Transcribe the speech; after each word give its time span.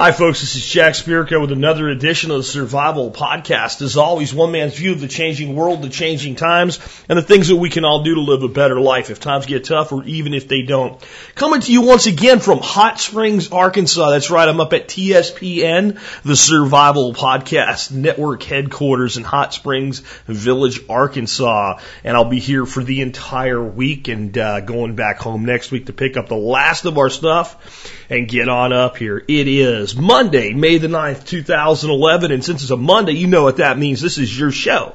Hi, 0.00 0.12
folks. 0.12 0.42
This 0.42 0.54
is 0.54 0.64
Jack 0.64 0.94
Spirko 0.94 1.40
with 1.40 1.50
another 1.50 1.88
edition 1.88 2.30
of 2.30 2.36
the 2.36 2.44
Survival 2.44 3.10
Podcast. 3.10 3.82
As 3.82 3.96
always, 3.96 4.32
one 4.32 4.52
man's 4.52 4.76
view 4.76 4.92
of 4.92 5.00
the 5.00 5.08
changing 5.08 5.56
world, 5.56 5.82
the 5.82 5.88
changing 5.88 6.36
times, 6.36 6.78
and 7.08 7.18
the 7.18 7.22
things 7.22 7.48
that 7.48 7.56
we 7.56 7.68
can 7.68 7.84
all 7.84 8.04
do 8.04 8.14
to 8.14 8.20
live 8.20 8.44
a 8.44 8.48
better 8.48 8.80
life 8.80 9.10
if 9.10 9.18
times 9.18 9.46
get 9.46 9.64
tough 9.64 9.90
or 9.90 10.04
even 10.04 10.34
if 10.34 10.46
they 10.46 10.62
don't. 10.62 11.04
Coming 11.34 11.62
to 11.62 11.72
you 11.72 11.82
once 11.82 12.06
again 12.06 12.38
from 12.38 12.60
Hot 12.60 13.00
Springs, 13.00 13.50
Arkansas. 13.50 14.10
That's 14.10 14.30
right. 14.30 14.48
I'm 14.48 14.60
up 14.60 14.72
at 14.72 14.86
TSPN, 14.86 15.98
the 16.22 16.36
Survival 16.36 17.12
Podcast 17.12 17.90
Network 17.90 18.44
headquarters 18.44 19.16
in 19.16 19.24
Hot 19.24 19.52
Springs 19.52 19.98
Village, 20.26 20.80
Arkansas. 20.88 21.80
And 22.04 22.16
I'll 22.16 22.24
be 22.24 22.38
here 22.38 22.66
for 22.66 22.84
the 22.84 23.00
entire 23.00 23.64
week 23.64 24.06
and 24.06 24.38
uh, 24.38 24.60
going 24.60 24.94
back 24.94 25.18
home 25.18 25.44
next 25.44 25.72
week 25.72 25.86
to 25.86 25.92
pick 25.92 26.16
up 26.16 26.28
the 26.28 26.36
last 26.36 26.84
of 26.84 26.98
our 26.98 27.10
stuff 27.10 28.06
and 28.08 28.28
get 28.28 28.48
on 28.48 28.72
up 28.72 28.96
here. 28.96 29.18
It 29.18 29.48
is 29.48 29.87
Monday, 29.96 30.52
May 30.54 30.78
the 30.78 30.88
9th, 30.88 31.24
2011. 31.24 32.32
And 32.32 32.44
since 32.44 32.62
it's 32.62 32.70
a 32.70 32.76
Monday, 32.76 33.12
you 33.12 33.26
know 33.26 33.42
what 33.42 33.58
that 33.58 33.78
means. 33.78 34.00
This 34.00 34.18
is 34.18 34.38
your 34.38 34.50
show. 34.50 34.94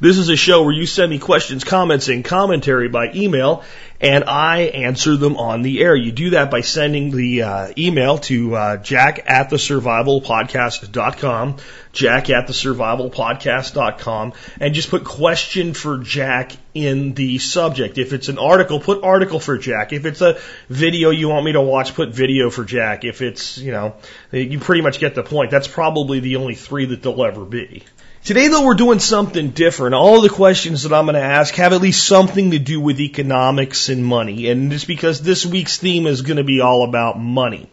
This 0.00 0.16
is 0.16 0.28
a 0.28 0.36
show 0.36 0.62
where 0.62 0.72
you 0.72 0.86
send 0.86 1.10
me 1.10 1.18
questions, 1.18 1.64
comments, 1.64 2.06
and 2.06 2.24
commentary 2.24 2.88
by 2.88 3.10
email, 3.16 3.64
and 4.00 4.22
I 4.22 4.60
answer 4.60 5.16
them 5.16 5.36
on 5.36 5.62
the 5.62 5.80
air. 5.80 5.96
You 5.96 6.12
do 6.12 6.30
that 6.30 6.52
by 6.52 6.60
sending 6.60 7.10
the 7.10 7.42
uh, 7.42 7.72
email 7.76 8.18
to 8.18 8.54
uh, 8.54 8.76
jack 8.76 9.24
at 9.26 9.50
the 9.50 9.56
survivalpodcast.com, 9.56 11.56
jack 11.92 12.30
at 12.30 12.46
the 12.46 12.52
survivalpodcast.com, 12.52 14.34
and 14.60 14.72
just 14.72 14.90
put 14.90 15.02
question 15.02 15.74
for 15.74 15.98
Jack 15.98 16.52
in 16.74 17.14
the 17.14 17.38
subject. 17.38 17.98
If 17.98 18.12
it's 18.12 18.28
an 18.28 18.38
article, 18.38 18.78
put 18.78 19.02
article 19.02 19.40
for 19.40 19.58
Jack. 19.58 19.92
If 19.92 20.06
it's 20.06 20.20
a 20.20 20.38
video 20.68 21.10
you 21.10 21.28
want 21.28 21.44
me 21.44 21.50
to 21.52 21.60
watch, 21.60 21.94
put 21.94 22.10
video 22.10 22.50
for 22.50 22.64
Jack. 22.64 23.04
If 23.04 23.20
it's, 23.20 23.58
you 23.58 23.72
know, 23.72 23.96
you 24.30 24.60
pretty 24.60 24.82
much 24.82 25.00
get 25.00 25.16
the 25.16 25.24
point. 25.24 25.50
That's 25.50 25.66
probably 25.66 26.20
the 26.20 26.36
only 26.36 26.54
three 26.54 26.84
that 26.84 27.02
there'll 27.02 27.24
ever 27.24 27.44
be. 27.44 27.82
Today, 28.24 28.48
though, 28.48 28.66
we're 28.66 28.74
doing 28.74 28.98
something 28.98 29.50
different. 29.50 29.94
All 29.94 30.20
the 30.20 30.28
questions 30.28 30.82
that 30.82 30.92
I'm 30.92 31.06
going 31.06 31.14
to 31.14 31.20
ask 31.20 31.54
have 31.54 31.72
at 31.72 31.80
least 31.80 32.06
something 32.06 32.50
to 32.50 32.58
do 32.58 32.80
with 32.80 33.00
economics 33.00 33.88
and 33.88 34.04
money. 34.04 34.50
And 34.50 34.72
it's 34.72 34.84
because 34.84 35.22
this 35.22 35.46
week's 35.46 35.78
theme 35.78 36.06
is 36.06 36.22
going 36.22 36.36
to 36.36 36.44
be 36.44 36.60
all 36.60 36.84
about 36.84 37.18
money. 37.18 37.70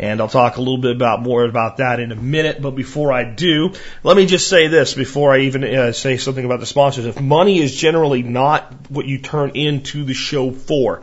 And 0.00 0.18
I'll 0.22 0.28
talk 0.28 0.56
a 0.56 0.60
little 0.60 0.78
bit 0.78 0.96
about 0.96 1.20
more 1.20 1.44
about 1.44 1.76
that 1.76 2.00
in 2.00 2.10
a 2.10 2.16
minute. 2.16 2.62
But 2.62 2.70
before 2.70 3.12
I 3.12 3.22
do, 3.22 3.74
let 4.02 4.16
me 4.16 4.24
just 4.24 4.48
say 4.48 4.66
this 4.66 4.94
before 4.94 5.30
I 5.30 5.40
even 5.40 5.62
uh, 5.62 5.92
say 5.92 6.16
something 6.16 6.42
about 6.42 6.58
the 6.58 6.64
sponsors. 6.64 7.04
If 7.04 7.20
money 7.20 7.60
is 7.60 7.76
generally 7.76 8.22
not 8.22 8.90
what 8.90 9.04
you 9.04 9.18
turn 9.18 9.50
into 9.50 10.04
the 10.04 10.14
show 10.14 10.52
for, 10.52 11.02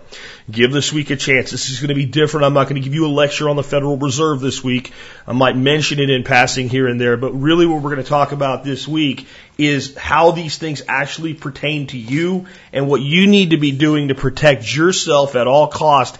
give 0.49 0.71
this 0.71 0.91
week 0.91 1.11
a 1.11 1.15
chance. 1.15 1.51
This 1.51 1.69
is 1.69 1.79
going 1.79 1.89
to 1.89 1.93
be 1.93 2.07
different. 2.07 2.47
I'm 2.47 2.55
not 2.55 2.63
going 2.63 2.81
to 2.81 2.83
give 2.83 2.95
you 2.95 3.05
a 3.05 3.13
lecture 3.13 3.49
on 3.49 3.55
the 3.55 3.61
Federal 3.61 3.97
Reserve 3.97 4.39
this 4.39 4.63
week. 4.63 4.91
I 5.27 5.33
might 5.33 5.55
mention 5.55 5.99
it 5.99 6.09
in 6.09 6.23
passing 6.23 6.67
here 6.67 6.87
and 6.87 6.99
there, 6.99 7.17
but 7.17 7.33
really 7.33 7.67
what 7.67 7.83
we're 7.83 7.91
going 7.91 8.03
to 8.03 8.09
talk 8.09 8.31
about 8.31 8.63
this 8.63 8.87
week 8.87 9.27
is 9.59 9.95
how 9.95 10.31
these 10.31 10.57
things 10.57 10.81
actually 10.87 11.35
pertain 11.35 11.85
to 11.87 11.99
you 11.99 12.47
and 12.73 12.87
what 12.87 13.01
you 13.01 13.27
need 13.27 13.51
to 13.51 13.57
be 13.57 13.71
doing 13.73 14.07
to 14.07 14.15
protect 14.15 14.75
yourself 14.75 15.35
at 15.35 15.45
all 15.45 15.67
cost 15.67 16.17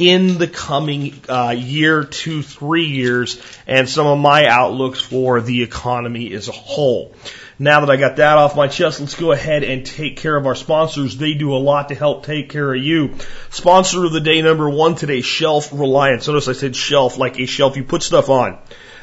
in 0.00 0.38
the 0.38 0.48
coming 0.48 1.12
uh, 1.28 1.50
year, 1.50 2.04
two, 2.04 2.42
three 2.42 2.86
years, 2.86 3.40
and 3.66 3.86
some 3.86 4.06
of 4.06 4.18
my 4.18 4.46
outlooks 4.46 4.98
for 4.98 5.42
the 5.42 5.62
economy 5.62 6.32
as 6.32 6.48
a 6.48 6.52
whole. 6.52 7.14
Now 7.58 7.80
that 7.80 7.90
I 7.90 7.96
got 7.96 8.16
that 8.16 8.38
off 8.38 8.56
my 8.56 8.68
chest, 8.68 9.00
let's 9.00 9.14
go 9.14 9.32
ahead 9.32 9.62
and 9.62 9.84
take 9.84 10.16
care 10.16 10.34
of 10.34 10.46
our 10.46 10.54
sponsors. 10.54 11.18
They 11.18 11.34
do 11.34 11.54
a 11.54 11.58
lot 11.58 11.90
to 11.90 11.94
help 11.94 12.24
take 12.24 12.48
care 12.48 12.72
of 12.72 12.82
you. 12.82 13.16
Sponsor 13.50 14.06
of 14.06 14.12
the 14.12 14.20
day 14.20 14.40
number 14.40 14.70
one 14.70 14.94
today, 14.94 15.20
Shelf 15.20 15.70
Reliance. 15.70 16.26
Notice 16.26 16.48
I 16.48 16.54
said 16.54 16.74
shelf 16.74 17.18
like 17.18 17.38
a 17.38 17.44
shelf 17.44 17.76
you 17.76 17.84
put 17.84 18.02
stuff 18.02 18.30
on 18.30 18.58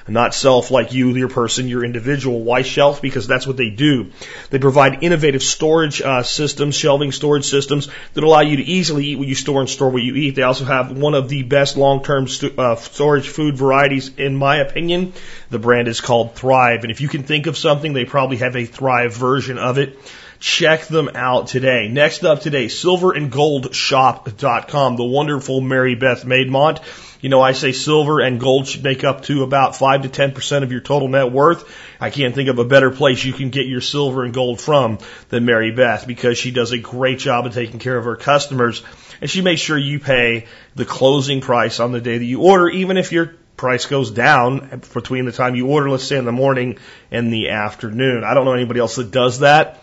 not 0.08 0.34
self 0.34 0.72
like 0.72 0.94
you, 0.94 1.16
your 1.16 1.30
person, 1.30 1.68
your 1.68 1.84
individual. 1.84 2.42
Why 2.42 2.62
shelf? 2.62 3.02
Because 3.02 3.28
that's 3.28 3.46
what 3.46 3.58
they 3.58 3.70
do. 3.70 4.12
They 4.50 4.60
provide 4.60 5.04
innovative 5.04 5.44
storage 5.44 6.02
uh, 6.02 6.24
systems, 6.24 6.76
shelving 6.76 7.12
storage 7.12 7.46
systems 7.46 7.90
that 8.14 8.24
allow 8.24 8.42
you 8.42 8.58
to 8.58 8.64
easily 8.64 9.08
eat 9.08 9.20
what 9.20 9.28
you 9.28 9.36
store 9.36 9.60
and 9.60 9.70
store 9.70 9.90
what 9.90 10.04
you 10.04 10.16
eat. 10.16 10.36
They 10.36 10.44
also 10.44 10.66
have 10.66 10.98
one 10.98 11.14
of 11.14 11.30
the 11.30 11.44
best 11.44 11.78
long-term 11.78 12.28
st- 12.28 12.58
uh, 12.58 12.76
storage 12.76 13.28
food 13.28 13.58
varieties, 13.58 14.12
in 14.18 14.36
my 14.36 14.58
opinion. 14.58 15.14
The 15.50 15.60
brand 15.60 15.88
is 15.88 16.02
called 16.02 16.36
Thrive, 16.36 16.84
and 16.84 16.92
if 16.92 17.02
you 17.02 17.08
can 17.08 17.24
think 17.24 17.48
of 17.48 17.58
something, 17.58 17.94
they 17.94 18.06
probably 18.06 18.38
have 18.38 18.56
a 18.56 18.66
Thrive 18.66 19.14
version 19.14 19.58
of 19.58 19.78
it. 19.78 19.98
Check 20.40 20.86
them 20.86 21.10
out 21.16 21.48
today. 21.48 21.88
Next 21.88 22.24
up 22.24 22.42
today, 22.42 22.68
silverandgoldshop.com. 22.68 24.96
The 24.96 25.04
wonderful 25.04 25.62
Mary 25.62 25.96
Beth 25.96 26.26
Maidmont. 26.26 26.80
You 27.22 27.30
know, 27.30 27.42
I 27.42 27.54
say 27.54 27.72
silver 27.72 28.20
and 28.20 28.40
gold 28.40 28.68
should 28.68 28.84
make 28.84 29.04
up 29.04 29.24
to 29.24 29.44
about 29.44 29.76
5 29.76 30.04
to 30.04 30.10
10% 30.10 30.64
of 30.64 30.72
your 30.72 30.82
total 30.82 31.08
net 31.08 31.32
worth. 31.32 31.70
I 32.00 32.10
can't 32.10 32.36
think 32.36 32.50
of 32.50 32.60
a 32.60 32.66
better 32.66 32.92
place 32.92 33.24
you 33.24 33.34
can 33.34 33.50
get 33.50 33.66
your 33.66 33.82
silver 33.82 34.24
and 34.24 34.34
gold 34.34 34.62
from 34.62 35.00
than 35.30 35.46
Mary 35.46 35.72
Beth 35.72 36.06
because 36.06 36.38
she 36.38 36.52
does 36.52 36.72
a 36.72 36.78
great 36.78 37.20
job 37.20 37.46
of 37.46 37.54
taking 37.54 37.80
care 37.80 37.98
of 37.98 38.06
her 38.06 38.16
customers 38.16 38.84
and 39.22 39.30
she 39.30 39.42
makes 39.42 39.62
sure 39.62 39.78
you 39.78 40.00
pay 40.00 40.46
the 40.76 40.86
closing 40.86 41.42
price 41.42 41.80
on 41.80 41.92
the 41.92 42.02
day 42.02 42.18
that 42.18 42.26
you 42.26 42.42
order, 42.42 42.70
even 42.70 42.98
if 42.98 43.12
your 43.12 43.34
price 43.56 43.88
goes 43.88 44.12
down 44.12 44.82
between 44.94 45.26
the 45.26 45.32
time 45.32 45.56
you 45.56 45.68
order, 45.68 45.90
let's 45.90 46.04
say 46.04 46.18
in 46.18 46.26
the 46.26 46.32
morning 46.32 46.78
and 47.12 47.34
the 47.34 47.50
afternoon. 47.50 48.24
I 48.24 48.34
don't 48.34 48.46
know 48.46 48.54
anybody 48.54 48.80
else 48.80 48.96
that 48.98 49.12
does 49.12 49.40
that. 49.40 49.82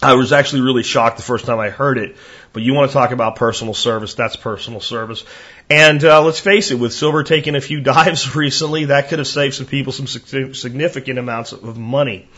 I 0.00 0.14
was 0.14 0.32
actually 0.32 0.62
really 0.62 0.82
shocked 0.82 1.18
the 1.18 1.22
first 1.22 1.44
time 1.44 1.60
I 1.60 1.68
heard 1.68 1.98
it. 1.98 2.16
But 2.52 2.62
you 2.62 2.74
want 2.74 2.90
to 2.90 2.94
talk 2.94 3.10
about 3.12 3.36
personal 3.36 3.74
service, 3.74 4.14
that's 4.14 4.36
personal 4.36 4.80
service. 4.80 5.24
And 5.72 6.04
uh, 6.04 6.22
let's 6.22 6.38
face 6.38 6.70
it, 6.70 6.78
with 6.78 6.92
silver 6.92 7.22
taking 7.24 7.54
a 7.54 7.60
few 7.62 7.80
dives 7.94 8.36
recently, 8.36 8.86
that 8.86 9.08
could 9.08 9.20
have 9.20 9.26
saved 9.26 9.54
some 9.54 9.64
people 9.64 9.94
some 9.94 10.06
significant 10.06 11.18
amounts 11.18 11.52
of 11.52 11.78
money. 11.78 12.28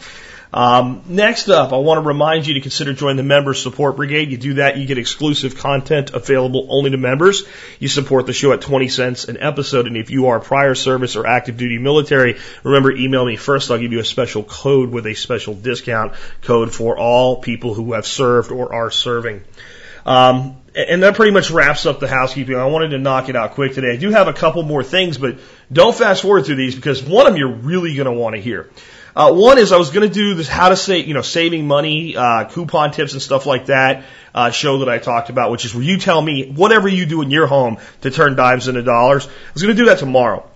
Um, 0.52 1.02
next 1.08 1.48
up, 1.48 1.72
I 1.72 1.78
want 1.78 1.98
to 1.98 2.06
remind 2.06 2.46
you 2.46 2.54
to 2.54 2.60
consider 2.60 2.92
joining 2.92 3.16
the 3.16 3.24
Member 3.24 3.52
Support 3.52 3.96
Brigade. 3.96 4.30
You 4.30 4.36
do 4.36 4.54
that, 4.54 4.76
you 4.76 4.86
get 4.86 4.98
exclusive 4.98 5.56
content 5.56 6.12
available 6.14 6.68
only 6.70 6.92
to 6.92 6.96
members. 6.96 7.42
You 7.80 7.88
support 7.88 8.26
the 8.26 8.32
show 8.32 8.52
at 8.52 8.60
20 8.60 8.86
cents 8.86 9.24
an 9.24 9.38
episode, 9.40 9.88
and 9.88 9.96
if 9.96 10.10
you 10.10 10.28
are 10.28 10.38
prior 10.38 10.76
service 10.76 11.16
or 11.16 11.26
active 11.26 11.56
duty 11.56 11.78
military, 11.78 12.38
remember 12.62 12.92
email 12.92 13.26
me 13.26 13.34
first. 13.34 13.68
I'll 13.72 13.78
give 13.78 13.90
you 13.90 13.98
a 13.98 14.04
special 14.04 14.44
code 14.44 14.90
with 14.90 15.06
a 15.06 15.14
special 15.14 15.54
discount 15.54 16.12
code 16.42 16.72
for 16.72 16.96
all 16.96 17.42
people 17.42 17.74
who 17.74 17.94
have 17.94 18.06
served 18.06 18.52
or 18.52 18.72
are 18.72 18.92
serving. 18.92 19.42
Um, 20.04 20.56
and 20.74 21.02
that 21.02 21.14
pretty 21.14 21.30
much 21.30 21.50
wraps 21.50 21.86
up 21.86 22.00
the 22.00 22.08
housekeeping. 22.08 22.56
I 22.56 22.66
wanted 22.66 22.88
to 22.88 22.98
knock 22.98 23.28
it 23.28 23.36
out 23.36 23.52
quick 23.52 23.74
today. 23.74 23.92
I 23.92 23.96
do 23.96 24.10
have 24.10 24.26
a 24.26 24.32
couple 24.32 24.62
more 24.64 24.82
things, 24.82 25.18
but 25.18 25.38
don't 25.72 25.94
fast 25.94 26.22
forward 26.22 26.46
through 26.46 26.56
these 26.56 26.74
because 26.74 27.02
one 27.02 27.26
of 27.26 27.32
them 27.32 27.38
you're 27.38 27.54
really 27.54 27.94
going 27.94 28.06
to 28.06 28.12
want 28.12 28.34
to 28.34 28.42
hear. 28.42 28.70
Uh, 29.14 29.32
one 29.32 29.58
is 29.58 29.70
I 29.70 29.76
was 29.76 29.90
going 29.90 30.08
to 30.08 30.12
do 30.12 30.34
this 30.34 30.48
how 30.48 30.70
to 30.70 30.76
save, 30.76 31.06
you 31.06 31.14
know, 31.14 31.22
saving 31.22 31.68
money, 31.68 32.16
uh, 32.16 32.46
coupon 32.46 32.90
tips 32.90 33.12
and 33.12 33.22
stuff 33.22 33.46
like 33.46 33.66
that, 33.66 34.04
uh, 34.34 34.50
show 34.50 34.80
that 34.80 34.88
I 34.88 34.98
talked 34.98 35.30
about, 35.30 35.52
which 35.52 35.64
is 35.64 35.72
where 35.72 35.84
you 35.84 35.98
tell 35.98 36.20
me 36.20 36.50
whatever 36.50 36.88
you 36.88 37.06
do 37.06 37.22
in 37.22 37.30
your 37.30 37.46
home 37.46 37.78
to 38.00 38.10
turn 38.10 38.34
dimes 38.34 38.66
into 38.66 38.82
dollars. 38.82 39.28
I 39.28 39.30
was 39.52 39.62
going 39.62 39.76
to 39.76 39.80
do 39.80 39.88
that 39.88 40.00
tomorrow. 40.00 40.50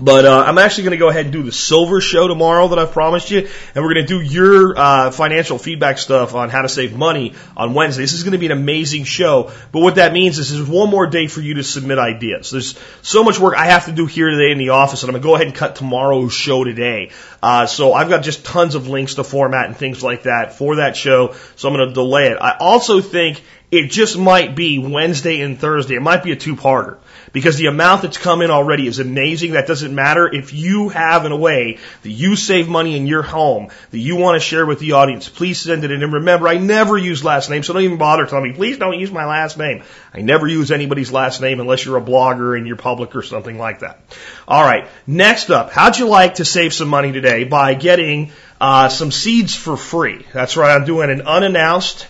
But 0.00 0.24
uh, 0.24 0.44
I'm 0.46 0.58
actually 0.58 0.84
going 0.84 0.92
to 0.92 0.98
go 0.98 1.10
ahead 1.10 1.26
and 1.26 1.32
do 1.32 1.42
the 1.42 1.52
silver 1.52 2.00
show 2.00 2.26
tomorrow 2.26 2.68
that 2.68 2.78
I've 2.78 2.92
promised 2.92 3.30
you, 3.30 3.46
and 3.74 3.84
we're 3.84 3.92
going 3.94 4.06
to 4.06 4.18
do 4.18 4.20
your 4.20 4.76
uh, 4.76 5.10
financial 5.10 5.58
feedback 5.58 5.98
stuff 5.98 6.34
on 6.34 6.48
how 6.48 6.62
to 6.62 6.68
save 6.68 6.96
money 6.96 7.34
on 7.56 7.74
Wednesday. 7.74 8.02
This 8.02 8.14
is 8.14 8.22
going 8.22 8.32
to 8.32 8.38
be 8.38 8.46
an 8.46 8.52
amazing 8.52 9.04
show. 9.04 9.52
But 9.70 9.80
what 9.80 9.96
that 9.96 10.12
means 10.12 10.38
is 10.38 10.50
there's 10.50 10.68
one 10.68 10.88
more 10.90 11.06
day 11.06 11.26
for 11.28 11.40
you 11.40 11.54
to 11.54 11.62
submit 11.62 11.98
ideas. 11.98 12.50
There's 12.50 12.76
so 13.02 13.22
much 13.22 13.38
work 13.38 13.54
I 13.56 13.66
have 13.66 13.84
to 13.84 13.92
do 13.92 14.06
here 14.06 14.30
today 14.30 14.50
in 14.50 14.58
the 14.58 14.70
office, 14.70 15.02
and 15.02 15.10
I'm 15.10 15.12
going 15.12 15.22
to 15.22 15.28
go 15.28 15.34
ahead 15.34 15.46
and 15.46 15.54
cut 15.54 15.76
tomorrow's 15.76 16.32
show 16.32 16.64
today. 16.64 17.10
Uh, 17.42 17.66
so 17.66 17.92
I've 17.92 18.08
got 18.08 18.22
just 18.24 18.44
tons 18.44 18.74
of 18.74 18.88
links 18.88 19.16
to 19.16 19.24
format 19.24 19.66
and 19.66 19.76
things 19.76 20.02
like 20.02 20.22
that 20.22 20.54
for 20.54 20.76
that 20.76 20.96
show. 20.96 21.34
So 21.56 21.68
I'm 21.68 21.76
going 21.76 21.88
to 21.88 21.94
delay 21.94 22.28
it. 22.28 22.38
I 22.40 22.56
also 22.58 23.00
think 23.02 23.42
It 23.72 23.90
just 23.90 24.18
might 24.18 24.54
be 24.54 24.78
Wednesday 24.78 25.40
and 25.40 25.58
Thursday. 25.58 25.94
It 25.94 26.02
might 26.02 26.22
be 26.22 26.30
a 26.30 26.36
two-parter 26.36 26.98
because 27.32 27.56
the 27.56 27.66
amount 27.66 28.02
that's 28.02 28.18
come 28.18 28.42
in 28.42 28.50
already 28.50 28.86
is 28.86 28.98
amazing. 28.98 29.52
That 29.52 29.66
doesn't 29.66 29.94
matter 29.94 30.32
if 30.32 30.52
you 30.52 30.90
have 30.90 31.24
in 31.24 31.32
a 31.32 31.36
way 31.36 31.78
that 32.02 32.10
you 32.10 32.36
save 32.36 32.68
money 32.68 32.96
in 32.96 33.06
your 33.06 33.22
home 33.22 33.68
that 33.90 33.98
you 33.98 34.16
want 34.16 34.40
to 34.40 34.40
share 34.40 34.66
with 34.66 34.78
the 34.78 34.92
audience. 34.92 35.28
Please 35.28 35.60
send 35.60 35.84
it 35.84 35.90
in. 35.90 36.02
And 36.02 36.12
remember, 36.12 36.48
I 36.48 36.58
never 36.58 36.96
use 36.96 37.24
last 37.24 37.50
name, 37.50 37.62
so 37.62 37.72
don't 37.72 37.82
even 37.82 37.98
bother 37.98 38.26
telling 38.26 38.50
me, 38.50 38.54
please 38.54 38.78
don't 38.78 38.98
use 38.98 39.10
my 39.10 39.24
last 39.24 39.58
name. 39.58 39.82
I 40.12 40.20
never 40.20 40.46
use 40.46 40.70
anybody's 40.70 41.10
last 41.10 41.40
name 41.40 41.60
unless 41.60 41.84
you're 41.84 41.96
a 41.96 42.02
blogger 42.02 42.56
and 42.56 42.66
you're 42.66 42.76
public 42.76 43.16
or 43.16 43.22
something 43.22 43.58
like 43.58 43.80
that. 43.80 44.00
All 44.46 44.62
right. 44.62 44.88
Next 45.06 45.50
up, 45.50 45.70
how'd 45.70 45.98
you 45.98 46.08
like 46.08 46.36
to 46.36 46.44
save 46.44 46.74
some 46.74 46.88
money 46.88 47.12
today 47.12 47.44
by 47.44 47.74
getting 47.74 48.32
uh, 48.60 48.88
some 48.88 49.10
seeds 49.10 49.56
for 49.56 49.76
free? 49.76 50.26
That's 50.32 50.56
right. 50.56 50.74
I'm 50.74 50.84
doing 50.84 51.10
an 51.10 51.22
unannounced 51.22 52.06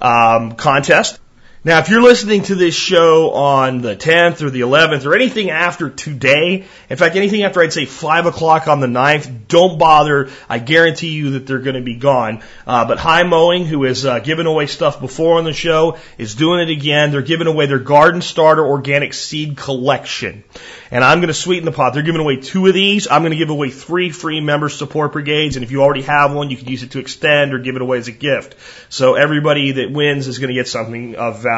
um, 0.00 0.52
contest. 0.52 1.18
Now, 1.62 1.78
if 1.80 1.90
you're 1.90 2.00
listening 2.00 2.44
to 2.44 2.54
this 2.54 2.74
show 2.74 3.32
on 3.32 3.82
the 3.82 3.94
10th 3.94 4.40
or 4.40 4.48
the 4.48 4.62
11th 4.62 5.04
or 5.04 5.14
anything 5.14 5.50
after 5.50 5.90
today, 5.90 6.64
in 6.88 6.96
fact, 6.96 7.16
anything 7.16 7.42
after 7.42 7.60
I'd 7.60 7.70
say 7.70 7.84
5 7.84 8.24
o'clock 8.24 8.66
on 8.66 8.80
the 8.80 8.86
9th, 8.86 9.46
don't 9.46 9.78
bother. 9.78 10.30
I 10.48 10.58
guarantee 10.58 11.10
you 11.10 11.32
that 11.32 11.46
they're 11.46 11.58
going 11.58 11.76
to 11.76 11.82
be 11.82 11.96
gone. 11.96 12.42
Uh, 12.66 12.86
but 12.86 12.96
High 12.96 13.24
Mowing, 13.24 13.66
who 13.66 13.82
has 13.82 14.06
uh, 14.06 14.20
given 14.20 14.46
away 14.46 14.68
stuff 14.68 15.02
before 15.02 15.36
on 15.36 15.44
the 15.44 15.52
show, 15.52 15.98
is 16.16 16.34
doing 16.34 16.60
it 16.66 16.72
again. 16.72 17.10
They're 17.10 17.20
giving 17.20 17.46
away 17.46 17.66
their 17.66 17.78
Garden 17.78 18.22
Starter 18.22 18.64
Organic 18.64 19.12
Seed 19.12 19.58
Collection. 19.58 20.44
And 20.90 21.04
I'm 21.04 21.18
going 21.18 21.28
to 21.28 21.34
sweeten 21.34 21.66
the 21.66 21.72
pot. 21.72 21.92
They're 21.92 22.02
giving 22.02 22.22
away 22.22 22.38
two 22.38 22.68
of 22.68 22.72
these. 22.72 23.06
I'm 23.06 23.20
going 23.20 23.32
to 23.32 23.36
give 23.36 23.50
away 23.50 23.68
three 23.68 24.08
free 24.08 24.40
member 24.40 24.70
support 24.70 25.12
brigades. 25.12 25.56
And 25.56 25.62
if 25.62 25.70
you 25.70 25.82
already 25.82 26.02
have 26.02 26.32
one, 26.32 26.48
you 26.48 26.56
can 26.56 26.68
use 26.68 26.82
it 26.82 26.92
to 26.92 27.00
extend 27.00 27.52
or 27.52 27.58
give 27.58 27.76
it 27.76 27.82
away 27.82 27.98
as 27.98 28.08
a 28.08 28.12
gift. 28.12 28.56
So 28.88 29.14
everybody 29.14 29.72
that 29.72 29.92
wins 29.92 30.26
is 30.26 30.38
going 30.38 30.48
to 30.48 30.54
get 30.54 30.66
something 30.66 31.16
of 31.16 31.42
value. 31.42 31.49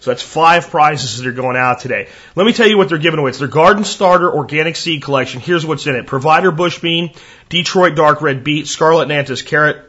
So 0.00 0.10
that's 0.10 0.22
five 0.22 0.70
prizes 0.70 1.18
that 1.18 1.26
are 1.26 1.32
going 1.32 1.56
out 1.56 1.80
today. 1.80 2.08
Let 2.34 2.46
me 2.46 2.52
tell 2.52 2.68
you 2.68 2.78
what 2.78 2.88
they're 2.88 2.98
giving 2.98 3.18
away. 3.18 3.30
It's 3.30 3.38
their 3.38 3.48
Garden 3.48 3.84
Starter 3.84 4.32
Organic 4.32 4.76
Seed 4.76 5.02
Collection. 5.02 5.40
Here's 5.40 5.64
what's 5.64 5.86
in 5.86 5.94
it. 5.94 6.06
Provider 6.06 6.50
Bush 6.50 6.78
Bean, 6.80 7.12
Detroit 7.48 7.94
Dark 7.96 8.22
Red 8.22 8.44
Beet, 8.44 8.66
Scarlet 8.66 9.08
Nantes 9.08 9.42
Carrot, 9.42 9.84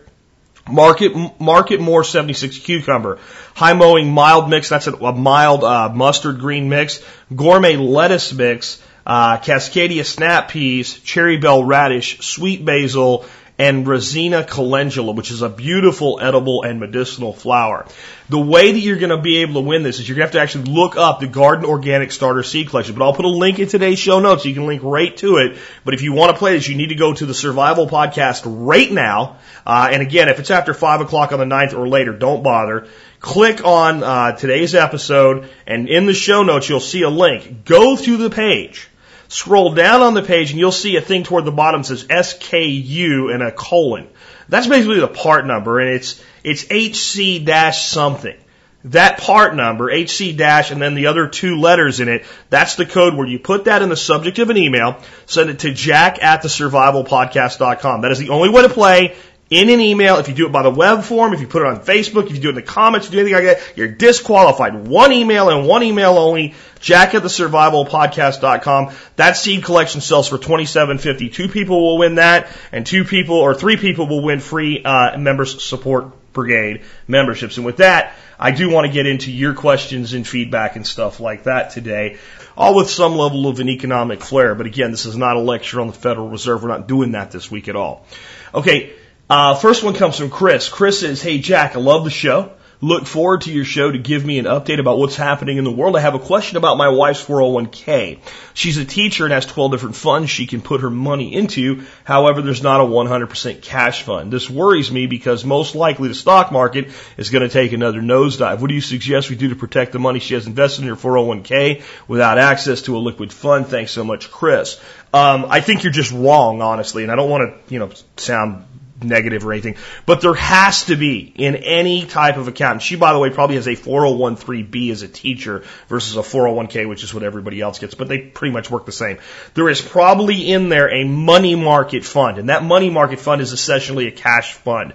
Market 0.70 1.40
Market 1.40 1.80
More 1.80 2.04
76 2.04 2.60
cucumber, 2.60 3.20
high 3.56 3.74
mowing 3.74 4.12
mild 4.12 4.50
mix. 4.50 4.70
That's 4.70 4.88
a, 4.88 4.94
a 4.94 5.14
mild 5.14 5.64
uh, 5.64 5.90
mustard 5.90 6.40
green 6.40 6.70
mix. 6.70 7.04
Gourmet 7.36 7.78
lettuce 7.78 8.34
mix. 8.34 8.82
Uh, 9.06 9.38
Cascadia 9.38 10.06
snap 10.06 10.50
peas, 10.50 11.00
Cherry 11.00 11.38
Belle 11.38 11.64
radish, 11.64 12.20
sweet 12.20 12.66
basil, 12.66 13.26
and 13.60 13.86
Resina 13.86 14.48
calendula, 14.48 15.14
which 15.14 15.32
is 15.32 15.42
a 15.42 15.50
beautiful 15.50 16.20
edible 16.22 16.64
and 16.64 16.80
medicinal 16.80 17.34
flower. 17.34 17.88
The 18.30 18.40
way 18.40 18.72
that 18.72 18.80
you're 18.80 18.98
going 18.98 19.10
to 19.10 19.22
be 19.22 19.38
able 19.38 19.56
to 19.56 19.62
win 19.62 19.84
this 19.84 20.00
is 20.00 20.08
you're 20.08 20.16
going 20.16 20.30
to 20.30 20.38
have 20.38 20.40
to 20.40 20.42
actually 20.42 20.72
look 20.72 20.96
up 20.96 21.20
the 21.20 21.28
Garden 21.28 21.66
Organic 21.66 22.12
Starter 22.12 22.44
Seed 22.44 22.70
Collection. 22.70 22.94
But 22.94 23.06
I'll 23.06 23.14
put 23.14 23.26
a 23.26 23.30
link 23.30 23.58
in 23.60 23.68
today's 23.68 23.98
show 23.98 24.20
notes. 24.20 24.46
You 24.46 24.54
can 24.54 24.68
link 24.68 24.84
right 24.84 25.16
to 25.18 25.38
it. 25.38 25.58
But 25.84 25.96
if 25.96 26.04
you 26.04 26.14
want 26.14 26.32
to 26.34 26.38
play 26.38 26.56
this, 26.56 26.68
you 26.68 26.76
need 26.76 26.90
to 26.90 26.96
go 26.96 27.14
to 27.14 27.26
the 27.26 27.34
Survival 27.34 27.88
Podcast 27.88 28.44
right 28.46 28.92
now. 28.92 29.38
Uh, 29.66 29.90
and 29.92 30.02
again, 30.02 30.30
if 30.30 30.40
it's 30.40 30.52
after 30.52 30.74
5 30.74 31.02
o'clock 31.02 31.32
on 31.32 31.40
the 31.40 31.46
9th 31.46 31.78
or 31.78 31.88
later, 31.88 32.14
don't 32.14 32.44
bother. 32.44 32.88
Click 33.20 33.66
on 33.66 34.04
uh, 34.04 34.34
today's 34.34 34.76
episode, 34.76 35.50
and 35.66 35.90
in 35.90 36.06
the 36.06 36.14
show 36.14 36.44
notes, 36.44 36.70
you'll 36.70 36.80
see 36.80 37.02
a 37.02 37.10
link. 37.10 37.66
Go 37.66 37.96
through 37.96 38.18
the 38.18 38.30
page 38.30 38.88
Scroll 39.30 39.74
down 39.74 40.02
on 40.02 40.14
the 40.14 40.22
page 40.22 40.52
and 40.52 40.60
you'll 40.60 40.72
see 40.72 40.96
a 40.96 41.02
thing 41.02 41.24
toward 41.24 41.46
the 41.46 41.52
bottom 41.52 41.82
that 41.82 41.88
says 41.88 42.06
SKU 42.06 43.34
and 43.34 43.44
a 43.44 43.52
colon. 43.52 44.08
That's 44.50 44.68
basically 44.68 45.00
the 45.00 45.08
part 45.08 45.46
number 45.46 45.80
and 45.80 45.90
it's, 45.90 46.22
it's 46.44 46.64
HC 46.64 47.44
dash 47.46 47.86
something. 47.86 48.38
That 48.86 49.18
part 49.18 49.56
number, 49.56 49.90
HC 49.90 50.38
dash, 50.38 50.72
and 50.72 50.82
then 50.82 50.94
the 50.94 51.08
other 51.08 51.28
two 51.28 51.60
letters 51.60 52.00
in 52.00 52.08
it, 52.08 52.26
that's 52.50 52.76
the 52.76 52.86
code 52.86 53.16
where 53.16 53.28
you 53.28 53.38
put 53.38 53.66
that 53.66 53.82
in 53.82 53.90
the 53.90 53.98
subject 53.98 54.40
of 54.40 54.50
an 54.50 54.56
email, 54.56 55.02
send 55.26 55.50
it 55.50 55.60
to 55.60 55.74
jack 55.74 56.24
at 56.24 56.42
the 56.42 56.48
survivalpodcast.com. 56.48 58.02
That 58.02 58.12
is 58.12 58.20
the 58.20 58.30
only 58.30 58.50
way 58.50 58.62
to 58.62 58.70
play 58.70 59.16
in 59.50 59.70
an 59.70 59.80
email. 59.80 60.18
If 60.18 60.30
you 60.30 60.36
do 60.36 60.46
it 60.46 60.52
by 60.52 60.64
the 60.64 60.70
web 60.70 61.04
form, 61.04 61.34
if 61.34 61.42
you 61.42 61.48
put 61.48 61.64
it 61.64 61.68
on 61.68 61.82
Facebook, 61.82 62.28
if 62.28 62.36
you 62.36 62.40
do 62.40 62.50
it 62.50 62.52
in 62.52 62.56
the 62.56 62.62
comments, 62.62 63.08
you 63.08 63.14
do 63.14 63.20
anything 63.20 63.46
like 63.46 63.58
that, 63.58 63.78
you're 63.78 63.88
disqualified. 63.88 64.88
One 64.88 65.12
email 65.12 65.50
and 65.50 65.68
one 65.68 65.84
email 65.84 66.18
only. 66.18 66.54
Jack 66.80 67.16
at 67.16 67.24
the 67.24 67.30
survivalpodcast.com. 67.30 68.94
That 69.16 69.38
seed 69.38 69.64
collection 69.64 70.02
sells 70.02 70.28
for 70.28 70.38
twenty 70.38 70.66
seven 70.66 70.98
fifty. 70.98 71.30
Two 71.30 71.48
people 71.48 71.82
will 71.82 71.98
win 71.98 72.16
that, 72.16 72.48
and 72.72 72.86
two 72.86 73.04
people 73.04 73.36
or 73.36 73.54
three 73.54 73.78
people 73.78 74.08
will 74.08 74.24
win 74.24 74.40
free 74.40 74.84
uh, 74.84 75.18
members 75.18 75.64
support 75.64 76.34
brigade 76.34 76.84
memberships. 77.08 77.58
And 77.58 77.66
with 77.66 77.78
that, 77.78 78.14
I 78.40 78.52
do 78.52 78.70
want 78.70 78.86
to 78.86 78.94
get 78.94 79.08
into 79.08 79.32
your 79.32 79.56
questions 79.56 80.14
and 80.14 80.26
feedback 80.26 80.76
and 80.76 80.86
stuff 80.86 81.20
like 81.20 81.44
that 81.44 81.72
today, 81.72 82.18
all 82.56 82.76
with 82.76 82.90
some 82.90 83.16
level 83.16 83.48
of 83.48 83.60
an 83.60 83.70
economic 83.70 84.22
flair. 84.22 84.54
But 84.54 84.68
again, 84.68 84.92
this 84.92 85.08
is 85.08 85.18
not 85.18 85.36
a 85.36 85.40
lecture 85.40 85.82
on 85.82 85.88
the 85.88 85.94
Federal 85.94 86.30
Reserve. 86.30 86.62
We're 86.62 86.70
not 86.70 86.88
doing 86.88 87.14
that 87.14 87.32
this 87.32 87.50
week 87.50 87.68
at 87.68 87.76
all. 87.76 88.06
Okay. 88.54 88.94
Uh, 89.30 89.56
first 89.56 89.84
one 89.84 89.94
comes 89.94 90.18
from 90.18 90.30
Chris. 90.30 90.70
Chris 90.70 91.02
says, 91.02 91.22
Hey 91.22 91.40
Jack, 91.40 91.76
I 91.76 91.80
love 91.80 92.06
the 92.06 92.10
show. 92.10 92.54
Look 92.80 93.08
forward 93.08 93.42
to 93.42 93.52
your 93.52 93.66
show 93.66 93.92
to 93.92 93.98
give 93.98 94.24
me 94.24 94.38
an 94.38 94.46
update 94.46 94.80
about 94.80 95.00
what's 95.00 95.16
happening 95.16 95.58
in 95.58 95.64
the 95.64 95.72
world. 95.72 95.96
I 95.96 96.02
have 96.02 96.14
a 96.14 96.20
question 96.20 96.58
about 96.58 96.78
my 96.78 96.90
wife's 96.90 97.26
401k. 97.26 98.20
She's 98.54 98.78
a 98.78 98.86
teacher 98.86 99.24
and 99.24 99.34
has 99.34 99.48
12 99.48 99.72
different 99.72 99.96
funds 99.96 100.30
she 100.30 100.46
can 100.46 100.62
put 100.62 100.82
her 100.82 100.92
money 100.92 101.34
into. 101.34 101.86
However, 102.04 102.44
there's 102.44 102.62
not 102.62 102.80
a 102.80 102.84
100% 102.84 103.64
cash 103.64 104.04
fund. 104.04 104.32
This 104.32 104.48
worries 104.48 104.92
me 104.92 105.08
because 105.08 105.44
most 105.44 105.74
likely 105.74 106.08
the 106.08 106.14
stock 106.14 106.52
market 106.52 106.90
is 107.18 107.32
going 107.32 107.42
to 107.42 107.50
take 107.50 107.74
another 107.74 108.00
nosedive. 108.00 108.60
What 108.60 108.68
do 108.68 108.76
you 108.76 108.82
suggest 108.82 109.32
we 109.32 109.36
do 109.36 109.50
to 109.50 109.56
protect 109.56 109.92
the 109.92 110.00
money 110.00 110.20
she 110.20 110.36
has 110.36 110.46
invested 110.46 110.84
in 110.84 110.90
her 110.90 110.96
401k 110.96 111.82
without 112.08 112.38
access 112.38 112.84
to 112.84 112.96
a 112.96 113.00
liquid 113.00 113.34
fund? 113.34 113.66
Thanks 113.66 113.92
so 113.92 114.04
much, 114.04 114.30
Chris. 114.30 114.80
Um, 115.16 115.48
I 115.50 115.62
think 115.62 115.84
you're 115.84 115.92
just 115.92 116.12
wrong, 116.12 116.62
honestly, 116.62 117.02
and 117.02 117.12
I 117.12 117.16
don't 117.16 117.30
want 117.32 117.52
to, 117.68 117.74
you 117.74 117.80
know, 117.80 117.90
sound 118.18 118.66
negative 119.02 119.46
or 119.46 119.54
anything, 119.54 119.76
but 120.06 120.22
there 120.22 120.34
has 120.34 120.86
to 120.86 120.96
be 120.96 121.32
in 121.36 121.56
any 121.56 122.06
type 122.06 122.38
of 122.38 122.48
account. 122.48 122.74
And 122.74 122.82
she, 122.82 122.96
by 122.96 123.14
the 123.14 123.20
way, 123.20 123.30
probably 123.30 123.56
has 123.56 123.68
a 123.68 123.76
403b 123.76 124.92
as 124.92 125.02
a 125.02 125.08
teacher 125.08 125.64
versus 125.88 126.18
a 126.18 126.22
401k, 126.22 126.88
which 126.88 127.04
is 127.04 127.14
what 127.14 127.24
everybody 127.24 127.62
else 127.62 127.80
gets, 127.80 127.96
but 127.96 128.08
they 128.08 128.20
pretty 128.20 128.54
much 128.54 128.72
work 128.72 128.86
the 128.86 128.92
same. 128.92 129.20
There 129.54 129.70
is 129.70 129.82
probably 129.82 130.52
in 130.52 130.70
there 130.70 130.92
a 130.94 131.04
money 131.04 131.56
market 131.56 132.04
fund, 132.04 132.38
and 132.38 132.50
that 132.50 132.64
money 132.64 132.90
market 132.90 133.20
fund 133.20 133.42
is 133.42 133.54
essentially 133.54 134.08
a 134.08 134.12
cash 134.12 134.54
fund 134.54 134.94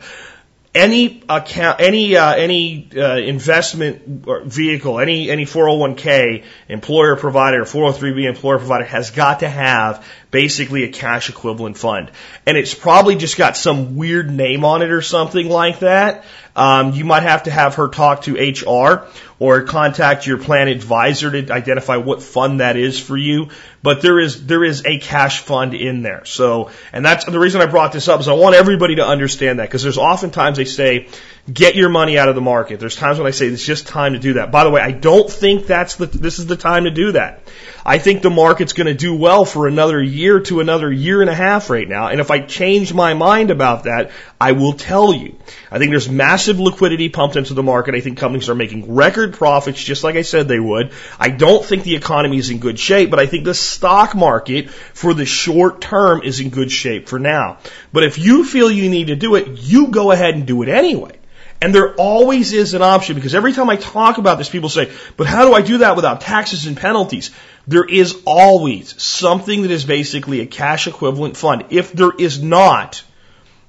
any 0.75 1.23
account, 1.29 1.81
any 1.81 2.17
uh, 2.17 2.35
any 2.35 2.89
uh, 2.97 3.17
investment 3.17 4.25
vehicle, 4.47 4.99
any 4.99 5.31
any 5.31 5.45
401k 5.45 6.45
employer 6.69 7.17
provider, 7.17 7.65
403b 7.65 8.25
employer 8.27 8.59
provider 8.59 8.85
has 8.85 9.11
got 9.11 9.41
to 9.41 9.49
have 9.49 10.07
basically 10.31 10.85
a 10.85 10.89
cash 10.89 11.29
equivalent 11.29 11.77
fund, 11.77 12.11
and 12.47 12.57
it's 12.57 12.75
probably 12.75 13.17
just 13.17 13.37
got 13.37 13.57
some 13.57 13.97
weird 13.97 14.31
name 14.31 14.65
on 14.65 14.81
it 14.81 14.91
or 14.91 15.03
something 15.03 15.49
like 15.49 15.81
that. 15.81 16.25
Um, 16.55 16.93
you 16.93 17.05
might 17.05 17.23
have 17.23 17.45
to 17.45 17.51
have 17.51 17.77
her 17.77 17.89
talk 17.89 18.23
to 18.23 18.35
HR 18.35 19.09
or 19.39 19.63
contact 19.63 20.27
your 20.27 20.39
plan 20.39 20.69
advisor 20.69 21.31
to 21.31 21.53
identify 21.53 21.97
what 21.97 22.23
fund 22.23 22.61
that 22.61 22.77
is 22.77 23.01
for 23.01 23.17
you. 23.17 23.49
But 23.83 24.03
there 24.03 24.21
is 24.21 24.47
there 24.47 24.63
is 24.63 24.85
a 24.85 24.99
cash 24.99 25.41
fund 25.41 25.75
in 25.75 26.03
there. 26.03 26.25
So, 26.25 26.71
and 26.93 27.05
that's 27.05 27.25
the 27.25 27.39
reason 27.39 27.61
I 27.61 27.67
brought 27.67 27.93
this 27.93 28.07
up 28.07 28.21
is 28.21 28.29
I 28.29 28.35
want 28.35 28.55
everybody 28.55 28.97
to 28.97 29.07
understand 29.07 29.59
that 29.59 29.69
because 29.69 29.83
there's 29.83 29.99
oftentimes 29.99 30.59
they 30.59 30.65
say 30.65 31.09
get 31.51 31.75
your 31.75 31.89
money 31.89 32.19
out 32.19 32.29
of 32.29 32.37
the 32.37 32.41
market. 32.41 32.79
There's 32.79 32.95
times 32.95 33.19
when 33.19 33.27
I 33.27 33.33
say 33.33 33.49
it's 33.49 33.65
just 33.65 33.89
time 33.89 34.13
to 34.13 34.21
do 34.21 34.35
that. 34.35 34.53
By 34.53 34.63
the 34.63 34.71
way, 34.71 34.81
I 34.81 34.93
don't 34.93 35.29
think 35.29 35.67
that's 35.67 35.97
the 35.97 36.07
this 36.07 36.39
is 36.39 36.47
the 36.47 36.57
time 36.57 36.85
to 36.85 36.91
do 36.91 37.13
that. 37.13 37.43
I 37.85 37.99
think 37.99 38.23
the 38.23 38.31
market's 38.31 38.75
going 38.75 38.87
to 38.87 38.95
do 38.95 39.13
well 39.13 39.45
for 39.45 39.67
another 39.67 40.01
year 40.01 40.39
to 40.39 40.61
another 40.61 40.93
year 40.93 41.21
and 41.21 41.29
a 41.29 41.35
half 41.35 41.69
right 41.69 41.89
now. 41.89 42.07
And 42.07 42.21
if 42.21 42.31
I 42.31 42.39
change 42.39 42.95
my 42.95 43.15
mind 43.15 43.51
about 43.51 43.85
that, 43.85 44.13
I 44.41 44.53
will 44.53 44.75
tell 44.75 45.13
you. 45.13 45.37
I 45.69 45.79
think 45.79 45.91
there's 45.91 46.09
massive 46.09 46.61
liquidity 46.61 47.09
pumped 47.09 47.35
into 47.35 47.55
the 47.55 47.63
market. 47.65 47.97
I 47.97 48.01
think 48.01 48.19
companies 48.19 48.49
are 48.49 48.55
making 48.55 48.95
record 48.95 49.35
profits 49.35 49.83
just 49.83 50.05
like 50.05 50.15
I 50.15 50.23
said 50.23 50.47
they 50.47 50.61
would. 50.61 50.93
I 51.19 51.31
don't 51.31 51.65
think 51.65 51.83
the 51.83 51.97
economy 51.97 52.39
is 52.39 52.51
in 52.51 52.59
good 52.59 52.79
shape, 52.79 53.11
but 53.11 53.19
I 53.19 53.27
think 53.27 53.45
the 53.45 53.55
stock 53.55 54.15
market 54.15 54.71
for 54.71 55.13
the 55.13 55.27
short 55.27 55.81
term 55.81 56.23
is 56.23 56.39
in 56.39 56.51
good 56.51 56.71
shape 56.71 57.09
for 57.09 57.19
now. 57.19 57.59
But 57.93 58.05
if 58.05 58.17
you 58.17 58.45
feel 58.45 58.71
you 58.71 58.89
need 58.89 59.09
to 59.09 59.17
do 59.17 59.35
it, 59.35 59.49
you 59.61 59.89
go 59.89 60.13
ahead 60.13 60.37
and 60.37 60.47
do 60.47 60.63
it 60.63 60.69
anyway. 60.69 61.19
And 61.63 61.73
there 61.73 61.95
always 61.95 62.53
is 62.53 62.75
an 62.75 62.83
option 62.83 63.15
because 63.15 63.37
every 63.37 63.53
time 63.53 63.71
I 63.71 63.77
talk 63.77 64.19
about 64.19 64.37
this, 64.37 64.49
people 64.49 64.69
say, 64.69 64.91
but 65.17 65.29
how 65.29 65.47
do 65.47 65.55
I 65.55 65.63
do 65.63 65.79
that 65.79 65.95
without 65.95 66.21
taxes 66.21 66.67
and 66.67 66.77
penalties? 66.77 67.31
There 67.69 67.85
is 67.85 68.21
always 68.27 69.01
something 69.01 69.63
that 69.63 69.71
is 69.71 69.85
basically 69.85 70.41
a 70.41 70.47
cash 70.47 70.89
equivalent 70.89 71.37
fund. 71.37 71.67
If 71.71 71.93
there 71.93 72.11
is 72.19 72.43
not, 72.43 73.05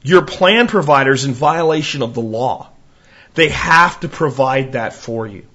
your 0.02 0.24
plan 0.24 0.66
provider 0.66 1.12
is 1.12 1.26
in 1.26 1.34
violation 1.34 2.02
of 2.02 2.16
the 2.16 2.22
law. 2.22 2.72
They 3.36 3.50
have 3.50 4.00
to 4.00 4.10
provide 4.10 4.72
that 4.72 4.94
for 4.96 5.28
you. 5.28 5.46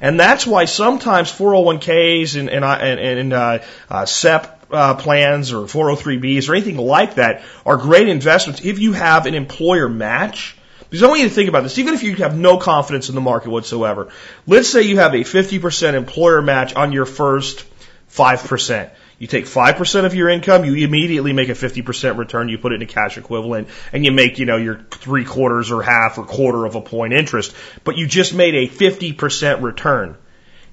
And 0.00 0.18
that's 0.18 0.44
why 0.44 0.64
sometimes 0.64 1.30
401ks 1.30 2.36
and, 2.36 2.50
and, 2.50 2.64
and, 2.64 3.00
and 3.00 3.32
uh, 3.32 3.58
uh, 3.88 4.06
SEP 4.06 4.66
uh, 4.72 4.94
plans 4.96 5.52
or 5.52 5.66
403bs 5.66 6.48
or 6.48 6.56
anything 6.56 6.78
like 6.78 7.14
that 7.14 7.44
are 7.64 7.76
great 7.76 8.08
investments 8.08 8.60
if 8.64 8.80
you 8.80 8.92
have 8.92 9.26
an 9.26 9.34
employer 9.34 9.88
match 9.88 10.56
Because 10.90 11.02
I 11.02 11.08
want 11.08 11.20
you 11.20 11.28
to 11.28 11.34
think 11.34 11.48
about 11.48 11.62
this. 11.62 11.78
Even 11.78 11.94
if 11.94 12.02
you 12.02 12.14
have 12.16 12.36
no 12.36 12.58
confidence 12.58 13.08
in 13.08 13.14
the 13.14 13.20
market 13.20 13.50
whatsoever, 13.50 14.08
let's 14.46 14.68
say 14.68 14.82
you 14.82 14.98
have 14.98 15.14
a 15.14 15.18
50% 15.20 15.94
employer 15.94 16.42
match 16.42 16.74
on 16.74 16.92
your 16.92 17.06
first 17.06 17.64
5%. 18.10 18.90
You 19.18 19.26
take 19.26 19.46
5% 19.46 20.04
of 20.04 20.14
your 20.14 20.28
income, 20.28 20.64
you 20.64 20.74
immediately 20.86 21.32
make 21.32 21.48
a 21.48 21.52
50% 21.52 22.18
return, 22.18 22.48
you 22.48 22.58
put 22.58 22.72
it 22.72 22.76
in 22.76 22.82
a 22.82 22.86
cash 22.86 23.16
equivalent, 23.16 23.68
and 23.92 24.04
you 24.04 24.12
make, 24.12 24.38
you 24.38 24.44
know, 24.46 24.56
your 24.56 24.80
three 24.90 25.24
quarters 25.24 25.70
or 25.70 25.82
half 25.82 26.18
or 26.18 26.24
quarter 26.24 26.64
of 26.64 26.74
a 26.74 26.80
point 26.80 27.12
interest. 27.12 27.54
But 27.84 27.96
you 27.96 28.06
just 28.06 28.34
made 28.34 28.54
a 28.54 28.68
50% 28.68 29.62
return. 29.62 30.16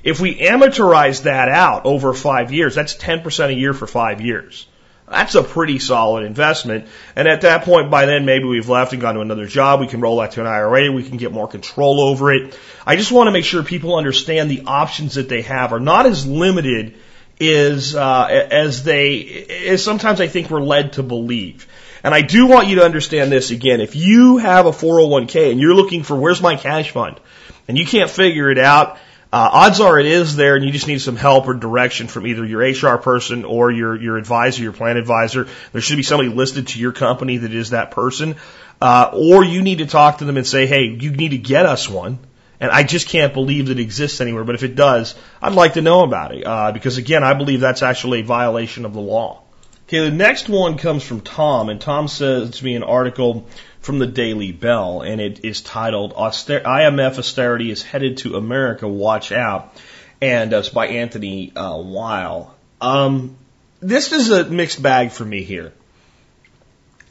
If 0.03 0.19
we 0.19 0.39
amortize 0.39 1.23
that 1.23 1.49
out 1.49 1.85
over 1.85 2.13
five 2.13 2.51
years, 2.51 2.73
that's 2.73 2.95
10% 2.95 3.47
a 3.49 3.53
year 3.53 3.73
for 3.73 3.85
five 3.85 4.21
years. 4.21 4.65
That's 5.11 5.35
a 5.35 5.43
pretty 5.43 5.77
solid 5.79 6.23
investment. 6.23 6.87
And 7.15 7.27
at 7.27 7.41
that 7.41 7.63
point, 7.63 7.91
by 7.91 8.05
then, 8.05 8.25
maybe 8.25 8.45
we've 8.45 8.69
left 8.69 8.93
and 8.93 9.01
gone 9.01 9.15
to 9.15 9.21
another 9.21 9.45
job. 9.45 9.81
We 9.81 9.87
can 9.87 9.99
roll 9.99 10.17
that 10.17 10.31
to 10.31 10.41
an 10.41 10.47
IRA. 10.47 10.91
We 10.91 11.03
can 11.03 11.17
get 11.17 11.33
more 11.33 11.47
control 11.47 11.99
over 11.99 12.33
it. 12.33 12.57
I 12.87 12.95
just 12.95 13.11
want 13.11 13.27
to 13.27 13.31
make 13.31 13.43
sure 13.43 13.61
people 13.61 13.95
understand 13.95 14.49
the 14.49 14.63
options 14.65 15.15
that 15.15 15.27
they 15.27 15.41
have 15.41 15.73
are 15.73 15.81
not 15.81 16.05
as 16.05 16.25
limited 16.25 16.95
as, 17.41 17.93
uh, 17.93 18.25
as 18.51 18.83
they, 18.83 19.45
as 19.67 19.83
sometimes 19.83 20.21
I 20.21 20.27
think 20.27 20.49
we're 20.49 20.61
led 20.61 20.93
to 20.93 21.03
believe. 21.03 21.67
And 22.03 22.15
I 22.15 22.21
do 22.21 22.47
want 22.47 22.67
you 22.67 22.77
to 22.77 22.85
understand 22.85 23.31
this 23.31 23.51
again. 23.51 23.81
If 23.81 23.95
you 23.95 24.37
have 24.37 24.65
a 24.65 24.71
401k 24.71 25.51
and 25.51 25.59
you're 25.59 25.75
looking 25.75 26.03
for 26.03 26.15
where's 26.15 26.41
my 26.41 26.55
cash 26.55 26.91
fund 26.91 27.19
and 27.67 27.77
you 27.77 27.85
can't 27.85 28.09
figure 28.09 28.49
it 28.49 28.57
out, 28.57 28.97
uh, 29.33 29.49
odds 29.51 29.79
are 29.79 29.97
it 29.97 30.05
is 30.05 30.35
there, 30.35 30.55
and 30.55 30.65
you 30.65 30.71
just 30.71 30.87
need 30.87 30.99
some 30.99 31.15
help 31.15 31.47
or 31.47 31.53
direction 31.53 32.07
from 32.07 32.27
either 32.27 32.45
your 32.45 32.59
HR 32.59 32.97
person 32.97 33.45
or 33.45 33.71
your 33.71 33.95
your 33.95 34.17
advisor, 34.17 34.61
your 34.61 34.73
plan 34.73 34.97
advisor. 34.97 35.47
There 35.71 35.81
should 35.81 35.95
be 35.95 36.03
somebody 36.03 36.29
listed 36.29 36.67
to 36.69 36.79
your 36.79 36.91
company 36.91 37.37
that 37.37 37.53
is 37.53 37.69
that 37.69 37.91
person, 37.91 38.35
uh, 38.81 39.11
or 39.13 39.45
you 39.45 39.61
need 39.61 39.77
to 39.77 39.85
talk 39.85 40.17
to 40.17 40.25
them 40.25 40.35
and 40.35 40.45
say, 40.45 40.65
"Hey, 40.65 40.97
you 40.99 41.11
need 41.11 41.29
to 41.29 41.37
get 41.37 41.65
us 41.65 41.87
one." 41.87 42.19
And 42.59 42.69
I 42.69 42.83
just 42.83 43.07
can't 43.07 43.33
believe 43.33 43.67
that 43.67 43.79
it 43.79 43.81
exists 43.81 44.21
anywhere. 44.21 44.43
But 44.43 44.55
if 44.55 44.63
it 44.63 44.75
does, 44.75 45.15
I'd 45.41 45.53
like 45.53 45.73
to 45.73 45.81
know 45.81 46.03
about 46.03 46.35
it 46.35 46.45
uh, 46.45 46.71
because 46.73 46.97
again, 46.97 47.23
I 47.23 47.33
believe 47.33 47.61
that's 47.61 47.81
actually 47.81 48.19
a 48.19 48.23
violation 48.23 48.85
of 48.85 48.93
the 48.93 48.99
law. 48.99 49.41
Okay, 49.87 50.09
the 50.09 50.15
next 50.15 50.47
one 50.47 50.77
comes 50.77 51.03
from 51.03 51.21
Tom, 51.21 51.69
and 51.69 51.81
Tom 51.81 52.07
says 52.07 52.51
to 52.51 52.65
me 52.65 52.75
an 52.75 52.83
article 52.83 53.47
from 53.81 53.97
the 53.97 54.07
Daily 54.07 54.51
Bell, 54.51 55.01
and 55.01 55.19
it 55.19 55.43
is 55.43 55.61
titled 55.61 56.13
Auster- 56.15 56.61
IMF 56.61 57.17
Austerity 57.17 57.71
is 57.71 57.81
Headed 57.81 58.17
to 58.17 58.37
America, 58.37 58.87
Watch 58.87 59.31
Out. 59.31 59.75
And 60.21 60.53
uh, 60.53 60.59
it's 60.59 60.69
by 60.69 60.87
Anthony 60.87 61.51
uh, 61.55 61.77
Wile. 61.77 62.55
Um, 62.79 63.35
this 63.79 64.11
is 64.11 64.29
a 64.29 64.45
mixed 64.45 64.81
bag 64.81 65.11
for 65.11 65.25
me 65.25 65.43
here. 65.43 65.73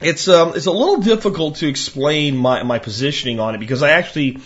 It's 0.00 0.28
um, 0.28 0.52
it's 0.54 0.66
a 0.66 0.72
little 0.72 0.98
difficult 0.98 1.56
to 1.56 1.68
explain 1.68 2.36
my, 2.36 2.62
my 2.62 2.78
positioning 2.78 3.40
on 3.40 3.54
it 3.54 3.58
because 3.58 3.82
I 3.82 3.90
actually 3.90 4.38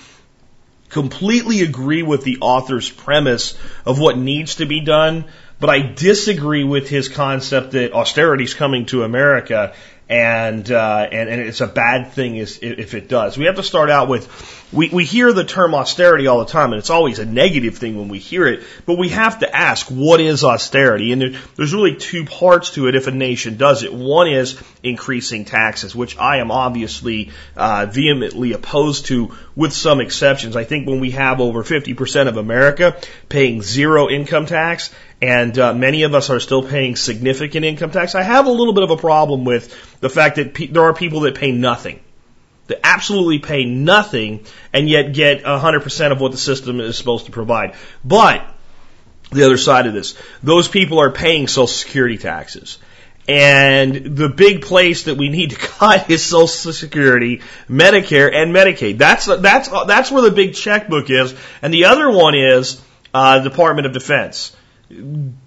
completely 0.88 1.60
agree 1.60 2.02
with 2.02 2.24
the 2.24 2.38
author's 2.40 2.90
premise 2.90 3.56
of 3.84 3.98
what 4.00 4.16
needs 4.16 4.56
to 4.56 4.66
be 4.66 4.80
done, 4.80 5.26
but 5.60 5.70
I 5.70 5.80
disagree 5.80 6.64
with 6.64 6.88
his 6.88 7.08
concept 7.08 7.72
that 7.72 7.92
austerity 7.92 8.44
is 8.44 8.54
coming 8.54 8.86
to 8.86 9.02
America 9.02 9.74
and 10.14 10.70
uh, 10.70 11.08
and 11.10 11.28
and 11.28 11.40
it's 11.40 11.60
a 11.60 11.66
bad 11.66 12.12
thing 12.12 12.36
is 12.36 12.60
if 12.62 12.94
it 12.94 13.08
does. 13.08 13.36
We 13.36 13.46
have 13.46 13.56
to 13.56 13.64
start 13.64 13.90
out 13.90 14.08
with 14.08 14.26
we 14.74 14.88
we 14.90 15.04
hear 15.04 15.32
the 15.32 15.44
term 15.44 15.74
austerity 15.74 16.26
all 16.26 16.40
the 16.40 16.50
time, 16.50 16.72
and 16.72 16.78
it's 16.78 16.90
always 16.90 17.18
a 17.18 17.24
negative 17.24 17.78
thing 17.78 17.96
when 17.96 18.08
we 18.08 18.18
hear 18.18 18.46
it. 18.46 18.64
But 18.86 18.98
we 18.98 19.10
have 19.10 19.38
to 19.40 19.56
ask 19.56 19.86
what 19.88 20.20
is 20.20 20.44
austerity, 20.44 21.12
and 21.12 21.22
there, 21.22 21.32
there's 21.56 21.74
really 21.74 21.96
two 21.96 22.24
parts 22.24 22.70
to 22.70 22.88
it 22.88 22.94
if 22.94 23.06
a 23.06 23.10
nation 23.10 23.56
does 23.56 23.82
it. 23.82 23.92
One 23.92 24.28
is 24.28 24.60
increasing 24.82 25.44
taxes, 25.44 25.94
which 25.94 26.18
I 26.18 26.38
am 26.38 26.50
obviously 26.50 27.30
uh, 27.56 27.86
vehemently 27.86 28.52
opposed 28.52 29.06
to, 29.06 29.34
with 29.54 29.72
some 29.72 30.00
exceptions. 30.00 30.56
I 30.56 30.64
think 30.64 30.86
when 30.86 31.00
we 31.00 31.12
have 31.12 31.40
over 31.40 31.62
50% 31.62 32.28
of 32.28 32.36
America 32.36 32.96
paying 33.28 33.62
zero 33.62 34.08
income 34.08 34.46
tax 34.46 34.90
and 35.22 35.58
uh, 35.58 35.72
many 35.72 36.02
of 36.02 36.14
us 36.14 36.28
are 36.28 36.40
still 36.40 36.62
paying 36.62 36.96
significant 36.96 37.64
income 37.64 37.90
tax. 37.90 38.14
I 38.14 38.22
have 38.22 38.46
a 38.46 38.50
little 38.50 38.74
bit 38.74 38.82
of 38.82 38.90
a 38.90 38.96
problem 38.96 39.44
with 39.44 40.00
the 40.00 40.10
fact 40.10 40.36
that 40.36 40.52
pe- 40.52 40.66
there 40.66 40.82
are 40.82 40.92
people 40.92 41.20
that 41.20 41.34
pay 41.36 41.50
nothing, 41.50 42.00
that 42.66 42.80
absolutely 42.84 43.38
pay 43.38 43.64
nothing, 43.64 44.44
and 44.72 44.88
yet 44.88 45.12
get 45.12 45.42
100% 45.42 46.12
of 46.12 46.20
what 46.20 46.32
the 46.32 46.38
system 46.38 46.80
is 46.80 46.96
supposed 46.96 47.26
to 47.26 47.32
provide. 47.32 47.74
But 48.04 48.44
the 49.30 49.44
other 49.44 49.56
side 49.56 49.86
of 49.86 49.94
this, 49.94 50.16
those 50.42 50.68
people 50.68 51.00
are 51.00 51.10
paying 51.10 51.48
Social 51.48 51.66
Security 51.66 52.18
taxes. 52.18 52.78
And 53.26 54.16
the 54.16 54.28
big 54.28 54.62
place 54.62 55.04
that 55.04 55.16
we 55.16 55.30
need 55.30 55.50
to 55.50 55.56
cut 55.78 56.10
is 56.10 56.22
Social 56.22 56.72
Security, 56.72 57.42
Medicare, 57.68 58.34
and 58.34 58.54
Medicaid. 58.54 58.98
That's 58.98 59.26
that's 59.26 59.68
that's 59.68 60.10
where 60.10 60.22
the 60.22 60.30
big 60.30 60.54
checkbook 60.54 61.08
is. 61.08 61.34
And 61.62 61.72
the 61.72 61.86
other 61.86 62.10
one 62.10 62.34
is 62.34 62.82
uh, 63.14 63.40
Department 63.40 63.86
of 63.86 63.92
Defense 63.92 64.54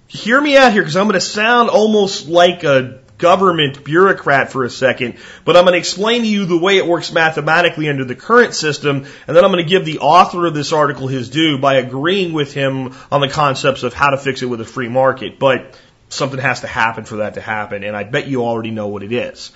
hear 0.08 0.40
me 0.40 0.58
out 0.58 0.72
here 0.72 0.82
because 0.82 0.96
I'm 0.96 1.06
going 1.06 1.14
to 1.14 1.22
sound 1.22 1.70
almost 1.70 2.28
like 2.28 2.64
a 2.64 3.00
government 3.18 3.84
bureaucrat 3.84 4.52
for 4.52 4.64
a 4.64 4.70
second, 4.70 5.18
but 5.44 5.58
I'm 5.58 5.64
going 5.64 5.74
to 5.74 5.80
explain 5.80 6.22
to 6.22 6.28
you 6.28 6.46
the 6.46 6.58
way 6.58 6.78
it 6.78 6.86
works 6.86 7.12
mathematically 7.12 7.90
under 7.90 8.06
the 8.06 8.16
current 8.16 8.54
system, 8.54 9.06
and 9.28 9.36
then 9.36 9.44
I'm 9.44 9.52
going 9.52 9.64
to 9.64 9.70
give 9.70 9.86
the 9.86 10.00
author 10.00 10.46
of 10.46 10.54
this 10.54 10.72
article 10.74 11.08
his 11.08 11.30
due 11.30 11.58
by 11.58 11.76
agreeing 11.76 12.34
with 12.34 12.54
him 12.54 12.96
on 13.12 13.22
the 13.22 13.30
concepts 13.30 13.84
of 13.84 13.94
how 13.94 14.12
to 14.12 14.18
fix 14.18 14.42
it 14.42 14.46
with 14.46 14.62
a 14.62 14.66
free 14.66 14.90
market. 14.90 15.40
But 15.40 15.80
something 16.10 16.40
has 16.40 16.62
to 16.62 16.68
happen 16.68 17.06
for 17.06 17.18
that 17.18 17.34
to 17.36 17.42
happen, 17.42 17.84
and 17.84 17.96
I 17.96 18.04
bet 18.04 18.28
you 18.28 18.44
already 18.44 18.72
know 18.72 18.88
what 18.88 19.04
it 19.04 19.12
is. 19.12 19.52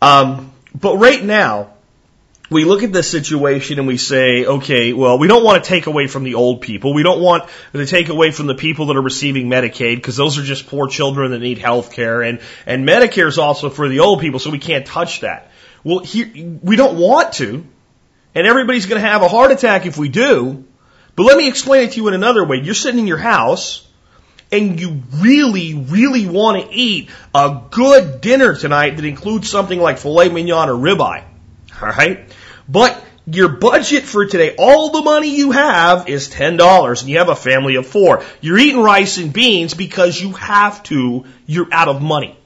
Um, 0.00 0.52
but 0.74 0.96
right 0.96 1.22
now, 1.22 1.74
we 2.52 2.64
look 2.64 2.82
at 2.82 2.92
this 2.92 3.10
situation 3.10 3.78
and 3.78 3.88
we 3.88 3.96
say, 3.96 4.44
okay, 4.44 4.92
well, 4.92 5.18
we 5.18 5.26
don't 5.26 5.44
want 5.44 5.62
to 5.62 5.68
take 5.68 5.86
away 5.86 6.06
from 6.06 6.24
the 6.24 6.34
old 6.34 6.60
people. 6.60 6.94
We 6.94 7.02
don't 7.02 7.20
want 7.20 7.48
to 7.72 7.86
take 7.86 8.08
away 8.08 8.30
from 8.30 8.46
the 8.46 8.54
people 8.54 8.86
that 8.86 8.96
are 8.96 9.02
receiving 9.02 9.48
Medicaid 9.48 9.96
because 9.96 10.16
those 10.16 10.38
are 10.38 10.42
just 10.42 10.66
poor 10.66 10.88
children 10.88 11.32
that 11.32 11.40
need 11.40 11.58
health 11.58 11.92
care. 11.92 12.22
And, 12.22 12.40
and 12.66 12.86
Medicare 12.86 13.28
is 13.28 13.38
also 13.38 13.70
for 13.70 13.88
the 13.88 14.00
old 14.00 14.20
people, 14.20 14.38
so 14.38 14.50
we 14.50 14.58
can't 14.58 14.86
touch 14.86 15.20
that. 15.20 15.50
Well, 15.84 16.00
here, 16.00 16.30
we 16.62 16.76
don't 16.76 16.98
want 16.98 17.34
to. 17.34 17.66
And 18.34 18.46
everybody's 18.46 18.86
going 18.86 19.00
to 19.00 19.06
have 19.06 19.22
a 19.22 19.28
heart 19.28 19.50
attack 19.50 19.86
if 19.86 19.98
we 19.98 20.08
do. 20.08 20.64
But 21.16 21.24
let 21.24 21.36
me 21.36 21.48
explain 21.48 21.88
it 21.88 21.92
to 21.92 21.96
you 21.96 22.08
in 22.08 22.14
another 22.14 22.44
way. 22.44 22.60
You're 22.62 22.74
sitting 22.74 23.00
in 23.00 23.06
your 23.06 23.18
house 23.18 23.86
and 24.50 24.78
you 24.78 25.02
really, 25.16 25.74
really 25.74 26.26
want 26.26 26.62
to 26.62 26.74
eat 26.74 27.10
a 27.34 27.62
good 27.70 28.20
dinner 28.20 28.54
tonight 28.54 28.96
that 28.96 29.04
includes 29.04 29.48
something 29.48 29.78
like 29.78 29.98
filet 29.98 30.28
mignon 30.28 30.68
or 30.68 30.74
ribeye. 30.74 31.24
All 31.80 31.88
right? 31.88 32.28
But 32.68 33.02
your 33.26 33.48
budget 33.48 34.04
for 34.04 34.26
today, 34.26 34.54
all 34.58 34.90
the 34.90 35.02
money 35.02 35.36
you 35.36 35.52
have 35.52 36.08
is 36.08 36.28
$10 36.28 37.00
and 37.00 37.08
you 37.08 37.18
have 37.18 37.28
a 37.28 37.36
family 37.36 37.76
of 37.76 37.86
four. 37.86 38.24
You're 38.40 38.58
eating 38.58 38.82
rice 38.82 39.18
and 39.18 39.32
beans 39.32 39.74
because 39.74 40.20
you 40.20 40.32
have 40.32 40.82
to, 40.84 41.24
you're 41.46 41.72
out 41.72 41.88
of 41.88 42.02
money. 42.02 42.36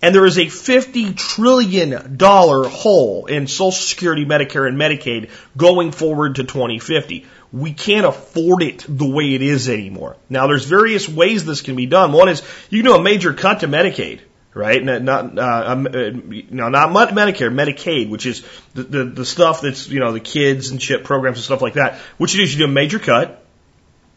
And 0.00 0.14
there 0.14 0.26
is 0.26 0.38
a 0.38 0.46
$50 0.46 1.16
trillion 1.16 2.18
hole 2.20 3.26
in 3.26 3.48
Social 3.48 3.72
Security, 3.72 4.24
Medicare, 4.24 4.68
and 4.68 4.78
Medicaid 4.78 5.30
going 5.56 5.90
forward 5.90 6.36
to 6.36 6.44
2050. 6.44 7.26
We 7.52 7.72
can't 7.72 8.06
afford 8.06 8.62
it 8.62 8.84
the 8.88 9.08
way 9.08 9.34
it 9.34 9.42
is 9.42 9.68
anymore. 9.68 10.16
Now 10.28 10.46
there's 10.46 10.66
various 10.66 11.08
ways 11.08 11.44
this 11.44 11.62
can 11.62 11.74
be 11.74 11.86
done. 11.86 12.12
One 12.12 12.28
is 12.28 12.42
you 12.70 12.82
can 12.82 12.92
do 12.92 12.96
a 12.96 13.02
major 13.02 13.34
cut 13.34 13.60
to 13.60 13.68
Medicaid 13.68 14.20
right? 14.58 14.82
Not, 14.82 15.38
uh, 15.38 15.64
um, 15.66 15.86
uh, 15.86 16.10
no, 16.50 16.68
not 16.68 16.90
Medicare, 16.90 17.52
Medicaid, 17.52 18.10
which 18.10 18.26
is 18.26 18.44
the, 18.74 18.82
the, 18.82 19.04
the 19.04 19.24
stuff 19.24 19.62
that's, 19.62 19.88
you 19.88 20.00
know, 20.00 20.12
the 20.12 20.20
kids 20.20 20.70
and 20.70 20.80
chip 20.80 21.04
programs 21.04 21.38
and 21.38 21.44
stuff 21.44 21.62
like 21.62 21.74
that. 21.74 22.00
What 22.18 22.34
you 22.34 22.40
do 22.40 22.42
is 22.42 22.52
you 22.52 22.66
do 22.66 22.70
a 22.70 22.74
major 22.74 22.98
cut. 22.98 23.44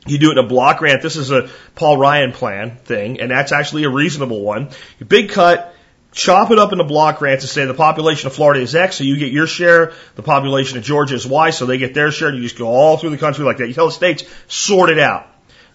You 0.07 0.17
do 0.17 0.31
it 0.31 0.39
in 0.39 0.45
a 0.45 0.48
block 0.48 0.79
grant. 0.79 1.03
This 1.03 1.15
is 1.15 1.29
a 1.29 1.48
Paul 1.75 1.98
Ryan 1.98 2.31
plan 2.31 2.77
thing, 2.77 3.21
and 3.21 3.29
that's 3.29 3.51
actually 3.51 3.83
a 3.83 3.89
reasonable 3.89 4.41
one. 4.41 4.71
big 5.07 5.29
cut, 5.29 5.75
chop 6.12 6.50
it 6.50 6.57
up 6.57 6.71
into 6.71 6.83
block 6.83 7.19
grants 7.19 7.43
and 7.43 7.50
say 7.51 7.65
the 7.65 7.75
population 7.75 8.25
of 8.25 8.33
Florida 8.33 8.62
is 8.62 8.74
X, 8.74 8.95
so 8.95 9.03
you 9.03 9.17
get 9.17 9.31
your 9.31 9.45
share, 9.45 9.93
the 10.15 10.24
population 10.24 10.79
of 10.79 10.83
Georgia 10.83 11.13
is 11.13 11.27
Y, 11.27 11.51
so 11.51 11.67
they 11.67 11.77
get 11.77 11.93
their 11.93 12.12
share, 12.12 12.33
you 12.33 12.41
just 12.41 12.57
go 12.57 12.65
all 12.65 12.98
through 12.98 13.12
the 13.12 13.19
country 13.19 13.45
like 13.45 13.57
that. 13.57 13.67
You 13.67 13.75
tell 13.75 13.86
the 13.86 13.91
states, 13.91 14.24
sort 14.48 14.89
it 14.89 14.98
out. 14.98 15.31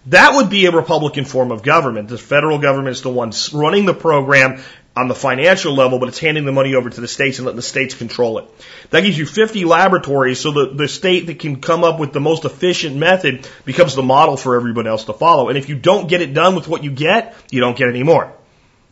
That 0.07 0.35
would 0.35 0.49
be 0.49 0.65
a 0.65 0.71
Republican 0.71 1.25
form 1.25 1.51
of 1.51 1.63
government. 1.63 2.07
The 2.07 2.17
federal 2.17 2.59
government 2.59 2.95
is 2.95 3.01
the 3.01 3.09
one 3.09 3.33
running 3.53 3.85
the 3.85 3.93
program 3.93 4.63
on 4.95 5.07
the 5.09 5.15
financial 5.15 5.73
level, 5.73 5.99
but 5.99 6.07
it's 6.07 6.17
handing 6.17 6.45
the 6.45 6.51
money 6.51 6.75
over 6.75 6.89
to 6.89 7.01
the 7.01 7.07
states 7.07 7.37
and 7.39 7.45
letting 7.45 7.57
the 7.57 7.61
states 7.61 7.93
control 7.93 8.39
it. 8.39 8.49
That 8.89 9.01
gives 9.01 9.17
you 9.17 9.25
50 9.25 9.65
laboratories 9.65 10.39
so 10.39 10.51
the, 10.51 10.73
the 10.73 10.87
state 10.87 11.27
that 11.27 11.39
can 11.39 11.61
come 11.61 11.83
up 11.83 11.99
with 11.99 12.13
the 12.13 12.19
most 12.19 12.45
efficient 12.45 12.95
method 12.95 13.47
becomes 13.65 13.95
the 13.95 14.01
model 14.01 14.37
for 14.37 14.55
everyone 14.55 14.87
else 14.87 15.03
to 15.05 15.13
follow. 15.13 15.49
And 15.49 15.57
if 15.57 15.69
you 15.69 15.75
don't 15.75 16.07
get 16.07 16.21
it 16.21 16.33
done 16.33 16.55
with 16.55 16.67
what 16.67 16.83
you 16.83 16.91
get, 16.91 17.35
you 17.51 17.59
don't 17.59 17.77
get 17.77 17.89
any 17.89 18.03
more. 18.03 18.33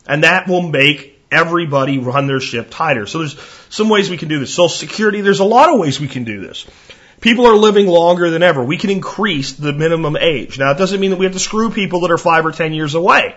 And 0.06 0.22
that 0.22 0.46
will 0.46 0.62
make 0.62 1.18
everybody 1.30 1.98
run 1.98 2.26
their 2.26 2.40
ship 2.40 2.68
tighter. 2.70 3.06
So 3.06 3.18
there's 3.18 3.40
some 3.70 3.88
ways 3.88 4.10
we 4.10 4.16
can 4.16 4.28
do 4.28 4.38
this. 4.38 4.54
Social 4.54 4.68
Security, 4.68 5.22
there's 5.22 5.40
a 5.40 5.44
lot 5.44 5.72
of 5.72 5.80
ways 5.80 5.98
we 5.98 6.08
can 6.08 6.24
do 6.24 6.40
this. 6.40 6.66
People 7.26 7.46
are 7.48 7.56
living 7.56 7.88
longer 7.88 8.30
than 8.30 8.44
ever. 8.44 8.62
We 8.62 8.78
can 8.78 8.88
increase 8.88 9.54
the 9.54 9.72
minimum 9.72 10.16
age. 10.16 10.60
Now, 10.60 10.70
it 10.70 10.78
doesn't 10.78 11.00
mean 11.00 11.10
that 11.10 11.16
we 11.16 11.24
have 11.24 11.32
to 11.32 11.40
screw 11.40 11.70
people 11.70 12.02
that 12.02 12.12
are 12.12 12.18
five 12.18 12.46
or 12.46 12.52
ten 12.52 12.72
years 12.72 12.94
away. 12.94 13.34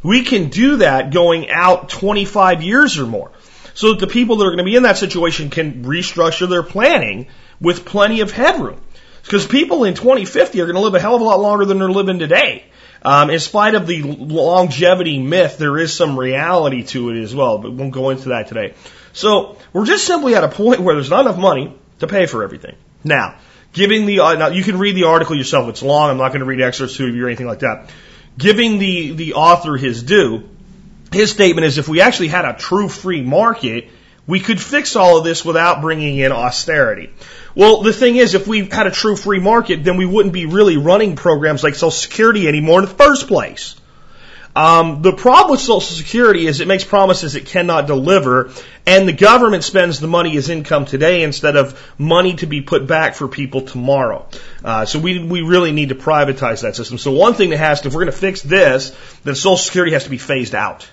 We 0.00 0.22
can 0.22 0.48
do 0.48 0.76
that 0.76 1.12
going 1.12 1.50
out 1.50 1.88
25 1.88 2.62
years 2.62 3.00
or 3.00 3.06
more. 3.06 3.32
so 3.74 3.94
that 3.94 3.98
the 3.98 4.06
people 4.06 4.36
that 4.36 4.44
are 4.44 4.50
going 4.50 4.58
to 4.58 4.64
be 4.64 4.76
in 4.76 4.84
that 4.84 4.96
situation 4.96 5.50
can 5.50 5.82
restructure 5.82 6.48
their 6.48 6.62
planning 6.62 7.26
with 7.60 7.84
plenty 7.84 8.20
of 8.20 8.30
headroom. 8.30 8.80
Because 9.24 9.44
people 9.44 9.82
in 9.82 9.94
2050 9.94 10.60
are 10.60 10.66
going 10.66 10.76
to 10.76 10.80
live 10.80 10.94
a 10.94 11.00
hell 11.00 11.16
of 11.16 11.20
a 11.20 11.24
lot 11.24 11.40
longer 11.40 11.64
than 11.64 11.80
they're 11.80 11.90
living 11.90 12.20
today. 12.20 12.62
Um, 13.04 13.28
in 13.28 13.40
spite 13.40 13.74
of 13.74 13.88
the 13.88 14.02
longevity 14.02 15.18
myth, 15.18 15.58
there 15.58 15.78
is 15.78 15.92
some 15.92 16.16
reality 16.16 16.84
to 16.84 17.10
it 17.10 17.20
as 17.20 17.34
well, 17.34 17.58
but 17.58 17.72
we 17.72 17.76
won't 17.76 17.92
go 17.92 18.10
into 18.10 18.28
that 18.28 18.46
today. 18.46 18.74
So 19.12 19.58
we're 19.72 19.86
just 19.86 20.06
simply 20.06 20.36
at 20.36 20.44
a 20.44 20.48
point 20.48 20.78
where 20.78 20.94
there's 20.94 21.10
not 21.10 21.26
enough 21.26 21.38
money 21.38 21.76
to 21.98 22.06
pay 22.06 22.26
for 22.26 22.44
everything. 22.44 22.76
Now, 23.04 23.36
giving 23.72 24.06
the 24.06 24.20
uh, 24.20 24.34
now 24.34 24.48
you 24.48 24.62
can 24.62 24.78
read 24.78 24.96
the 24.96 25.04
article 25.04 25.36
yourself. 25.36 25.68
It's 25.68 25.82
long. 25.82 26.10
I'm 26.10 26.18
not 26.18 26.28
going 26.28 26.40
to 26.40 26.46
read 26.46 26.60
excerpts 26.60 26.96
to 26.96 27.08
you 27.08 27.24
or 27.24 27.28
anything 27.28 27.46
like 27.46 27.60
that. 27.60 27.90
Giving 28.38 28.78
the 28.78 29.12
the 29.12 29.34
author 29.34 29.76
his 29.76 30.02
due, 30.02 30.48
his 31.12 31.30
statement 31.30 31.66
is 31.66 31.78
if 31.78 31.88
we 31.88 32.00
actually 32.00 32.28
had 32.28 32.44
a 32.44 32.54
true 32.54 32.88
free 32.88 33.22
market, 33.22 33.88
we 34.26 34.40
could 34.40 34.60
fix 34.60 34.96
all 34.96 35.18
of 35.18 35.24
this 35.24 35.44
without 35.44 35.80
bringing 35.80 36.18
in 36.18 36.32
austerity. 36.32 37.10
Well, 37.54 37.82
the 37.82 37.92
thing 37.92 38.16
is, 38.16 38.34
if 38.34 38.46
we 38.46 38.66
had 38.66 38.86
a 38.86 38.90
true 38.90 39.16
free 39.16 39.40
market, 39.40 39.84
then 39.84 39.96
we 39.96 40.06
wouldn't 40.06 40.32
be 40.32 40.46
really 40.46 40.76
running 40.76 41.16
programs 41.16 41.62
like 41.62 41.74
Social 41.74 41.90
Security 41.90 42.48
anymore 42.48 42.80
in 42.80 42.86
the 42.86 42.94
first 42.94 43.28
place. 43.28 43.76
Um, 44.54 45.00
the 45.00 45.12
problem 45.12 45.52
with 45.52 45.60
Social 45.60 45.80
Security 45.80 46.46
is 46.46 46.60
it 46.60 46.68
makes 46.68 46.84
promises 46.84 47.36
it 47.36 47.46
cannot 47.46 47.86
deliver, 47.86 48.50
and 48.86 49.08
the 49.08 49.12
government 49.12 49.64
spends 49.64 49.98
the 49.98 50.06
money 50.06 50.36
as 50.36 50.50
income 50.50 50.84
today 50.84 51.22
instead 51.22 51.56
of 51.56 51.80
money 51.98 52.34
to 52.34 52.46
be 52.46 52.60
put 52.60 52.86
back 52.86 53.14
for 53.14 53.28
people 53.28 53.62
tomorrow. 53.62 54.26
Uh, 54.62 54.84
so 54.84 54.98
we 54.98 55.24
we 55.24 55.40
really 55.40 55.72
need 55.72 55.88
to 55.88 55.94
privatize 55.94 56.62
that 56.62 56.76
system. 56.76 56.98
So 56.98 57.12
one 57.12 57.32
thing 57.32 57.50
that 57.50 57.58
has 57.58 57.80
to, 57.80 57.88
if 57.88 57.94
we're 57.94 58.04
going 58.04 58.12
to 58.12 58.18
fix 58.18 58.42
this, 58.42 58.94
then 59.24 59.34
Social 59.34 59.56
Security 59.56 59.92
has 59.92 60.04
to 60.04 60.10
be 60.10 60.18
phased 60.18 60.54
out. 60.54 60.88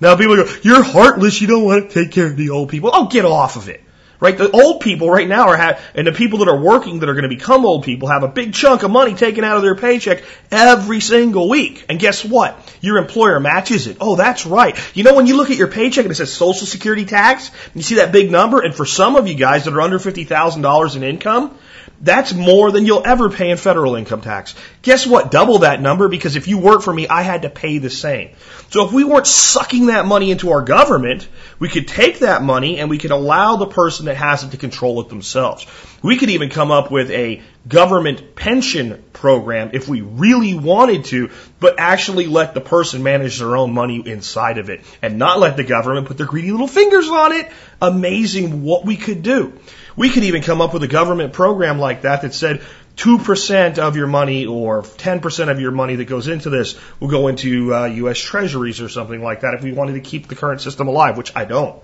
Now 0.00 0.16
people 0.16 0.36
go, 0.36 0.50
you're 0.62 0.82
heartless. 0.82 1.40
You 1.40 1.48
don't 1.48 1.64
want 1.64 1.90
to 1.90 2.04
take 2.04 2.12
care 2.12 2.26
of 2.26 2.36
the 2.36 2.50
old 2.50 2.70
people. 2.70 2.90
Oh, 2.92 3.08
get 3.08 3.24
off 3.26 3.56
of 3.56 3.68
it. 3.68 3.82
Right? 4.18 4.36
The 4.36 4.50
old 4.50 4.80
people 4.80 5.10
right 5.10 5.28
now 5.28 5.48
are 5.48 5.56
have, 5.56 5.82
and 5.94 6.06
the 6.06 6.12
people 6.12 6.38
that 6.38 6.48
are 6.48 6.58
working 6.58 7.00
that 7.00 7.08
are 7.08 7.14
going 7.14 7.28
to 7.28 7.34
become 7.34 7.66
old 7.66 7.84
people 7.84 8.08
have 8.08 8.22
a 8.22 8.28
big 8.28 8.54
chunk 8.54 8.82
of 8.82 8.90
money 8.90 9.14
taken 9.14 9.44
out 9.44 9.56
of 9.56 9.62
their 9.62 9.74
paycheck 9.74 10.22
every 10.50 11.00
single 11.00 11.48
week. 11.48 11.84
And 11.88 11.98
guess 11.98 12.24
what? 12.24 12.58
Your 12.80 12.98
employer 12.98 13.40
matches 13.40 13.86
it. 13.86 13.98
Oh, 14.00 14.16
that's 14.16 14.46
right. 14.46 14.78
You 14.96 15.04
know, 15.04 15.14
when 15.14 15.26
you 15.26 15.36
look 15.36 15.50
at 15.50 15.56
your 15.56 15.68
paycheck 15.68 16.04
and 16.04 16.12
it 16.12 16.14
says 16.14 16.32
social 16.32 16.66
security 16.66 17.04
tax, 17.04 17.50
you 17.74 17.82
see 17.82 17.96
that 17.96 18.12
big 18.12 18.30
number, 18.30 18.60
and 18.60 18.74
for 18.74 18.86
some 18.86 19.16
of 19.16 19.28
you 19.28 19.34
guys 19.34 19.64
that 19.64 19.74
are 19.74 19.80
under 19.80 19.98
$50,000 19.98 20.96
in 20.96 21.02
income, 21.02 21.58
that's 22.00 22.32
more 22.34 22.70
than 22.70 22.84
you'll 22.84 23.06
ever 23.06 23.30
pay 23.30 23.50
in 23.50 23.56
federal 23.56 23.96
income 23.96 24.20
tax. 24.20 24.54
Guess 24.82 25.06
what? 25.06 25.30
Double 25.30 25.60
that 25.60 25.80
number 25.80 26.08
because 26.08 26.36
if 26.36 26.46
you 26.46 26.58
work 26.58 26.82
for 26.82 26.92
me, 26.92 27.08
I 27.08 27.22
had 27.22 27.42
to 27.42 27.50
pay 27.50 27.78
the 27.78 27.90
same. 27.90 28.30
So 28.70 28.84
if 28.86 28.92
we 28.92 29.04
weren't 29.04 29.26
sucking 29.26 29.86
that 29.86 30.06
money 30.06 30.30
into 30.30 30.50
our 30.50 30.62
government, 30.62 31.26
we 31.58 31.68
could 31.68 31.88
take 31.88 32.20
that 32.20 32.42
money 32.42 32.78
and 32.78 32.90
we 32.90 32.98
could 32.98 33.12
allow 33.12 33.56
the 33.56 33.66
person 33.66 34.06
that 34.06 34.16
has 34.16 34.44
it 34.44 34.50
to 34.50 34.56
control 34.56 35.00
it 35.00 35.08
themselves. 35.08 35.66
We 36.02 36.16
could 36.16 36.30
even 36.30 36.50
come 36.50 36.70
up 36.70 36.90
with 36.90 37.10
a 37.10 37.42
government 37.66 38.36
pension 38.36 39.02
program 39.12 39.70
if 39.72 39.88
we 39.88 40.00
really 40.02 40.54
wanted 40.54 41.06
to, 41.06 41.30
but 41.58 41.76
actually 41.78 42.26
let 42.26 42.54
the 42.54 42.60
person 42.60 43.02
manage 43.02 43.38
their 43.38 43.56
own 43.56 43.72
money 43.72 44.02
inside 44.06 44.58
of 44.58 44.70
it 44.70 44.82
and 45.02 45.18
not 45.18 45.38
let 45.38 45.56
the 45.56 45.64
government 45.64 46.06
put 46.06 46.18
their 46.18 46.26
greedy 46.26 46.50
little 46.50 46.68
fingers 46.68 47.08
on 47.08 47.32
it. 47.32 47.50
Amazing 47.80 48.62
what 48.62 48.84
we 48.84 48.96
could 48.96 49.22
do. 49.22 49.58
We 49.96 50.10
could 50.10 50.24
even 50.24 50.42
come 50.42 50.60
up 50.60 50.74
with 50.74 50.82
a 50.82 50.88
government 50.88 51.32
program 51.32 51.78
like 51.78 52.02
that 52.02 52.22
that 52.22 52.34
said 52.34 52.62
2% 52.96 53.78
of 53.78 53.96
your 53.96 54.06
money 54.06 54.46
or 54.46 54.82
10% 54.82 55.50
of 55.50 55.60
your 55.60 55.70
money 55.70 55.96
that 55.96 56.04
goes 56.04 56.28
into 56.28 56.50
this 56.50 56.78
will 57.00 57.08
go 57.08 57.28
into 57.28 57.74
uh, 57.74 57.86
U.S. 57.86 58.18
treasuries 58.18 58.80
or 58.80 58.88
something 58.88 59.22
like 59.22 59.40
that 59.40 59.54
if 59.54 59.62
we 59.62 59.72
wanted 59.72 59.94
to 59.94 60.00
keep 60.00 60.28
the 60.28 60.34
current 60.34 60.60
system 60.60 60.88
alive, 60.88 61.16
which 61.16 61.34
I 61.34 61.44
don't. 61.44 61.82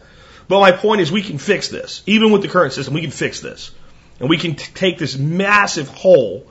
But 0.49 0.61
my 0.61 0.73
point 0.73 1.01
is 1.01 1.13
we 1.13 1.23
can 1.23 1.39
fix 1.39 1.69
this. 1.69 2.03
Even 2.07 2.33
with 2.33 2.43
the 2.43 2.49
current 2.49 2.73
system, 2.73 2.95
we 2.95 3.01
can 3.01 3.11
fix 3.11 3.41
this. 3.41 3.71
And 4.21 4.29
we 4.29 4.39
can 4.39 4.57
t- 4.57 4.73
take 4.75 4.99
this 4.99 5.17
massive 5.17 5.89
hole 5.89 6.47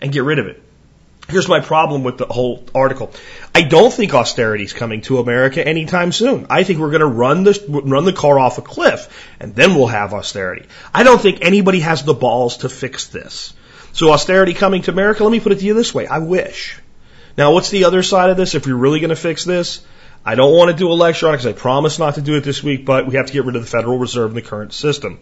and 0.00 0.12
get 0.12 0.24
rid 0.24 0.38
of 0.38 0.46
it. 0.46 0.62
Here's 1.28 1.48
my 1.48 1.60
problem 1.60 2.04
with 2.04 2.18
the 2.18 2.26
whole 2.26 2.64
article. 2.74 3.10
I 3.54 3.62
don't 3.62 3.92
think 3.92 4.12
austerity 4.12 4.64
is 4.64 4.74
coming 4.74 5.00
to 5.02 5.18
America 5.18 5.66
anytime 5.66 6.12
soon. 6.12 6.46
I 6.50 6.64
think 6.64 6.78
we're 6.78 6.90
going 6.90 7.00
to 7.00 7.06
run 7.06 7.44
the 7.44 7.64
run 7.68 8.04
the 8.04 8.12
car 8.12 8.38
off 8.38 8.58
a 8.58 8.62
cliff, 8.62 9.08
and 9.40 9.54
then 9.54 9.74
we'll 9.74 9.86
have 9.86 10.12
austerity. 10.12 10.66
I 10.92 11.02
don't 11.02 11.20
think 11.20 11.38
anybody 11.40 11.80
has 11.80 12.02
the 12.02 12.14
balls 12.14 12.58
to 12.58 12.68
fix 12.68 13.06
this. 13.06 13.54
So 13.92 14.10
austerity 14.10 14.52
coming 14.52 14.82
to 14.82 14.90
America. 14.90 15.24
Let 15.24 15.32
me 15.32 15.40
put 15.40 15.52
it 15.52 15.60
to 15.60 15.64
you 15.64 15.72
this 15.72 15.94
way: 15.94 16.06
I 16.06 16.18
wish. 16.18 16.78
Now, 17.38 17.52
what's 17.52 17.70
the 17.70 17.84
other 17.84 18.02
side 18.02 18.30
of 18.30 18.36
this? 18.36 18.54
If 18.54 18.66
we're 18.66 18.76
really 18.76 19.00
going 19.00 19.10
to 19.10 19.16
fix 19.16 19.44
this, 19.44 19.84
I 20.26 20.34
don't 20.34 20.54
want 20.54 20.70
to 20.70 20.76
do 20.76 20.90
a 20.90 20.94
lecture 20.94 21.26
on 21.28 21.34
it 21.34 21.38
because 21.38 21.46
I 21.46 21.52
promised 21.52 21.98
not 21.98 22.14
to 22.16 22.22
do 22.22 22.36
it 22.36 22.44
this 22.44 22.62
week, 22.62 22.84
but 22.84 23.06
we 23.06 23.16
have 23.16 23.26
to 23.26 23.32
get 23.32 23.44
rid 23.44 23.56
of 23.56 23.62
the 23.62 23.68
Federal 23.68 23.98
Reserve 23.98 24.28
and 24.30 24.36
the 24.36 24.42
current 24.42 24.72
system. 24.72 25.20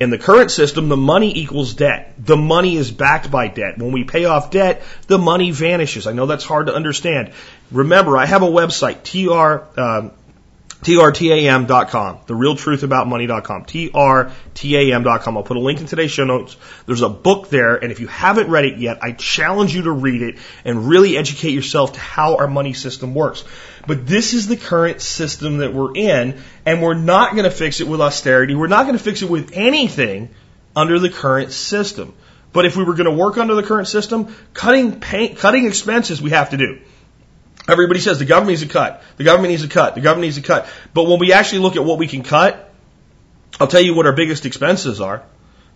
In 0.00 0.10
the 0.10 0.18
current 0.18 0.50
system, 0.52 0.88
the 0.88 0.96
money 0.96 1.36
equals 1.36 1.74
debt. 1.74 2.14
The 2.18 2.36
money 2.36 2.76
is 2.76 2.90
backed 2.90 3.30
by 3.30 3.48
debt. 3.48 3.78
When 3.78 3.90
we 3.90 4.04
pay 4.04 4.26
off 4.26 4.50
debt, 4.50 4.82
the 5.08 5.18
money 5.18 5.50
vanishes. 5.50 6.06
I 6.06 6.12
know 6.12 6.26
that's 6.26 6.44
hard 6.44 6.68
to 6.68 6.74
understand. 6.74 7.32
Remember, 7.72 8.16
I 8.16 8.24
have 8.26 8.42
a 8.42 8.46
website, 8.46 9.02
tr, 9.02 9.80
um, 9.80 10.12
trtam.com, 10.82 12.18
therealtruthaboutmoney.com, 12.26 13.64
trtam.com. 13.64 15.36
I'll 15.36 15.42
put 15.42 15.56
a 15.56 15.60
link 15.60 15.80
in 15.80 15.86
today's 15.86 16.12
show 16.12 16.24
notes. 16.24 16.56
There's 16.86 17.02
a 17.02 17.08
book 17.08 17.48
there, 17.50 17.74
and 17.74 17.90
if 17.90 17.98
you 17.98 18.06
haven't 18.06 18.48
read 18.48 18.64
it 18.64 18.78
yet, 18.78 19.02
I 19.02 19.10
challenge 19.12 19.74
you 19.74 19.82
to 19.82 19.90
read 19.90 20.22
it 20.22 20.36
and 20.64 20.88
really 20.88 21.16
educate 21.16 21.50
yourself 21.50 21.94
to 21.94 22.00
how 22.00 22.36
our 22.36 22.46
money 22.46 22.74
system 22.74 23.12
works. 23.12 23.42
But 23.88 24.06
this 24.06 24.34
is 24.34 24.46
the 24.46 24.56
current 24.56 25.00
system 25.00 25.58
that 25.58 25.74
we're 25.74 25.96
in, 25.96 26.40
and 26.64 26.80
we're 26.80 26.94
not 26.94 27.32
going 27.32 27.44
to 27.44 27.50
fix 27.50 27.80
it 27.80 27.88
with 27.88 28.00
austerity. 28.00 28.54
We're 28.54 28.68
not 28.68 28.84
going 28.84 28.96
to 28.96 29.02
fix 29.02 29.22
it 29.22 29.30
with 29.30 29.50
anything 29.54 30.30
under 30.76 31.00
the 31.00 31.10
current 31.10 31.50
system. 31.50 32.14
But 32.52 32.66
if 32.66 32.76
we 32.76 32.84
were 32.84 32.94
going 32.94 33.10
to 33.10 33.16
work 33.22 33.36
under 33.36 33.56
the 33.56 33.62
current 33.64 33.88
system, 33.88 34.34
cutting 34.54 35.00
pay, 35.00 35.30
cutting 35.30 35.66
expenses 35.66 36.22
we 36.22 36.30
have 36.30 36.50
to 36.50 36.56
do. 36.56 36.78
Everybody 37.66 38.00
says 38.00 38.18
the 38.18 38.24
government 38.24 38.50
needs 38.50 38.62
a 38.62 38.72
cut. 38.72 39.02
The 39.16 39.24
government 39.24 39.50
needs 39.50 39.64
a 39.64 39.68
cut. 39.68 39.94
The 39.94 40.00
government 40.00 40.26
needs 40.26 40.38
a 40.38 40.42
cut. 40.42 40.68
But 40.94 41.04
when 41.04 41.18
we 41.18 41.32
actually 41.32 41.60
look 41.60 41.76
at 41.76 41.84
what 41.84 41.98
we 41.98 42.06
can 42.06 42.22
cut, 42.22 42.72
I'll 43.60 43.66
tell 43.66 43.80
you 43.80 43.94
what 43.94 44.06
our 44.06 44.12
biggest 44.12 44.46
expenses 44.46 45.00
are. 45.00 45.22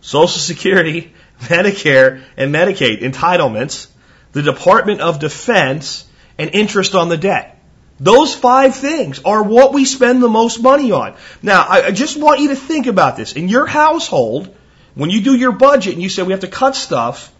Social 0.00 0.40
Security, 0.40 1.12
Medicare, 1.40 2.22
and 2.36 2.54
Medicaid 2.54 3.02
entitlements, 3.02 3.88
the 4.32 4.42
Department 4.42 5.00
of 5.00 5.18
Defense, 5.18 6.06
and 6.38 6.50
interest 6.54 6.94
on 6.94 7.08
the 7.08 7.16
debt. 7.16 7.58
Those 8.00 8.34
five 8.34 8.74
things 8.74 9.20
are 9.24 9.42
what 9.42 9.72
we 9.72 9.84
spend 9.84 10.22
the 10.22 10.28
most 10.28 10.60
money 10.60 10.90
on. 10.92 11.14
Now, 11.40 11.66
I 11.68 11.92
just 11.92 12.16
want 12.16 12.40
you 12.40 12.48
to 12.48 12.56
think 12.56 12.86
about 12.86 13.16
this. 13.16 13.34
In 13.34 13.48
your 13.48 13.66
household, 13.66 14.54
when 14.94 15.10
you 15.10 15.20
do 15.20 15.36
your 15.36 15.52
budget 15.52 15.94
and 15.94 16.02
you 16.02 16.08
say 16.08 16.22
we 16.22 16.32
have 16.32 16.40
to 16.40 16.48
cut 16.48 16.74
stuff, 16.74 17.32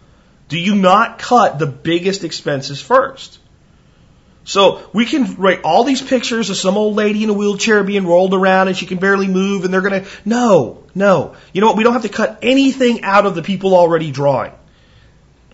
do 0.48 0.58
you 0.58 0.74
not 0.74 1.18
cut 1.18 1.58
the 1.58 1.66
biggest 1.66 2.22
expenses 2.22 2.80
first? 2.80 3.38
So 4.44 4.82
we 4.92 5.06
can 5.06 5.36
write 5.36 5.62
all 5.62 5.84
these 5.84 6.02
pictures 6.02 6.50
of 6.50 6.56
some 6.56 6.76
old 6.76 6.96
lady 6.96 7.22
in 7.22 7.30
a 7.30 7.32
wheelchair 7.32 7.84
being 7.84 8.06
rolled 8.06 8.34
around 8.34 8.68
and 8.68 8.76
she 8.76 8.86
can 8.86 8.98
barely 8.98 9.28
move 9.28 9.64
and 9.64 9.72
they're 9.72 9.82
going 9.82 10.02
to, 10.02 10.10
no, 10.24 10.82
no. 10.94 11.36
You 11.52 11.60
know 11.60 11.68
what? 11.68 11.76
We 11.76 11.84
don't 11.84 11.92
have 11.92 12.02
to 12.02 12.08
cut 12.08 12.40
anything 12.42 13.02
out 13.02 13.24
of 13.24 13.34
the 13.34 13.42
people 13.42 13.76
already 13.76 14.10
drawing. 14.10 14.52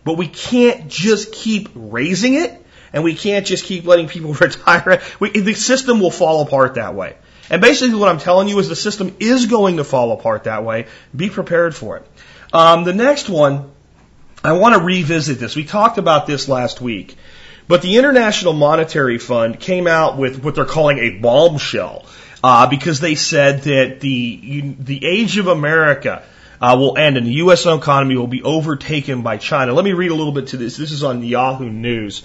But 0.05 0.14
we 0.14 0.27
can't 0.27 0.88
just 0.88 1.33
keep 1.33 1.68
raising 1.74 2.35
it 2.35 2.64
and 2.92 3.05
we 3.05 3.14
can't 3.14 3.46
just 3.46 3.64
keep 3.66 3.85
letting 3.85 4.09
people 4.09 4.33
retire. 4.40 5.03
We, 5.20 5.31
the 5.31 5.55
system 5.55 6.01
will 6.01 6.11
fall 6.11 6.40
apart 6.40 6.74
that 6.74 6.94
way. 6.94 7.16
And 7.51 7.61
basically 7.61 7.98
what 7.98 8.09
I'm 8.09 8.18
telling 8.18 8.48
you 8.48 8.59
is 8.59 8.68
the 8.68 8.77
system 8.77 9.16
is 9.20 9.46
going 9.46 9.79
to 9.79 9.85
fall 9.85 10.12
apart 10.12 10.44
that 10.44 10.64
way. 10.64 10.87
Be 11.14 11.29
prepared 11.29 11.74
for 11.74 11.98
it. 11.98 12.07
Um, 12.53 12.85
the 12.85 12.94
next 12.94 13.29
one, 13.29 13.70
I 14.42 14.53
want 14.53 14.74
to 14.77 14.83
revisit 14.83 15.38
this. 15.38 15.57
We 15.57 15.64
talked 15.64 15.98
about 15.98 16.27
this 16.27 16.48
last 16.48 16.81
week. 16.81 17.16
But 17.69 17.83
the 17.83 17.99
International 17.99 18.55
Monetary 18.55 19.19
Fund 19.19 19.61
came 19.61 19.87
out 19.87 20.17
with 20.17 20.43
what 20.43 20.55
they're 20.55 20.65
calling 20.65 20.99
a 20.99 21.11
bombshell 21.11 22.07
uh, 22.43 22.67
because 22.67 22.99
they 23.01 23.15
said 23.15 23.63
that 23.63 24.01
the 24.01 24.75
the 24.79 25.05
age 25.05 25.37
of 25.37 25.49
America 25.49 26.23
uh, 26.61 26.77
will 26.79 26.97
end 26.97 27.17
and 27.17 27.27
the 27.27 27.35
U.S. 27.35 27.67
economy 27.67 28.17
will 28.17 28.27
be 28.27 28.43
overtaken 28.43 29.23
by 29.23 29.37
China. 29.37 29.75
Let 29.75 29.85
me 29.85 29.93
read 29.93 30.11
a 30.11 30.15
little 30.15 30.33
bit 30.33 30.49
to 30.49 30.57
this. 30.57 30.77
This 30.77 30.93
is 30.93 31.05
on 31.05 31.23
Yahoo 31.23 31.69
News. 31.71 32.23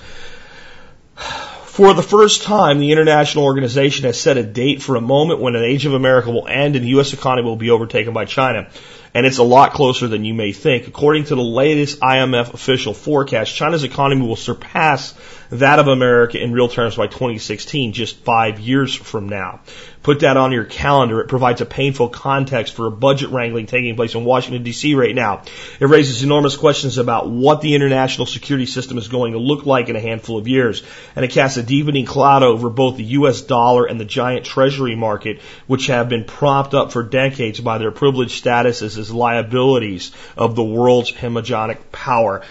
For 1.66 1.94
the 1.94 2.04
first 2.04 2.44
time, 2.44 2.80
the 2.80 2.92
international 2.92 3.46
organization 3.46 4.06
has 4.06 4.20
set 4.20 4.38
a 4.38 4.44
date 4.44 4.84
for 4.84 4.96
a 4.96 5.02
moment 5.02 5.40
when 5.40 5.56
an 5.56 5.64
age 5.64 5.88
of 5.88 5.94
America 5.94 6.30
will 6.30 6.48
end 6.48 6.76
and 6.76 6.86
the 6.86 6.90
U.S. 6.90 7.14
economy 7.14 7.48
will 7.48 7.56
be 7.56 7.72
overtaken 7.72 8.14
by 8.14 8.26
China. 8.26 8.70
And 9.14 9.26
it's 9.26 9.38
a 9.38 9.44
lot 9.44 9.74
closer 9.74 10.08
than 10.08 10.26
you 10.26 10.34
may 10.34 10.52
think. 10.52 10.88
According 10.88 11.26
to 11.26 11.36
the 11.36 11.44
latest 11.44 12.00
IMF 12.00 12.54
official 12.54 12.94
forecast, 12.94 13.54
China's 13.54 13.84
economy 13.84 14.26
will 14.26 14.36
surpass 14.36 15.14
that 15.60 15.80
of 15.80 15.88
America 15.88 16.42
in 16.42 16.54
real 16.54 16.68
terms 16.68 16.96
by 16.96 17.08
2016, 17.08 17.94
just 17.94 18.18
five 18.18 18.60
years 18.60 18.94
from 18.94 19.30
now. 19.30 19.62
Put 20.04 20.20
that 20.20 20.36
on 20.36 20.52
your 20.52 20.66
calendar. 20.66 21.22
It 21.22 21.30
provides 21.30 21.62
a 21.62 21.66
painful 21.66 22.10
context 22.10 22.74
for 22.74 22.88
a 22.88 22.92
budget 22.92 23.30
wrangling 23.30 23.68
taking 23.68 23.96
place 23.96 24.14
in 24.14 24.26
Washington 24.26 24.64
DC 24.66 24.98
right 24.98 25.16
now. 25.16 25.44
It 25.80 25.86
raises 25.86 26.24
enormous 26.24 26.58
questions 26.58 26.98
about 26.98 27.30
what 27.30 27.62
the 27.62 27.74
international 27.74 28.26
security 28.26 28.66
system 28.66 28.98
is 28.98 29.08
going 29.08 29.32
to 29.32 29.40
look 29.40 29.66
like 29.66 29.88
in 29.88 29.96
a 29.96 30.02
handful 30.02 30.38
of 30.38 30.48
years. 30.48 30.84
And 31.16 31.24
it 31.24 31.32
casts 31.32 31.56
a 31.56 31.64
deepening 31.64 32.06
cloud 32.06 32.44
over 32.44 32.70
both 32.70 32.98
the 32.98 33.04
US 33.04 33.42
dollar 33.42 33.86
and 33.86 33.98
the 33.98 34.06
giant 34.06 34.46
treasury 34.46 34.96
market, 34.96 35.40
which 35.68 35.88
have 35.88 36.10
been 36.10 36.26
propped 36.26 36.74
up 36.74 36.92
for 36.92 37.04
decades 37.04 37.62
by 37.62 37.78
their 37.78 37.92
privileged 37.92 38.44
statuses 38.44 38.98
as 38.98 39.10
liabilities 39.10 40.12
of 40.36 40.56
the 40.58 40.64
world's 40.64 41.14
hegemonic 41.14 41.78
power. 41.94 42.44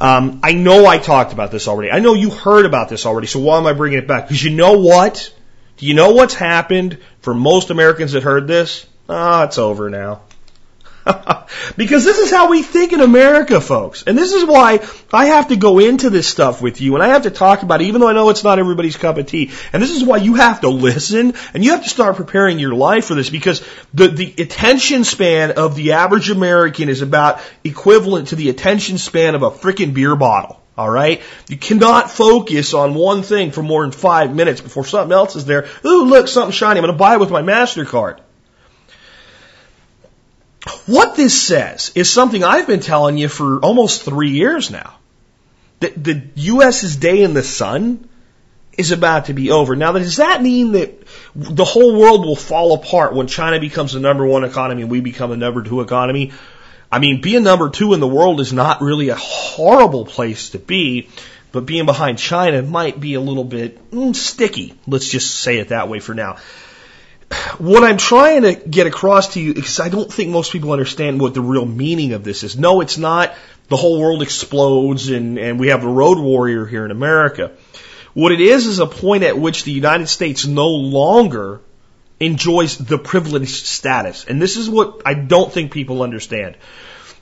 Um, 0.00 0.40
I 0.42 0.52
know 0.52 0.86
I 0.86 0.98
talked 0.98 1.32
about 1.32 1.50
this 1.50 1.68
already. 1.68 1.90
I 1.90 1.98
know 1.98 2.14
you 2.14 2.30
heard 2.30 2.64
about 2.64 2.88
this 2.88 3.04
already. 3.04 3.26
So 3.26 3.40
why 3.40 3.58
am 3.58 3.66
I 3.66 3.74
bringing 3.74 3.98
it 3.98 4.08
back? 4.08 4.28
Because 4.28 4.42
you 4.42 4.50
know 4.50 4.78
what? 4.78 5.32
Do 5.76 5.86
you 5.86 5.94
know 5.94 6.12
what's 6.12 6.34
happened 6.34 6.98
for 7.20 7.34
most 7.34 7.70
Americans 7.70 8.12
that 8.12 8.22
heard 8.22 8.46
this? 8.46 8.86
Ah, 9.08 9.40
oh, 9.40 9.44
it's 9.44 9.58
over 9.58 9.90
now. 9.90 10.22
because 11.76 12.04
this 12.04 12.18
is 12.18 12.30
how 12.30 12.50
we 12.50 12.62
think 12.62 12.92
in 12.92 13.00
America, 13.00 13.60
folks. 13.60 14.02
And 14.02 14.16
this 14.16 14.32
is 14.32 14.44
why 14.44 14.80
I 15.12 15.26
have 15.26 15.48
to 15.48 15.56
go 15.56 15.78
into 15.78 16.10
this 16.10 16.26
stuff 16.26 16.62
with 16.62 16.80
you 16.80 16.94
and 16.94 17.02
I 17.02 17.08
have 17.08 17.22
to 17.22 17.30
talk 17.30 17.62
about 17.62 17.80
it, 17.80 17.86
even 17.86 18.00
though 18.00 18.08
I 18.08 18.12
know 18.12 18.28
it's 18.30 18.44
not 18.44 18.58
everybody's 18.58 18.96
cup 18.96 19.18
of 19.18 19.26
tea. 19.26 19.50
And 19.72 19.82
this 19.82 19.90
is 19.90 20.04
why 20.04 20.18
you 20.18 20.34
have 20.34 20.60
to 20.62 20.68
listen 20.68 21.34
and 21.54 21.64
you 21.64 21.72
have 21.72 21.82
to 21.82 21.88
start 21.88 22.16
preparing 22.16 22.58
your 22.58 22.74
life 22.74 23.06
for 23.06 23.14
this 23.14 23.30
because 23.30 23.64
the, 23.94 24.08
the 24.08 24.34
attention 24.38 25.04
span 25.04 25.52
of 25.52 25.76
the 25.76 25.92
average 25.92 26.30
American 26.30 26.88
is 26.88 27.02
about 27.02 27.40
equivalent 27.64 28.28
to 28.28 28.36
the 28.36 28.50
attention 28.50 28.98
span 28.98 29.34
of 29.34 29.42
a 29.42 29.50
freaking 29.50 29.94
beer 29.94 30.16
bottle. 30.16 30.60
All 30.78 30.88
right? 30.88 31.20
You 31.48 31.58
cannot 31.58 32.10
focus 32.10 32.72
on 32.72 32.94
one 32.94 33.22
thing 33.22 33.50
for 33.50 33.62
more 33.62 33.82
than 33.82 33.92
five 33.92 34.34
minutes 34.34 34.62
before 34.62 34.86
something 34.86 35.12
else 35.12 35.36
is 35.36 35.44
there. 35.44 35.68
Ooh, 35.84 36.04
look, 36.04 36.26
something 36.26 36.52
shiny. 36.52 36.78
I'm 36.78 36.84
going 36.84 36.94
to 36.94 36.98
buy 36.98 37.14
it 37.14 37.20
with 37.20 37.30
my 37.30 37.42
MasterCard. 37.42 38.20
What 40.86 41.16
this 41.16 41.40
says 41.40 41.92
is 41.94 42.10
something 42.10 42.44
I've 42.44 42.66
been 42.66 42.80
telling 42.80 43.16
you 43.16 43.28
for 43.28 43.60
almost 43.60 44.02
three 44.02 44.30
years 44.30 44.70
now. 44.70 44.96
That 45.80 46.02
the 46.02 46.22
U.S.'s 46.34 46.96
day 46.96 47.22
in 47.22 47.32
the 47.32 47.42
sun 47.42 48.08
is 48.76 48.92
about 48.92 49.26
to 49.26 49.32
be 49.32 49.50
over. 49.50 49.74
Now, 49.74 49.92
does 49.92 50.16
that 50.16 50.42
mean 50.42 50.72
that 50.72 51.02
the 51.34 51.64
whole 51.64 51.98
world 51.98 52.26
will 52.26 52.36
fall 52.36 52.74
apart 52.74 53.14
when 53.14 53.26
China 53.26 53.58
becomes 53.58 53.92
the 53.92 54.00
number 54.00 54.26
one 54.26 54.44
economy 54.44 54.82
and 54.82 54.90
we 54.90 55.00
become 55.00 55.30
the 55.30 55.36
number 55.36 55.62
two 55.62 55.80
economy? 55.80 56.32
I 56.92 56.98
mean, 56.98 57.22
being 57.22 57.42
number 57.42 57.70
two 57.70 57.94
in 57.94 58.00
the 58.00 58.08
world 58.08 58.40
is 58.40 58.52
not 58.52 58.82
really 58.82 59.08
a 59.08 59.16
horrible 59.16 60.04
place 60.04 60.50
to 60.50 60.58
be, 60.58 61.08
but 61.52 61.64
being 61.64 61.86
behind 61.86 62.18
China 62.18 62.62
might 62.62 63.00
be 63.00 63.14
a 63.14 63.20
little 63.20 63.44
bit 63.44 63.90
mm, 63.90 64.14
sticky. 64.14 64.74
Let's 64.86 65.08
just 65.08 65.34
say 65.34 65.58
it 65.58 65.68
that 65.68 65.88
way 65.88 66.00
for 66.00 66.14
now 66.14 66.36
what 67.58 67.84
I'm 67.84 67.96
trying 67.96 68.42
to 68.42 68.54
get 68.54 68.86
across 68.86 69.34
to 69.34 69.40
you, 69.40 69.54
because 69.54 69.80
I 69.80 69.88
don't 69.88 70.12
think 70.12 70.30
most 70.30 70.52
people 70.52 70.72
understand 70.72 71.20
what 71.20 71.34
the 71.34 71.40
real 71.40 71.66
meaning 71.66 72.12
of 72.12 72.24
this 72.24 72.42
is. 72.42 72.56
No, 72.58 72.80
it's 72.80 72.98
not 72.98 73.34
the 73.68 73.76
whole 73.76 74.00
world 74.00 74.22
explodes 74.22 75.10
and, 75.10 75.38
and 75.38 75.60
we 75.60 75.68
have 75.68 75.84
a 75.84 75.88
road 75.88 76.18
warrior 76.18 76.66
here 76.66 76.84
in 76.84 76.90
America. 76.90 77.52
What 78.14 78.32
it 78.32 78.40
is 78.40 78.66
is 78.66 78.80
a 78.80 78.86
point 78.86 79.22
at 79.22 79.38
which 79.38 79.62
the 79.62 79.70
United 79.70 80.08
States 80.08 80.46
no 80.46 80.68
longer 80.68 81.60
enjoys 82.18 82.76
the 82.76 82.98
privileged 82.98 83.66
status. 83.66 84.24
And 84.24 84.42
this 84.42 84.56
is 84.56 84.68
what 84.68 85.02
I 85.06 85.14
don't 85.14 85.52
think 85.52 85.72
people 85.72 86.02
understand. 86.02 86.56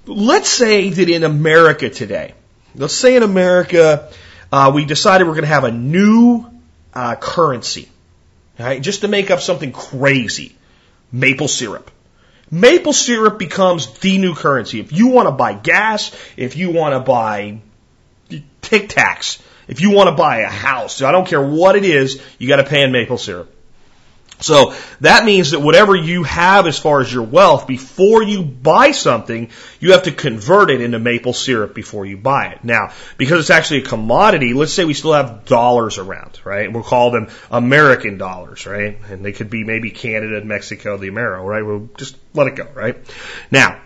Let's 0.06 0.48
say 0.48 0.88
that 0.88 1.08
in 1.08 1.22
America 1.22 1.90
today, 1.90 2.34
let's 2.74 2.94
say 2.94 3.16
in 3.16 3.22
America, 3.22 4.10
uh, 4.50 4.72
we 4.74 4.86
decided 4.86 5.26
we're 5.26 5.34
going 5.34 5.42
to 5.42 5.48
have 5.48 5.64
a 5.64 5.72
new 5.72 6.46
uh, 6.94 7.16
currency. 7.16 7.88
Right? 8.58 8.82
Just 8.82 9.02
to 9.02 9.08
make 9.08 9.30
up 9.30 9.40
something 9.40 9.72
crazy. 9.72 10.56
Maple 11.12 11.48
syrup. 11.48 11.90
Maple 12.50 12.92
syrup 12.92 13.38
becomes 13.38 13.98
the 13.98 14.18
new 14.18 14.34
currency. 14.34 14.80
If 14.80 14.92
you 14.92 15.08
want 15.08 15.28
to 15.28 15.32
buy 15.32 15.52
gas, 15.52 16.14
if 16.36 16.56
you 16.56 16.70
want 16.70 16.94
to 16.94 17.00
buy 17.00 17.60
Tic 18.62 18.88
Tacs, 18.88 19.40
if 19.68 19.80
you 19.80 19.90
want 19.90 20.08
to 20.08 20.16
buy 20.16 20.38
a 20.38 20.48
house, 20.48 21.02
I 21.02 21.12
don't 21.12 21.26
care 21.26 21.42
what 21.42 21.76
it 21.76 21.84
is, 21.84 22.20
you 22.38 22.48
got 22.48 22.56
to 22.56 22.64
pay 22.64 22.82
in 22.82 22.90
maple 22.90 23.18
syrup. 23.18 23.54
So 24.40 24.74
that 25.00 25.24
means 25.24 25.50
that 25.50 25.60
whatever 25.60 25.96
you 25.96 26.22
have 26.22 26.66
as 26.66 26.78
far 26.78 27.00
as 27.00 27.12
your 27.12 27.24
wealth, 27.24 27.66
before 27.66 28.22
you 28.22 28.42
buy 28.42 28.92
something, 28.92 29.50
you 29.80 29.92
have 29.92 30.04
to 30.04 30.12
convert 30.12 30.70
it 30.70 30.80
into 30.80 30.98
maple 30.98 31.32
syrup 31.32 31.74
before 31.74 32.06
you 32.06 32.16
buy 32.16 32.48
it. 32.48 32.62
Now, 32.62 32.92
because 33.16 33.40
it's 33.40 33.50
actually 33.50 33.80
a 33.82 33.86
commodity, 33.86 34.54
let's 34.54 34.72
say 34.72 34.84
we 34.84 34.94
still 34.94 35.12
have 35.12 35.44
dollars 35.44 35.98
around, 35.98 36.40
right? 36.44 36.72
We'll 36.72 36.84
call 36.84 37.10
them 37.10 37.28
American 37.50 38.16
dollars, 38.16 38.64
right? 38.66 38.98
And 39.10 39.24
they 39.24 39.32
could 39.32 39.50
be 39.50 39.64
maybe 39.64 39.90
Canada, 39.90 40.44
Mexico, 40.44 40.96
the 40.96 41.10
Amero, 41.10 41.44
right? 41.44 41.62
We'll 41.62 41.88
just 41.96 42.16
let 42.34 42.46
it 42.46 42.54
go, 42.54 42.68
right? 42.74 42.96
Now, 43.50 43.80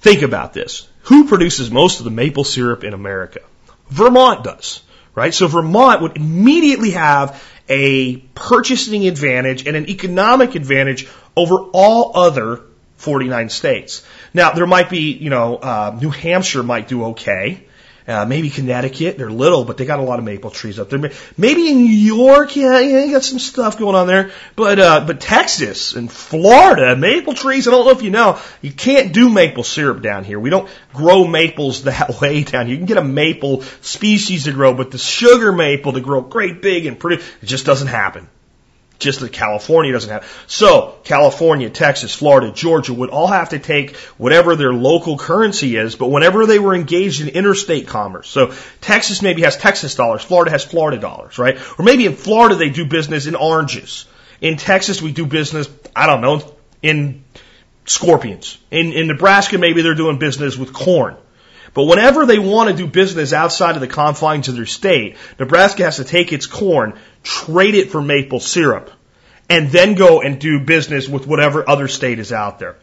think 0.00 0.22
about 0.22 0.52
this. 0.52 0.88
Who 1.04 1.26
produces 1.26 1.70
most 1.70 1.98
of 1.98 2.04
the 2.04 2.10
maple 2.10 2.44
syrup 2.44 2.84
in 2.84 2.94
America? 2.94 3.40
Vermont 3.88 4.44
does, 4.44 4.82
right? 5.16 5.34
So 5.34 5.48
Vermont 5.48 6.02
would 6.02 6.16
immediately 6.16 6.92
have 6.92 7.42
a 7.70 8.16
purchasing 8.34 9.06
advantage 9.06 9.66
and 9.66 9.76
an 9.76 9.88
economic 9.88 10.56
advantage 10.56 11.08
over 11.36 11.56
all 11.72 12.12
other 12.16 12.60
49 12.96 13.48
states. 13.48 14.04
Now, 14.34 14.50
there 14.52 14.66
might 14.66 14.90
be, 14.90 15.12
you 15.12 15.30
know, 15.30 15.56
uh, 15.56 15.96
New 15.98 16.10
Hampshire 16.10 16.62
might 16.62 16.88
do 16.88 17.04
okay. 17.06 17.64
Uh, 18.10 18.24
maybe 18.26 18.50
Connecticut, 18.50 19.18
they're 19.18 19.30
little, 19.30 19.64
but 19.64 19.76
they 19.76 19.84
got 19.84 20.00
a 20.00 20.02
lot 20.02 20.18
of 20.18 20.24
maple 20.24 20.50
trees 20.50 20.80
up 20.80 20.90
there. 20.90 21.12
Maybe 21.36 21.70
in 21.70 21.76
New 21.76 21.92
York, 21.92 22.56
yeah, 22.56 22.80
yeah, 22.80 23.04
you 23.04 23.12
got 23.12 23.22
some 23.22 23.38
stuff 23.38 23.78
going 23.78 23.94
on 23.94 24.08
there. 24.08 24.32
But, 24.56 24.80
uh, 24.80 25.04
but 25.06 25.20
Texas 25.20 25.94
and 25.94 26.10
Florida, 26.10 26.96
maple 26.96 27.34
trees, 27.34 27.68
I 27.68 27.70
don't 27.70 27.84
know 27.84 27.92
if 27.92 28.02
you 28.02 28.10
know, 28.10 28.40
you 28.62 28.72
can't 28.72 29.12
do 29.12 29.28
maple 29.28 29.62
syrup 29.62 30.02
down 30.02 30.24
here. 30.24 30.40
We 30.40 30.50
don't 30.50 30.68
grow 30.92 31.24
maples 31.24 31.84
that 31.84 32.20
way 32.20 32.42
down 32.42 32.66
here. 32.66 32.72
You 32.72 32.78
can 32.78 32.86
get 32.86 32.96
a 32.96 33.04
maple 33.04 33.62
species 33.80 34.44
to 34.44 34.52
grow, 34.52 34.74
but 34.74 34.90
the 34.90 34.98
sugar 34.98 35.52
maple 35.52 35.92
to 35.92 36.00
grow 36.00 36.20
great 36.20 36.60
big 36.60 36.86
and 36.86 36.98
pretty, 36.98 37.22
it 37.22 37.46
just 37.46 37.64
doesn't 37.64 37.88
happen 37.88 38.28
just 39.00 39.20
that 39.20 39.32
California 39.32 39.92
doesn't 39.92 40.10
have. 40.10 40.44
So 40.46 40.98
California, 41.04 41.70
Texas, 41.70 42.14
Florida, 42.14 42.52
Georgia 42.52 42.94
would 42.94 43.10
all 43.10 43.26
have 43.26 43.48
to 43.48 43.58
take 43.58 43.96
whatever 44.18 44.54
their 44.54 44.72
local 44.72 45.18
currency 45.18 45.76
is, 45.76 45.96
but 45.96 46.08
whenever 46.08 46.46
they 46.46 46.58
were 46.58 46.74
engaged 46.74 47.20
in 47.20 47.28
interstate 47.28 47.88
commerce. 47.88 48.28
So 48.28 48.54
Texas 48.80 49.22
maybe 49.22 49.42
has 49.42 49.56
Texas 49.56 49.94
dollars, 49.94 50.22
Florida 50.22 50.52
has 50.52 50.62
Florida 50.62 50.98
dollars, 51.00 51.38
right? 51.38 51.58
Or 51.78 51.84
maybe 51.84 52.06
in 52.06 52.14
Florida 52.14 52.54
they 52.54 52.70
do 52.70 52.84
business 52.84 53.26
in 53.26 53.34
oranges. 53.34 54.04
In 54.40 54.56
Texas 54.56 55.02
we 55.02 55.12
do 55.12 55.26
business, 55.26 55.68
I 55.96 56.06
don't 56.06 56.20
know, 56.20 56.54
in 56.82 57.24
scorpions. 57.86 58.58
In, 58.70 58.92
in 58.92 59.06
Nebraska 59.08 59.58
maybe 59.58 59.82
they're 59.82 59.94
doing 59.94 60.18
business 60.18 60.56
with 60.56 60.72
corn. 60.72 61.16
But 61.72 61.84
whenever 61.84 62.26
they 62.26 62.38
want 62.38 62.70
to 62.70 62.76
do 62.76 62.86
business 62.86 63.32
outside 63.32 63.76
of 63.76 63.80
the 63.80 63.88
confines 63.88 64.48
of 64.48 64.56
their 64.56 64.66
state, 64.66 65.16
Nebraska 65.38 65.84
has 65.84 65.96
to 65.96 66.04
take 66.04 66.32
its 66.32 66.46
corn, 66.46 66.98
trade 67.22 67.74
it 67.74 67.90
for 67.90 68.02
maple 68.02 68.40
syrup, 68.40 68.90
and 69.48 69.70
then 69.70 69.94
go 69.94 70.20
and 70.20 70.40
do 70.40 70.60
business 70.60 71.08
with 71.08 71.26
whatever 71.26 71.68
other 71.68 71.88
state 71.88 72.18
is 72.18 72.32
out 72.32 72.58
there. 72.58 72.76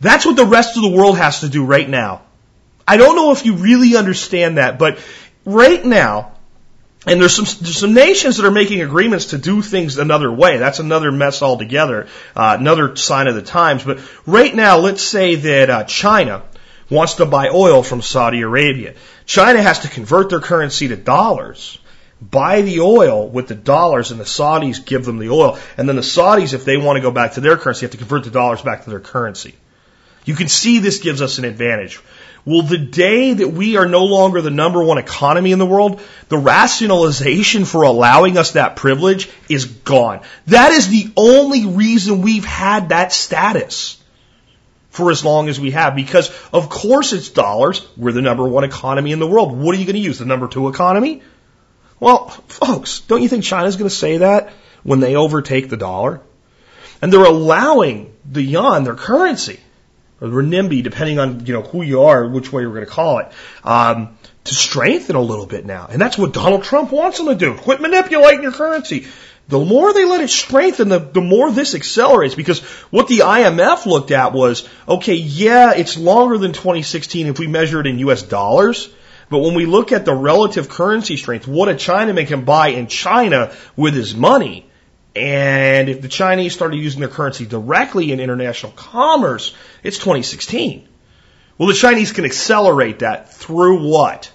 That's 0.00 0.26
what 0.26 0.36
the 0.36 0.44
rest 0.44 0.76
of 0.76 0.82
the 0.82 0.90
world 0.90 1.16
has 1.16 1.40
to 1.40 1.48
do 1.48 1.64
right 1.64 1.88
now. 1.88 2.22
I 2.86 2.96
don't 2.96 3.16
know 3.16 3.32
if 3.32 3.46
you 3.46 3.54
really 3.54 3.96
understand 3.96 4.58
that, 4.58 4.78
but 4.78 4.98
right 5.44 5.84
now, 5.84 6.32
and 7.06 7.20
there's 7.20 7.34
some 7.34 7.44
there's 7.44 7.78
some 7.78 7.94
nations 7.94 8.36
that 8.36 8.46
are 8.46 8.52
making 8.52 8.80
agreements 8.80 9.26
to 9.26 9.38
do 9.38 9.62
things 9.62 9.98
another 9.98 10.30
way. 10.30 10.58
That's 10.58 10.78
another 10.78 11.10
mess 11.10 11.42
altogether, 11.42 12.08
uh, 12.36 12.56
another 12.58 12.94
sign 12.96 13.26
of 13.26 13.34
the 13.34 13.42
times. 13.42 13.84
But 13.84 14.00
right 14.26 14.54
now, 14.54 14.78
let's 14.78 15.02
say 15.02 15.36
that 15.36 15.70
uh, 15.70 15.84
China 15.84 16.42
wants 16.92 17.14
to 17.14 17.26
buy 17.26 17.48
oil 17.48 17.82
from 17.82 18.02
Saudi 18.02 18.42
Arabia. 18.42 18.94
China 19.26 19.62
has 19.62 19.80
to 19.80 19.88
convert 19.88 20.28
their 20.28 20.40
currency 20.40 20.88
to 20.88 20.96
dollars, 20.96 21.78
buy 22.20 22.62
the 22.62 22.80
oil 22.80 23.28
with 23.28 23.48
the 23.48 23.54
dollars, 23.54 24.10
and 24.10 24.20
the 24.20 24.24
Saudis 24.24 24.84
give 24.84 25.04
them 25.04 25.18
the 25.18 25.30
oil. 25.30 25.58
And 25.76 25.88
then 25.88 25.96
the 25.96 26.02
Saudis, 26.02 26.54
if 26.54 26.64
they 26.64 26.76
want 26.76 26.96
to 26.96 27.00
go 27.02 27.10
back 27.10 27.32
to 27.32 27.40
their 27.40 27.56
currency, 27.56 27.86
have 27.86 27.92
to 27.92 27.96
convert 27.96 28.24
the 28.24 28.30
dollars 28.30 28.62
back 28.62 28.84
to 28.84 28.90
their 28.90 29.00
currency. 29.00 29.54
You 30.24 30.36
can 30.36 30.48
see 30.48 30.78
this 30.78 31.00
gives 31.00 31.20
us 31.20 31.38
an 31.38 31.44
advantage. 31.44 32.00
Well, 32.44 32.62
the 32.62 32.78
day 32.78 33.34
that 33.34 33.48
we 33.48 33.76
are 33.76 33.86
no 33.86 34.04
longer 34.04 34.40
the 34.40 34.50
number 34.50 34.82
one 34.82 34.98
economy 34.98 35.52
in 35.52 35.58
the 35.58 35.66
world, 35.66 36.00
the 36.28 36.38
rationalization 36.38 37.64
for 37.64 37.82
allowing 37.82 38.36
us 38.36 38.52
that 38.52 38.76
privilege 38.76 39.28
is 39.48 39.64
gone. 39.64 40.22
That 40.46 40.72
is 40.72 40.88
the 40.88 41.12
only 41.16 41.66
reason 41.66 42.22
we've 42.22 42.44
had 42.44 42.88
that 42.88 43.12
status 43.12 44.01
for 44.92 45.10
as 45.10 45.24
long 45.24 45.48
as 45.48 45.58
we 45.58 45.70
have 45.70 45.96
because 45.96 46.30
of 46.52 46.68
course 46.68 47.14
it's 47.14 47.30
dollars. 47.30 47.84
We're 47.96 48.12
the 48.12 48.20
number 48.20 48.46
one 48.46 48.62
economy 48.62 49.12
in 49.12 49.20
the 49.20 49.26
world. 49.26 49.56
What 49.56 49.74
are 49.74 49.78
you 49.78 49.86
going 49.86 49.96
to 49.96 50.02
use? 50.02 50.18
The 50.18 50.26
number 50.26 50.48
two 50.48 50.68
economy? 50.68 51.22
Well, 51.98 52.28
folks, 52.28 53.00
don't 53.00 53.22
you 53.22 53.28
think 53.28 53.42
China's 53.42 53.76
going 53.76 53.88
to 53.88 53.94
say 53.94 54.18
that 54.18 54.52
when 54.82 55.00
they 55.00 55.16
overtake 55.16 55.70
the 55.70 55.78
dollar? 55.78 56.20
And 57.00 57.10
they're 57.10 57.24
allowing 57.24 58.14
the 58.30 58.42
yuan, 58.42 58.84
their 58.84 58.94
currency, 58.94 59.58
or 60.20 60.28
the 60.28 60.36
renminbi, 60.36 60.82
depending 60.82 61.18
on 61.18 61.46
you 61.46 61.54
know 61.54 61.62
who 61.62 61.82
you 61.82 62.02
are, 62.02 62.28
which 62.28 62.52
way 62.52 62.62
you're 62.62 62.74
going 62.74 62.84
to 62.84 62.90
call 62.90 63.18
it, 63.20 63.32
um, 63.64 64.18
to 64.44 64.54
strengthen 64.54 65.16
a 65.16 65.22
little 65.22 65.46
bit 65.46 65.64
now. 65.64 65.88
And 65.90 66.00
that's 66.00 66.18
what 66.18 66.34
Donald 66.34 66.64
Trump 66.64 66.92
wants 66.92 67.16
them 67.16 67.28
to 67.28 67.34
do. 67.34 67.54
Quit 67.54 67.80
manipulating 67.80 68.42
your 68.42 68.52
currency. 68.52 69.06
The 69.52 69.62
more 69.62 69.92
they 69.92 70.06
let 70.06 70.22
it 70.22 70.30
strengthen, 70.30 70.88
the, 70.88 70.98
the 70.98 71.20
more 71.20 71.52
this 71.52 71.74
accelerates. 71.74 72.34
Because 72.34 72.60
what 72.90 73.06
the 73.06 73.18
IMF 73.18 73.84
looked 73.84 74.10
at 74.10 74.32
was, 74.32 74.66
okay, 74.88 75.14
yeah, 75.14 75.74
it's 75.74 75.98
longer 75.98 76.38
than 76.38 76.54
2016 76.54 77.26
if 77.26 77.38
we 77.38 77.46
measure 77.46 77.78
it 77.78 77.86
in 77.86 77.98
US 77.98 78.22
dollars. 78.22 78.88
But 79.28 79.40
when 79.40 79.54
we 79.54 79.66
look 79.66 79.92
at 79.92 80.06
the 80.06 80.14
relative 80.14 80.70
currency 80.70 81.18
strength, 81.18 81.46
what 81.46 81.68
a 81.68 81.74
Chinaman 81.74 82.26
can 82.26 82.44
buy 82.44 82.68
in 82.68 82.86
China 82.86 83.52
with 83.76 83.92
his 83.92 84.14
money, 84.14 84.66
and 85.14 85.90
if 85.90 86.00
the 86.00 86.08
Chinese 86.08 86.54
started 86.54 86.78
using 86.78 87.00
their 87.00 87.10
currency 87.10 87.44
directly 87.44 88.12
in 88.12 88.20
international 88.20 88.72
commerce, 88.72 89.54
it's 89.82 89.98
2016. 89.98 90.88
Well, 91.58 91.68
the 91.68 91.74
Chinese 91.74 92.12
can 92.12 92.24
accelerate 92.24 93.00
that 93.00 93.32
through 93.32 93.86
what? 93.86 94.32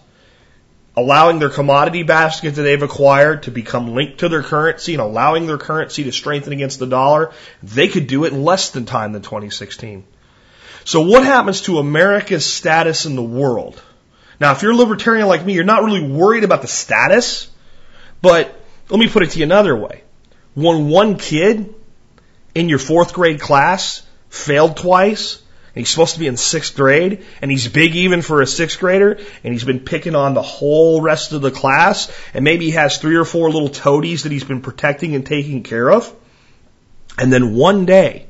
Allowing 0.97 1.37
their 1.37 1.49
commodity 1.49 2.03
basket 2.03 2.55
that 2.55 2.63
they've 2.63 2.81
acquired 2.81 3.43
to 3.43 3.51
become 3.51 3.93
linked 3.93 4.17
to 4.19 4.29
their 4.29 4.43
currency 4.43 4.93
and 4.93 5.01
allowing 5.01 5.45
their 5.45 5.59
currency 5.59 6.03
to 6.05 6.11
strengthen 6.11 6.51
against 6.51 6.79
the 6.79 6.87
dollar. 6.87 7.31
They 7.63 7.87
could 7.87 8.07
do 8.07 8.25
it 8.25 8.33
in 8.33 8.43
less 8.43 8.71
than 8.71 8.85
time 8.85 9.13
than 9.13 9.21
2016. 9.21 10.03
So 10.83 11.01
what 11.01 11.23
happens 11.23 11.61
to 11.61 11.77
America's 11.77 12.45
status 12.45 13.05
in 13.05 13.15
the 13.15 13.21
world? 13.21 13.81
Now, 14.39 14.53
if 14.53 14.61
you're 14.63 14.71
a 14.71 14.75
libertarian 14.75 15.27
like 15.27 15.45
me, 15.45 15.53
you're 15.53 15.63
not 15.63 15.83
really 15.83 16.07
worried 16.07 16.43
about 16.43 16.61
the 16.61 16.67
status, 16.67 17.47
but 18.21 18.59
let 18.89 18.99
me 18.99 19.07
put 19.07 19.23
it 19.23 19.31
to 19.31 19.39
you 19.39 19.45
another 19.45 19.75
way. 19.75 20.03
When 20.55 20.87
one 20.87 21.17
kid 21.17 21.75
in 22.55 22.69
your 22.69 22.79
fourth 22.79 23.13
grade 23.13 23.39
class 23.39 24.01
failed 24.29 24.77
twice, 24.77 25.41
he's 25.79 25.89
supposed 25.89 26.13
to 26.13 26.19
be 26.19 26.27
in 26.27 26.37
sixth 26.37 26.75
grade, 26.75 27.25
and 27.41 27.51
he's 27.51 27.67
big 27.67 27.95
even 27.95 28.21
for 28.21 28.41
a 28.41 28.47
sixth 28.47 28.79
grader, 28.79 29.19
and 29.43 29.53
he's 29.53 29.63
been 29.63 29.81
picking 29.81 30.15
on 30.15 30.33
the 30.33 30.41
whole 30.41 31.01
rest 31.01 31.33
of 31.33 31.41
the 31.41 31.51
class, 31.51 32.11
and 32.33 32.43
maybe 32.43 32.65
he 32.65 32.71
has 32.71 32.97
three 32.97 33.15
or 33.15 33.25
four 33.25 33.51
little 33.51 33.69
toadies 33.69 34.23
that 34.23 34.31
he's 34.31 34.43
been 34.43 34.61
protecting 34.61 35.15
and 35.15 35.25
taking 35.25 35.63
care 35.63 35.89
of. 35.91 36.13
And 37.17 37.33
then 37.33 37.55
one 37.55 37.85
day, 37.85 38.27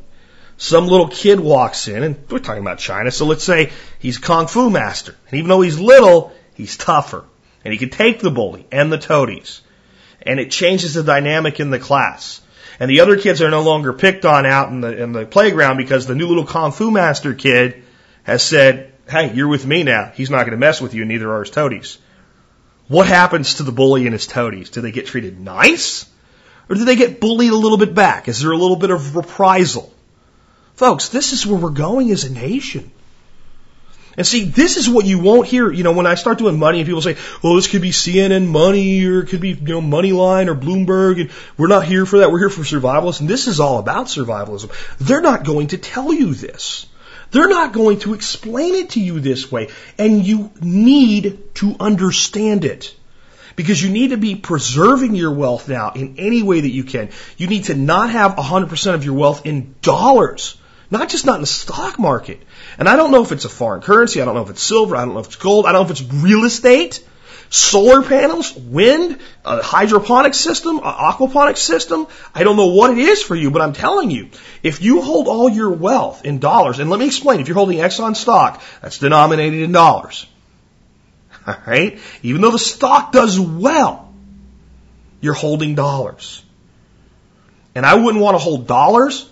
some 0.57 0.88
little 0.88 1.07
kid 1.07 1.39
walks 1.39 1.88
in, 1.88 2.03
and 2.03 2.17
we're 2.29 2.39
talking 2.39 2.62
about 2.62 2.79
China, 2.79 3.12
so 3.12 3.25
let's 3.25 3.43
say 3.43 3.71
he's 3.99 4.17
kung 4.17 4.47
fu 4.47 4.69
master. 4.69 5.15
And 5.29 5.38
even 5.38 5.49
though 5.49 5.62
he's 5.62 5.79
little, 5.79 6.33
he's 6.55 6.77
tougher. 6.77 7.23
And 7.63 7.71
he 7.71 7.77
can 7.77 7.89
take 7.89 8.19
the 8.19 8.31
bully 8.31 8.65
and 8.71 8.91
the 8.91 8.97
toadies. 8.97 9.62
And 10.21 10.39
it 10.39 10.49
changes 10.49 10.95
the 10.95 11.03
dynamic 11.03 11.60
in 11.60 11.69
the 11.69 11.79
class. 11.79 12.41
And 12.79 12.89
the 12.89 13.01
other 13.01 13.17
kids 13.17 13.41
are 13.41 13.49
no 13.49 13.63
longer 13.63 13.93
picked 13.93 14.25
on 14.25 14.45
out 14.45 14.69
in 14.69 14.81
the, 14.81 15.03
in 15.03 15.11
the 15.11 15.25
playground 15.25 15.77
because 15.77 16.05
the 16.05 16.15
new 16.15 16.27
little 16.27 16.45
kung 16.45 16.71
fu 16.71 16.91
master 16.91 17.33
kid 17.33 17.83
has 18.23 18.43
said, 18.43 18.93
hey, 19.09 19.33
you're 19.33 19.47
with 19.47 19.65
me 19.65 19.83
now. 19.83 20.11
He's 20.13 20.29
not 20.29 20.39
going 20.39 20.51
to 20.51 20.57
mess 20.57 20.81
with 20.81 20.93
you, 20.93 21.05
neither 21.05 21.31
are 21.31 21.39
his 21.39 21.49
toadies. 21.49 21.97
What 22.87 23.07
happens 23.07 23.55
to 23.55 23.63
the 23.63 23.71
bully 23.71 24.05
and 24.05 24.13
his 24.13 24.27
toadies? 24.27 24.69
Do 24.69 24.81
they 24.81 24.91
get 24.91 25.07
treated 25.07 25.39
nice? 25.39 26.09
Or 26.69 26.75
do 26.75 26.85
they 26.85 26.95
get 26.95 27.19
bullied 27.19 27.51
a 27.51 27.55
little 27.55 27.77
bit 27.77 27.93
back? 27.93 28.27
Is 28.27 28.41
there 28.41 28.51
a 28.51 28.57
little 28.57 28.75
bit 28.75 28.91
of 28.91 29.15
reprisal? 29.15 29.93
Folks, 30.75 31.09
this 31.09 31.33
is 31.33 31.45
where 31.45 31.59
we're 31.59 31.69
going 31.69 32.11
as 32.11 32.23
a 32.23 32.33
nation. 32.33 32.91
And 34.17 34.25
see, 34.25 34.45
this 34.45 34.77
is 34.77 34.89
what 34.89 35.06
you 35.06 35.19
won't 35.19 35.47
hear. 35.47 35.71
You 35.71 35.84
know, 35.84 35.91
when 35.91 36.08
I 36.08 36.15
start 36.15 36.39
doing 36.39 36.58
money 36.58 36.80
and 36.80 36.88
people 36.88 37.03
say, 37.03 37.17
"Well, 37.43 37.53
this 37.53 37.67
could 37.67 37.84
be 37.84 37.91
CNN 37.91 38.47
money 38.47 39.06
or 39.06 39.19
it 39.19 39.27
could 39.27 39.41
be, 39.41 39.49
you 39.49 39.80
know, 39.80 39.82
Moneyline 39.82 40.47
or 40.47 40.56
Bloomberg," 40.56 41.21
and 41.21 41.30
we're 41.56 41.67
not 41.67 41.86
here 41.86 42.08
for 42.08 42.19
that. 42.19 42.32
We're 42.32 42.39
here 42.39 42.49
for 42.49 42.63
survivalism. 42.63 43.21
and 43.21 43.30
this 43.30 43.47
is 43.47 43.60
all 43.60 43.77
about 43.77 44.08
survivalism. 44.08 44.71
They're 44.99 45.21
not 45.21 45.45
going 45.45 45.67
to 45.67 45.77
tell 45.77 46.12
you 46.12 46.34
this. 46.34 46.88
They're 47.30 47.47
not 47.47 47.73
going 47.73 47.99
to 47.99 48.15
explain 48.15 48.73
it 48.75 48.91
to 48.91 48.99
you 48.99 49.19
this 49.19 49.51
way, 49.51 49.67
and 49.99 50.25
you 50.25 50.49
need 50.62 51.53
to 51.56 51.75
understand 51.80 52.65
it. 52.65 52.95
Because 53.56 53.82
you 53.82 53.89
need 53.89 54.12
to 54.12 54.17
be 54.17 54.36
preserving 54.36 55.15
your 55.15 55.32
wealth 55.32 55.67
now 55.67 55.91
in 55.95 56.15
any 56.19 56.43
way 56.43 56.62
that 56.62 56.69
you 56.69 56.84
can. 56.84 57.10
You 57.38 57.47
need 57.47 57.65
to 57.65 57.75
not 57.75 58.12
have 58.12 58.36
100% 58.36 58.93
of 58.93 59.03
your 59.03 59.15
wealth 59.15 59.45
in 59.45 59.75
dollars. 59.82 60.56
Not 60.89 61.10
just 61.10 61.26
not 61.26 61.36
in 61.36 61.41
the 61.41 61.47
stock 61.47 62.00
market. 62.00 62.41
And 62.78 62.88
I 62.88 62.95
don't 62.95 63.12
know 63.12 63.21
if 63.21 63.32
it's 63.32 63.45
a 63.45 63.50
foreign 63.50 63.82
currency. 63.82 64.21
I 64.21 64.26
don't 64.26 64.36
know 64.36 64.43
if 64.43 64.50
it's 64.50 64.62
silver. 64.62 64.95
I 64.95 65.04
don't 65.04 65.13
know 65.13 65.19
if 65.19 65.28
it's 65.28 65.36
gold. 65.36 65.65
I 65.65 65.73
don't 65.73 65.82
know 65.82 65.93
if 65.93 66.00
it's 66.00 66.13
real 66.13 66.45
estate, 66.45 67.04
solar 67.50 68.02
panels, 68.02 68.56
wind, 68.56 69.19
a 69.43 69.62
hydroponic 69.62 70.34
system, 70.34 70.80
aquaponic 70.80 71.58
system. 71.58 72.08
I 72.34 72.43
don't 72.43 72.56
know 72.56 72.67
what 72.67 72.91
it 72.91 73.00
is 73.00 73.21
for 73.21 73.36
you, 73.36 73.52
but 73.52 73.62
I'm 73.62 73.73
telling 73.73 74.12
you, 74.12 74.30
if 74.63 74.82
you 74.82 75.02
hold 75.02 75.28
all 75.28 75.50
your 75.50 75.71
wealth 75.71 76.23
in 76.23 76.39
dollars, 76.39 76.80
and 76.80 76.89
let 76.89 77.00
me 77.00 77.06
explain, 77.06 77.41
if 77.41 77.50
you're 77.50 77.56
holding 77.56 77.80
Exxon 77.80 78.15
stock, 78.15 78.62
that's 78.82 79.00
denominated 79.00 79.62
in 79.62 79.73
dollars. 79.73 80.26
All 81.47 81.56
right? 81.65 82.00
Even 82.23 82.41
though 82.41 82.52
the 82.52 82.60
stock 82.60 83.12
does 83.12 83.39
well, 83.39 84.13
you're 85.21 85.34
holding 85.34 85.76
dollars. 85.76 86.43
And 87.76 87.86
I 87.86 87.95
wouldn't 87.95 88.21
want 88.21 88.36
to 88.36 88.39
hold 88.39 88.67
dollars, 88.67 89.30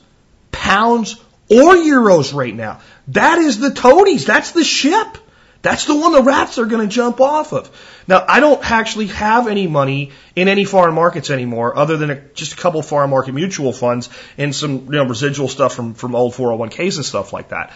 pounds, 0.51 1.19
or 1.49 1.75
euros 1.75 2.33
right 2.33 2.53
now. 2.53 2.79
That 3.09 3.39
is 3.39 3.59
the 3.59 3.71
toadies. 3.71 4.25
That's 4.25 4.51
the 4.51 4.63
ship. 4.63 5.17
That's 5.65 5.85
the 5.85 5.95
one 5.95 6.11
the 6.11 6.21
rats 6.21 6.59
are 6.59 6.65
going 6.67 6.87
to 6.87 6.93
jump 6.93 7.19
off 7.19 7.51
of. 7.51 7.71
Now, 8.07 8.23
I 8.27 8.39
don't 8.39 8.63
actually 8.69 9.07
have 9.07 9.47
any 9.47 9.65
money 9.65 10.11
in 10.35 10.47
any 10.47 10.63
foreign 10.63 10.93
markets 10.93 11.31
anymore, 11.31 11.75
other 11.75 11.97
than 11.97 12.11
a, 12.11 12.15
just 12.35 12.53
a 12.53 12.55
couple 12.55 12.83
foreign 12.83 13.09
market 13.09 13.33
mutual 13.33 13.73
funds 13.73 14.09
and 14.37 14.55
some 14.55 14.85
you 14.85 14.91
know, 14.91 15.05
residual 15.05 15.47
stuff 15.47 15.73
from 15.73 15.95
from 15.95 16.13
old 16.13 16.33
401ks 16.33 16.97
and 16.97 17.05
stuff 17.05 17.33
like 17.33 17.49
that. 17.49 17.73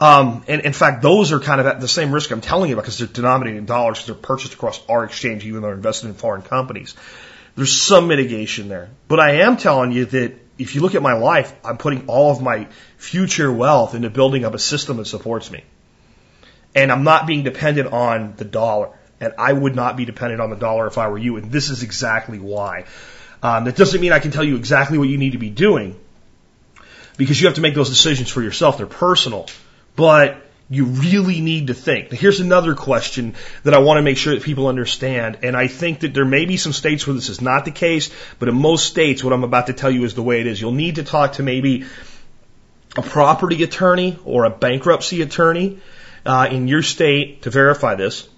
Um, 0.00 0.44
and 0.48 0.60
in 0.62 0.74
fact, 0.74 1.00
those 1.00 1.32
are 1.32 1.40
kind 1.40 1.62
of 1.62 1.66
at 1.66 1.80
the 1.80 1.88
same 1.88 2.12
risk 2.12 2.30
I'm 2.30 2.42
telling 2.42 2.68
you 2.68 2.74
about 2.74 2.82
because 2.82 2.98
they're 2.98 3.06
denominated 3.06 3.56
in 3.56 3.64
dollars 3.64 3.98
because 3.98 4.06
they're 4.06 4.22
purchased 4.22 4.52
across 4.52 4.78
our 4.86 5.04
exchange, 5.04 5.46
even 5.46 5.62
though 5.62 5.68
they're 5.68 5.76
invested 5.76 6.08
in 6.08 6.14
foreign 6.14 6.42
companies. 6.42 6.94
There's 7.56 7.72
some 7.72 8.06
mitigation 8.06 8.68
there, 8.68 8.90
but 9.08 9.18
I 9.18 9.42
am 9.42 9.56
telling 9.56 9.92
you 9.92 10.04
that 10.04 10.49
if 10.60 10.74
you 10.74 10.82
look 10.82 10.94
at 10.94 11.02
my 11.02 11.14
life, 11.14 11.52
I'm 11.64 11.78
putting 11.78 12.06
all 12.06 12.32
of 12.32 12.42
my 12.42 12.68
future 12.98 13.50
wealth 13.50 13.94
into 13.94 14.10
building 14.10 14.44
up 14.44 14.54
a 14.54 14.58
system 14.58 14.98
that 14.98 15.06
supports 15.06 15.50
me. 15.50 15.64
And 16.74 16.92
I'm 16.92 17.02
not 17.02 17.26
being 17.26 17.42
dependent 17.42 17.92
on 17.92 18.34
the 18.36 18.44
dollar. 18.44 18.90
And 19.20 19.32
I 19.38 19.52
would 19.52 19.74
not 19.74 19.96
be 19.96 20.04
dependent 20.04 20.40
on 20.40 20.50
the 20.50 20.56
dollar 20.56 20.86
if 20.86 20.98
I 20.98 21.08
were 21.08 21.18
you. 21.18 21.36
And 21.36 21.50
this 21.50 21.70
is 21.70 21.82
exactly 21.82 22.38
why. 22.38 22.84
Um, 23.42 23.64
that 23.64 23.76
doesn't 23.76 24.00
mean 24.00 24.12
I 24.12 24.18
can 24.18 24.30
tell 24.30 24.44
you 24.44 24.56
exactly 24.56 24.98
what 24.98 25.08
you 25.08 25.16
need 25.16 25.32
to 25.32 25.38
be 25.38 25.50
doing 25.50 25.98
because 27.16 27.40
you 27.40 27.46
have 27.46 27.56
to 27.56 27.62
make 27.62 27.74
those 27.74 27.88
decisions 27.88 28.30
for 28.30 28.42
yourself. 28.42 28.76
They're 28.76 28.86
personal. 28.86 29.48
But 29.96 30.42
you 30.72 30.84
really 30.84 31.40
need 31.40 31.66
to 31.66 31.74
think. 31.74 32.12
Here's 32.12 32.38
another 32.38 32.76
question 32.76 33.34
that 33.64 33.74
I 33.74 33.78
want 33.78 33.98
to 33.98 34.02
make 34.02 34.16
sure 34.16 34.34
that 34.34 34.44
people 34.44 34.68
understand. 34.68 35.38
And 35.42 35.56
I 35.56 35.66
think 35.66 36.00
that 36.00 36.14
there 36.14 36.24
may 36.24 36.44
be 36.46 36.56
some 36.56 36.72
states 36.72 37.04
where 37.06 37.14
this 37.14 37.28
is 37.28 37.40
not 37.40 37.64
the 37.64 37.72
case, 37.72 38.08
but 38.38 38.48
in 38.48 38.54
most 38.54 38.86
states, 38.86 39.24
what 39.24 39.32
I'm 39.32 39.42
about 39.42 39.66
to 39.66 39.72
tell 39.72 39.90
you 39.90 40.04
is 40.04 40.14
the 40.14 40.22
way 40.22 40.40
it 40.40 40.46
is. 40.46 40.60
You'll 40.60 40.70
need 40.70 40.94
to 40.94 41.02
talk 41.02 41.32
to 41.34 41.42
maybe 41.42 41.86
a 42.96 43.02
property 43.02 43.64
attorney 43.64 44.16
or 44.24 44.44
a 44.44 44.50
bankruptcy 44.50 45.22
attorney 45.22 45.80
uh, 46.24 46.48
in 46.48 46.68
your 46.68 46.82
state 46.82 47.42
to 47.42 47.50
verify 47.50 47.96
this. 47.96 48.28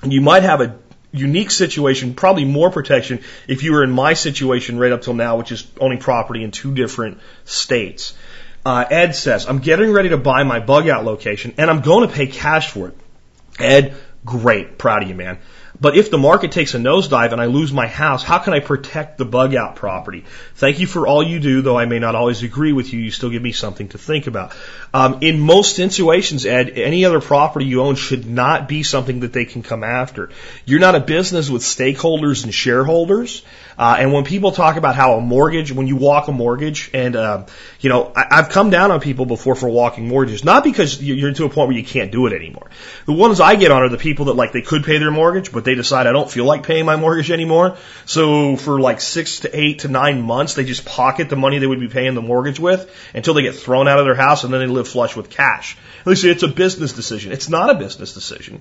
And 0.00 0.12
you 0.12 0.20
might 0.20 0.44
have 0.44 0.60
a 0.60 0.78
unique 1.10 1.50
situation, 1.50 2.14
probably 2.14 2.44
more 2.44 2.70
protection 2.70 3.20
if 3.48 3.64
you 3.64 3.72
were 3.72 3.82
in 3.82 3.90
my 3.90 4.14
situation 4.14 4.78
right 4.78 4.92
up 4.92 5.02
till 5.02 5.14
now, 5.14 5.38
which 5.38 5.50
is 5.50 5.66
owning 5.80 5.98
property 5.98 6.44
in 6.44 6.52
two 6.52 6.72
different 6.72 7.18
states. 7.44 8.14
Uh, 8.64 8.84
Ed 8.90 9.14
says, 9.14 9.46
I'm 9.46 9.58
getting 9.58 9.90
ready 9.92 10.10
to 10.10 10.16
buy 10.16 10.42
my 10.42 10.60
bug 10.60 10.88
out 10.88 11.04
location 11.04 11.54
and 11.58 11.70
I'm 11.70 11.82
going 11.82 12.08
to 12.08 12.14
pay 12.14 12.26
cash 12.26 12.70
for 12.70 12.88
it. 12.88 12.96
Ed, 13.58 13.94
great. 14.24 14.78
Proud 14.78 15.02
of 15.02 15.08
you, 15.08 15.14
man. 15.14 15.38
But 15.80 15.96
if 15.96 16.10
the 16.10 16.18
market 16.18 16.52
takes 16.52 16.74
a 16.74 16.78
nosedive 16.78 17.32
and 17.32 17.40
I 17.40 17.46
lose 17.46 17.72
my 17.72 17.88
house, 17.88 18.22
how 18.22 18.38
can 18.38 18.52
I 18.52 18.60
protect 18.60 19.18
the 19.18 19.24
bug 19.24 19.56
out 19.56 19.74
property? 19.74 20.24
Thank 20.54 20.78
you 20.78 20.86
for 20.86 21.06
all 21.06 21.22
you 21.22 21.40
do, 21.40 21.62
though 21.62 21.76
I 21.76 21.84
may 21.84 21.98
not 21.98 22.14
always 22.14 22.44
agree 22.44 22.72
with 22.72 22.92
you. 22.92 23.00
You 23.00 23.10
still 23.10 23.30
give 23.30 23.42
me 23.42 23.50
something 23.50 23.88
to 23.88 23.98
think 23.98 24.28
about. 24.28 24.54
Um, 24.92 25.18
in 25.22 25.40
most 25.40 25.74
situations, 25.74 26.46
Ed, 26.46 26.70
any 26.70 27.04
other 27.04 27.20
property 27.20 27.66
you 27.66 27.82
own 27.82 27.96
should 27.96 28.24
not 28.24 28.68
be 28.68 28.84
something 28.84 29.20
that 29.20 29.32
they 29.32 29.46
can 29.46 29.62
come 29.62 29.82
after. 29.82 30.30
You're 30.64 30.80
not 30.80 30.94
a 30.94 31.00
business 31.00 31.50
with 31.50 31.62
stakeholders 31.62 32.44
and 32.44 32.54
shareholders. 32.54 33.42
Uh, 33.78 33.96
and 33.98 34.12
when 34.12 34.24
people 34.24 34.52
talk 34.52 34.76
about 34.76 34.94
how 34.94 35.14
a 35.14 35.20
mortgage, 35.20 35.72
when 35.72 35.86
you 35.86 35.96
walk 35.96 36.28
a 36.28 36.32
mortgage, 36.32 36.90
and 36.94 37.16
uh, 37.16 37.46
you 37.80 37.88
know, 37.88 38.12
I, 38.14 38.26
I've 38.30 38.48
come 38.48 38.70
down 38.70 38.90
on 38.90 39.00
people 39.00 39.26
before 39.26 39.54
for 39.54 39.68
walking 39.68 40.08
mortgages, 40.08 40.44
not 40.44 40.64
because 40.64 41.02
you're 41.02 41.32
to 41.32 41.44
a 41.44 41.48
point 41.48 41.68
where 41.68 41.76
you 41.76 41.84
can't 41.84 42.12
do 42.12 42.26
it 42.26 42.32
anymore. 42.32 42.70
The 43.06 43.12
ones 43.12 43.40
I 43.40 43.56
get 43.56 43.70
on 43.70 43.82
are 43.82 43.88
the 43.88 43.98
people 43.98 44.26
that 44.26 44.34
like 44.34 44.52
they 44.52 44.62
could 44.62 44.84
pay 44.84 44.98
their 44.98 45.10
mortgage, 45.10 45.52
but 45.52 45.64
they 45.64 45.74
decide 45.74 46.06
I 46.06 46.12
don't 46.12 46.30
feel 46.30 46.44
like 46.44 46.64
paying 46.64 46.86
my 46.86 46.96
mortgage 46.96 47.30
anymore. 47.30 47.76
So 48.04 48.56
for 48.56 48.80
like 48.80 49.00
six 49.00 49.40
to 49.40 49.58
eight 49.58 49.80
to 49.80 49.88
nine 49.88 50.22
months, 50.22 50.54
they 50.54 50.64
just 50.64 50.84
pocket 50.84 51.28
the 51.28 51.36
money 51.36 51.58
they 51.58 51.66
would 51.66 51.80
be 51.80 51.88
paying 51.88 52.14
the 52.14 52.22
mortgage 52.22 52.60
with 52.60 52.90
until 53.14 53.34
they 53.34 53.42
get 53.42 53.56
thrown 53.56 53.88
out 53.88 53.98
of 53.98 54.04
their 54.04 54.14
house, 54.14 54.44
and 54.44 54.52
then 54.52 54.60
they 54.60 54.66
live 54.66 54.88
flush 54.88 55.16
with 55.16 55.30
cash. 55.30 55.76
At 56.00 56.06
least 56.06 56.24
it's 56.24 56.42
a 56.42 56.48
business 56.48 56.92
decision. 56.92 57.32
It's 57.32 57.48
not 57.48 57.70
a 57.70 57.74
business 57.74 58.14
decision. 58.14 58.60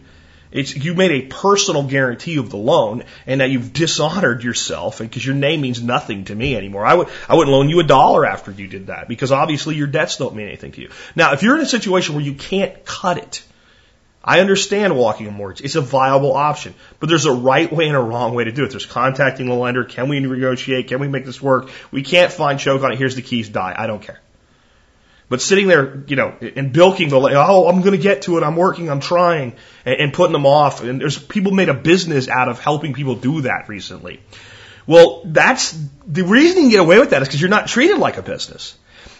It's, 0.54 0.76
you 0.76 0.94
made 0.94 1.12
a 1.12 1.26
personal 1.28 1.84
guarantee 1.84 2.38
of 2.38 2.52
the 2.52 2.58
loan 2.58 3.04
and 3.26 3.39
now 3.39 3.46
you've 3.46 3.74
dishonored 3.74 4.44
yourself 4.44 5.00
because 5.00 5.26
your 5.26 5.36
name 5.36 5.62
means 5.62 5.82
nothing 5.82 6.26
to 6.26 6.36
me 6.36 6.56
anymore. 6.56 6.86
I 6.86 6.94
would, 6.94 7.10
I 7.28 7.36
wouldn't 7.36 7.52
loan 7.52 7.70
you 7.70 7.80
a 7.80 7.84
dollar 7.84 8.24
after 8.26 8.52
you 8.52 8.68
did 8.68 8.88
that 8.88 9.08
because 9.08 9.32
obviously 9.32 9.76
your 9.76 9.88
debts 9.88 10.18
don't 10.18 10.36
mean 10.36 10.48
anything 10.48 10.72
to 10.74 10.82
you. 10.82 10.92
Now, 11.16 11.34
if 11.34 11.42
you're 11.42 11.56
in 11.56 11.62
a 11.62 11.66
situation 11.66 12.13
where 12.13 12.24
you 12.24 12.36
can't 12.36 12.86
cut 12.86 13.18
it, 13.18 13.44
I 14.24 14.39
understand 14.39 14.96
walking 14.96 15.28
a 15.28 15.32
mortgage. 15.32 15.66
It's 15.66 15.76
a 15.76 15.82
viable 15.82 16.34
option, 16.34 16.76
but 17.00 17.10
there's 17.10 17.26
a 17.26 17.34
right 17.34 17.72
way 17.72 17.88
and 17.88 17.98
a 17.98 18.00
wrong 18.00 18.36
way 18.36 18.46
to 18.46 18.52
do 18.52 18.63
it. 18.63 18.70
There's 18.70 18.86
contacting 18.86 19.48
the 19.48 19.56
lender. 19.56 19.84
Can 19.84 20.08
we 20.08 20.20
negotiate? 20.20 20.88
Can 20.88 21.00
we 21.00 21.10
make 21.10 21.26
this 21.26 21.42
work? 21.42 21.70
We 21.92 22.04
can't 22.04 22.32
find 22.32 22.58
choke 22.58 22.84
on 22.84 22.94
it. 22.94 22.98
Here's 22.98 23.16
the 23.16 23.22
keys. 23.22 23.50
Die. 23.50 23.76
I 23.78 23.88
don't 23.88 24.02
care. 24.02 24.22
But 25.34 25.41
sitting 25.41 25.65
there, 25.67 26.04
you 26.06 26.15
know, 26.15 26.36
and 26.56 26.72
bilking 26.72 27.10
the, 27.10 27.19
like, 27.19 27.34
oh, 27.34 27.67
I'm 27.67 27.80
going 27.80 27.93
to 27.93 27.98
get 27.98 28.22
to 28.24 28.38
it. 28.38 28.43
I'm 28.43 28.56
working. 28.56 28.91
I'm 28.91 29.00
trying 29.00 29.56
and, 29.84 30.00
and 30.00 30.13
putting 30.13 30.32
them 30.32 30.46
off. 30.46 30.84
And 30.84 31.02
there's 31.02 31.17
people 31.17 31.52
made 31.52 31.69
a 31.69 31.74
business 31.74 32.30
out 32.30 32.50
of 32.50 32.60
helping 32.60 32.93
people 32.93 33.15
do 33.15 33.41
that 33.41 33.67
recently. 33.67 34.22
Well, 34.86 35.24
that's 35.26 35.76
the 36.06 36.22
reason 36.22 36.65
you 36.65 36.69
get 36.69 36.82
away 36.82 37.00
with 37.00 37.10
that 37.10 37.24
is 37.24 37.28
because 37.28 37.41
you're 37.41 37.50
not 37.50 37.65
treated 37.65 37.98
like 37.98 38.17
a 38.17 38.22
business. 38.22 38.78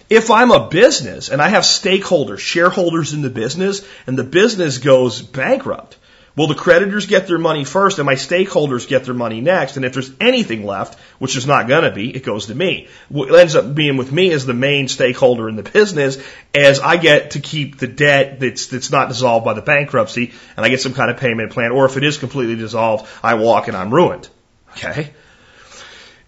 If 0.08 0.30
I'm 0.30 0.52
a 0.52 0.70
business 0.70 1.30
and 1.30 1.42
I 1.42 1.48
have 1.48 1.64
stakeholders, 1.64 2.38
shareholders 2.38 3.14
in 3.14 3.24
the 3.24 3.32
business, 3.32 3.84
and 4.06 4.16
the 4.16 4.24
business 4.24 4.78
goes 4.78 5.20
bankrupt, 5.20 5.98
well, 6.36 6.48
the 6.48 6.56
creditors 6.56 7.06
get 7.06 7.28
their 7.28 7.38
money 7.38 7.64
first 7.64 8.00
and 8.00 8.06
my 8.08 8.16
stakeholders 8.16 8.88
get 8.88 9.06
their 9.06 9.14
money 9.14 9.40
next. 9.40 9.76
And 9.76 9.86
if 9.86 9.94
there's 9.94 10.12
anything 10.20 10.66
left, 10.66 11.00
which 11.20 11.36
is 11.36 11.46
not 11.46 11.68
going 11.68 11.84
to 11.84 11.92
be, 11.92 12.16
it 12.16 12.24
goes 12.24 12.48
to 12.48 12.56
me. 12.56 12.88
What 13.10 13.34
ends 13.40 13.56
up 13.56 13.76
being 13.76 13.98
with 13.98 14.12
me 14.12 14.32
as 14.32 14.46
the 14.46 14.54
main 14.54 14.88
stakeholder 14.88 15.48
in 15.48 15.56
the 15.56 15.64
business 15.64 16.18
as 16.56 16.80
I 16.80 16.98
get 16.98 17.32
to 17.32 17.40
keep 17.40 17.78
the 17.78 17.88
debt 17.88 18.40
that's, 18.40 18.68
that's 18.68 18.92
not 18.92 19.10
dissolved 19.10 19.46
by 19.46 19.54
the 19.54 19.62
bankruptcy 19.62 20.34
and 20.58 20.66
I 20.66 20.70
get 20.70 20.82
some 20.82 20.94
kind 20.94 21.12
of 21.12 21.18
payment 21.18 21.52
plan. 21.52 21.72
Or 21.72 21.86
if 21.86 21.98
it 21.98 22.04
is 22.04 22.18
completely 22.18 22.56
dissolved, 22.56 23.08
I 23.22 23.36
walk 23.36 23.68
and 23.68 23.78
I'm 23.78 23.94
ruined. 23.94 24.28
Okay 24.72 25.12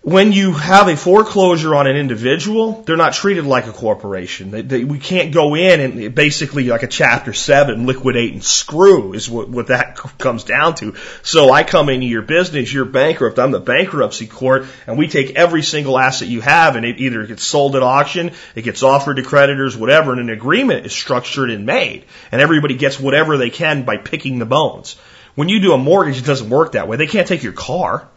when 0.05 0.31
you 0.31 0.51
have 0.51 0.87
a 0.87 0.95
foreclosure 0.95 1.73
on 1.73 1.87
an 1.87 1.95
individual, 1.95 2.83
they're 2.83 2.95
not 2.95 3.13
treated 3.13 3.43
like 3.43 3.65
a 3.65 3.71
corporation. 3.71 4.51
They, 4.51 4.61
they, 4.61 4.83
we 4.83 4.99
can't 4.99 5.33
go 5.33 5.55
in 5.55 5.79
and 5.79 6.13
basically 6.13 6.65
like 6.65 6.83
a 6.83 6.87
chapter 6.87 7.33
seven 7.33 7.87
liquidate 7.87 8.31
and 8.31 8.43
screw 8.43 9.13
is 9.13 9.27
what, 9.27 9.49
what 9.49 9.67
that 9.67 9.95
comes 10.19 10.43
down 10.43 10.75
to. 10.75 10.93
So 11.23 11.51
I 11.51 11.63
come 11.63 11.89
into 11.89 12.05
your 12.05 12.21
business, 12.21 12.71
you're 12.71 12.85
bankrupt, 12.85 13.39
I'm 13.39 13.49
the 13.49 13.59
bankruptcy 13.59 14.27
court, 14.27 14.67
and 14.85 14.95
we 14.95 15.07
take 15.07 15.37
every 15.37 15.63
single 15.63 15.97
asset 15.97 16.27
you 16.27 16.41
have 16.41 16.75
and 16.75 16.85
it 16.85 16.99
either 16.99 17.25
gets 17.25 17.43
sold 17.43 17.75
at 17.75 17.81
auction, 17.81 18.31
it 18.53 18.61
gets 18.61 18.83
offered 18.83 19.15
to 19.15 19.23
creditors, 19.23 19.75
whatever, 19.75 20.11
and 20.11 20.21
an 20.21 20.29
agreement 20.29 20.85
is 20.85 20.93
structured 20.93 21.49
and 21.49 21.65
made. 21.65 22.05
And 22.31 22.41
everybody 22.41 22.75
gets 22.75 22.99
whatever 22.99 23.37
they 23.37 23.49
can 23.49 23.85
by 23.85 23.97
picking 23.97 24.37
the 24.37 24.45
bones. 24.45 24.97
When 25.33 25.49
you 25.49 25.61
do 25.61 25.73
a 25.73 25.79
mortgage, 25.79 26.19
it 26.19 26.25
doesn't 26.25 26.51
work 26.51 26.73
that 26.73 26.87
way. 26.87 26.97
They 26.97 27.07
can't 27.07 27.27
take 27.27 27.41
your 27.41 27.53
car. 27.53 28.07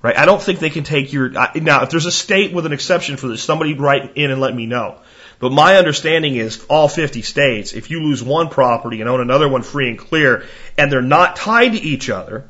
Right? 0.00 0.16
I 0.16 0.26
don't 0.26 0.40
think 0.40 0.60
they 0.60 0.70
can 0.70 0.84
take 0.84 1.12
your, 1.12 1.28
now 1.28 1.82
if 1.82 1.90
there's 1.90 2.06
a 2.06 2.12
state 2.12 2.52
with 2.52 2.66
an 2.66 2.72
exception 2.72 3.16
for 3.16 3.26
this, 3.26 3.42
somebody 3.42 3.74
write 3.74 4.16
in 4.16 4.30
and 4.30 4.40
let 4.40 4.54
me 4.54 4.66
know. 4.66 5.00
But 5.40 5.52
my 5.52 5.76
understanding 5.76 6.36
is 6.36 6.64
all 6.68 6.88
50 6.88 7.22
states, 7.22 7.72
if 7.72 7.90
you 7.90 8.02
lose 8.02 8.22
one 8.22 8.48
property 8.48 9.00
and 9.00 9.10
own 9.10 9.20
another 9.20 9.48
one 9.48 9.62
free 9.62 9.88
and 9.88 9.98
clear, 9.98 10.44
and 10.76 10.90
they're 10.90 11.02
not 11.02 11.36
tied 11.36 11.72
to 11.72 11.78
each 11.78 12.10
other, 12.10 12.48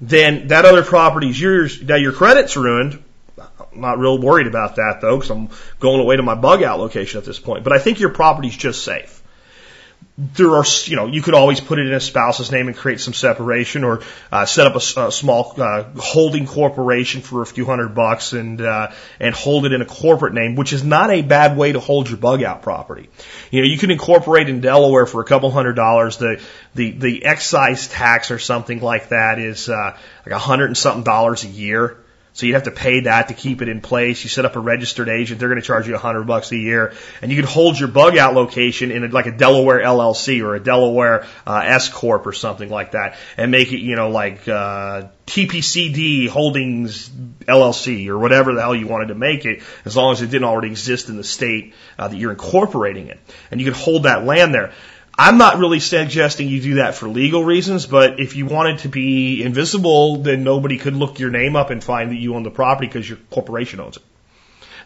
then 0.00 0.48
that 0.48 0.64
other 0.64 0.82
property 0.82 1.28
is 1.28 1.40
yours. 1.40 1.82
Now 1.82 1.96
your 1.96 2.12
credit's 2.12 2.56
ruined. 2.56 3.02
I'm 3.38 3.80
not 3.80 3.98
real 3.98 4.18
worried 4.18 4.46
about 4.46 4.76
that 4.76 4.98
though, 5.00 5.16
because 5.16 5.30
I'm 5.30 5.48
going 5.78 6.00
away 6.00 6.16
to 6.16 6.22
my 6.22 6.34
bug 6.34 6.62
out 6.62 6.80
location 6.80 7.18
at 7.18 7.24
this 7.24 7.38
point. 7.38 7.64
But 7.64 7.72
I 7.72 7.78
think 7.78 8.00
your 8.00 8.10
property's 8.10 8.56
just 8.56 8.84
safe 8.84 9.21
there 10.34 10.54
are, 10.54 10.64
you 10.84 10.94
know, 10.94 11.06
you 11.06 11.20
could 11.20 11.34
always 11.34 11.60
put 11.60 11.80
it 11.80 11.86
in 11.86 11.92
a 11.92 12.00
spouse's 12.00 12.52
name 12.52 12.68
and 12.68 12.76
create 12.76 13.00
some 13.00 13.12
separation, 13.12 13.82
or 13.82 14.02
uh, 14.30 14.46
set 14.46 14.66
up 14.68 14.74
a, 14.74 15.06
a 15.06 15.12
small 15.12 15.54
uh, 15.60 15.84
holding 15.96 16.46
corporation 16.46 17.22
for 17.22 17.42
a 17.42 17.46
few 17.46 17.64
hundred 17.64 17.94
bucks 17.94 18.32
and 18.32 18.60
uh, 18.60 18.92
and 19.18 19.34
hold 19.34 19.66
it 19.66 19.72
in 19.72 19.82
a 19.82 19.84
corporate 19.84 20.32
name, 20.32 20.54
which 20.54 20.72
is 20.72 20.84
not 20.84 21.10
a 21.10 21.22
bad 21.22 21.56
way 21.56 21.72
to 21.72 21.80
hold 21.80 22.08
your 22.08 22.18
bug 22.18 22.42
out 22.42 22.62
property. 22.62 23.08
You 23.50 23.62
know, 23.62 23.66
you 23.66 23.78
can 23.78 23.90
incorporate 23.90 24.48
in 24.48 24.60
Delaware 24.60 25.06
for 25.06 25.20
a 25.20 25.24
couple 25.24 25.50
hundred 25.50 25.74
dollars. 25.74 26.18
The 26.18 26.40
the 26.74 26.92
the 26.92 27.24
excise 27.24 27.88
tax 27.88 28.30
or 28.30 28.38
something 28.38 28.80
like 28.80 29.08
that 29.08 29.40
is 29.40 29.68
uh, 29.68 29.96
like 30.24 30.34
a 30.34 30.38
hundred 30.38 30.66
and 30.66 30.78
something 30.78 31.02
dollars 31.02 31.42
a 31.44 31.48
year. 31.48 32.01
So 32.34 32.46
you'd 32.46 32.54
have 32.54 32.62
to 32.62 32.70
pay 32.70 33.00
that 33.00 33.28
to 33.28 33.34
keep 33.34 33.60
it 33.60 33.68
in 33.68 33.82
place. 33.82 34.22
You 34.24 34.30
set 34.30 34.46
up 34.46 34.56
a 34.56 34.60
registered 34.60 35.08
agent. 35.10 35.38
They're 35.38 35.50
going 35.50 35.60
to 35.60 35.66
charge 35.66 35.86
you 35.86 35.94
a 35.94 35.98
hundred 35.98 36.26
bucks 36.26 36.50
a 36.52 36.56
year 36.56 36.94
and 37.20 37.30
you 37.30 37.36
could 37.36 37.48
hold 37.48 37.78
your 37.78 37.88
bug 37.88 38.16
out 38.16 38.34
location 38.34 38.90
in 38.90 39.04
a, 39.04 39.08
like 39.08 39.26
a 39.26 39.32
Delaware 39.32 39.82
LLC 39.82 40.42
or 40.42 40.54
a 40.54 40.60
Delaware, 40.60 41.26
uh, 41.46 41.62
S 41.64 41.90
Corp 41.90 42.26
or 42.26 42.32
something 42.32 42.70
like 42.70 42.92
that 42.92 43.16
and 43.36 43.50
make 43.50 43.72
it, 43.72 43.80
you 43.80 43.96
know, 43.96 44.08
like, 44.08 44.48
uh, 44.48 45.08
TPCD 45.26 46.28
Holdings 46.28 47.08
LLC 47.46 48.08
or 48.08 48.18
whatever 48.18 48.54
the 48.54 48.60
hell 48.60 48.74
you 48.74 48.86
wanted 48.86 49.08
to 49.08 49.14
make 49.14 49.44
it, 49.44 49.62
as 49.84 49.96
long 49.96 50.12
as 50.12 50.20
it 50.20 50.26
didn't 50.26 50.44
already 50.44 50.68
exist 50.68 51.08
in 51.08 51.16
the 51.16 51.24
state 51.24 51.74
uh, 51.98 52.08
that 52.08 52.16
you're 52.16 52.32
incorporating 52.32 53.08
it. 53.08 53.20
And 53.50 53.60
you 53.60 53.66
could 53.66 53.76
hold 53.76 54.02
that 54.02 54.24
land 54.24 54.52
there. 54.52 54.72
I'm 55.18 55.36
not 55.36 55.58
really 55.58 55.80
suggesting 55.80 56.48
you 56.48 56.60
do 56.60 56.74
that 56.76 56.94
for 56.94 57.06
legal 57.06 57.44
reasons, 57.44 57.86
but 57.86 58.18
if 58.18 58.34
you 58.34 58.46
wanted 58.46 58.80
to 58.80 58.88
be 58.88 59.42
invisible, 59.42 60.16
then 60.16 60.42
nobody 60.42 60.78
could 60.78 60.94
look 60.94 61.18
your 61.18 61.30
name 61.30 61.54
up 61.54 61.70
and 61.70 61.84
find 61.84 62.10
that 62.10 62.16
you 62.16 62.34
own 62.34 62.44
the 62.44 62.50
property 62.50 62.86
because 62.86 63.08
your 63.08 63.18
corporation 63.30 63.80
owns 63.80 63.98
it. 63.98 64.02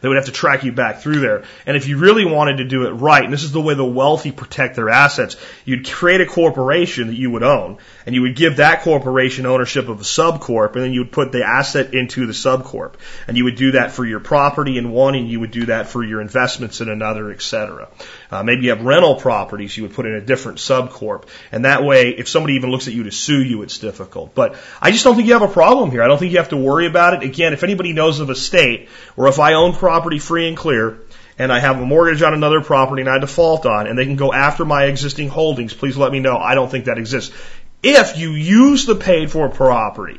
They 0.00 0.08
would 0.08 0.16
have 0.16 0.26
to 0.26 0.32
track 0.32 0.64
you 0.64 0.72
back 0.72 1.00
through 1.00 1.20
there. 1.20 1.44
And 1.64 1.76
if 1.76 1.88
you 1.88 1.98
really 1.98 2.24
wanted 2.24 2.58
to 2.58 2.64
do 2.64 2.86
it 2.86 2.90
right, 2.90 3.24
and 3.24 3.32
this 3.32 3.44
is 3.44 3.52
the 3.52 3.60
way 3.60 3.74
the 3.74 3.84
wealthy 3.84 4.32
protect 4.32 4.76
their 4.76 4.90
assets, 4.90 5.36
you'd 5.64 5.88
create 5.88 6.20
a 6.20 6.26
corporation 6.26 7.08
that 7.08 7.16
you 7.16 7.30
would 7.30 7.42
own, 7.42 7.78
and 8.04 8.14
you 8.14 8.22
would 8.22 8.36
give 8.36 8.56
that 8.56 8.82
corporation 8.82 9.46
ownership 9.46 9.88
of 9.88 10.00
a 10.00 10.04
subcorp, 10.04 10.74
and 10.74 10.84
then 10.84 10.92
you 10.92 11.00
would 11.00 11.12
put 11.12 11.32
the 11.32 11.44
asset 11.44 11.94
into 11.94 12.26
the 12.26 12.32
subcorp. 12.32 12.94
And 13.26 13.36
you 13.36 13.44
would 13.44 13.56
do 13.56 13.72
that 13.72 13.92
for 13.92 14.04
your 14.04 14.20
property 14.20 14.78
in 14.78 14.90
one, 14.90 15.14
and 15.14 15.28
you 15.28 15.40
would 15.40 15.50
do 15.50 15.66
that 15.66 15.88
for 15.88 16.04
your 16.04 16.20
investments 16.20 16.80
in 16.80 16.88
another, 16.88 17.30
et 17.30 17.42
cetera. 17.42 17.88
Uh, 18.30 18.42
maybe 18.42 18.62
you 18.64 18.70
have 18.70 18.82
rental 18.82 19.14
properties, 19.16 19.76
you 19.76 19.84
would 19.84 19.94
put 19.94 20.06
in 20.06 20.14
a 20.14 20.20
different 20.20 20.58
subcorp. 20.58 21.24
And 21.52 21.64
that 21.64 21.84
way, 21.84 22.10
if 22.10 22.28
somebody 22.28 22.54
even 22.54 22.70
looks 22.70 22.88
at 22.88 22.94
you 22.94 23.04
to 23.04 23.10
sue 23.10 23.42
you, 23.42 23.62
it's 23.62 23.78
difficult. 23.78 24.34
But 24.34 24.56
I 24.80 24.90
just 24.90 25.04
don't 25.04 25.14
think 25.14 25.28
you 25.28 25.34
have 25.34 25.48
a 25.48 25.52
problem 25.52 25.90
here. 25.90 26.02
I 26.02 26.08
don't 26.08 26.18
think 26.18 26.32
you 26.32 26.38
have 26.38 26.48
to 26.50 26.56
worry 26.56 26.86
about 26.86 27.14
it. 27.14 27.22
Again, 27.22 27.52
if 27.52 27.62
anybody 27.62 27.92
knows 27.92 28.20
of 28.20 28.30
a 28.30 28.34
state, 28.34 28.88
or 29.16 29.28
if 29.28 29.38
I 29.38 29.54
own 29.54 29.74
property 29.74 30.18
free 30.18 30.48
and 30.48 30.56
clear, 30.56 30.98
and 31.38 31.52
I 31.52 31.60
have 31.60 31.80
a 31.80 31.86
mortgage 31.86 32.22
on 32.22 32.34
another 32.34 32.62
property 32.62 33.02
and 33.02 33.10
I 33.10 33.18
default 33.18 33.66
on, 33.66 33.86
and 33.86 33.98
they 33.98 34.06
can 34.06 34.16
go 34.16 34.32
after 34.32 34.64
my 34.64 34.84
existing 34.84 35.28
holdings, 35.28 35.74
please 35.74 35.96
let 35.96 36.10
me 36.12 36.20
know. 36.20 36.36
I 36.36 36.54
don't 36.54 36.70
think 36.70 36.86
that 36.86 36.98
exists. 36.98 37.34
If 37.82 38.18
you 38.18 38.32
use 38.32 38.86
the 38.86 38.96
paid 38.96 39.30
for 39.30 39.48
property, 39.48 40.18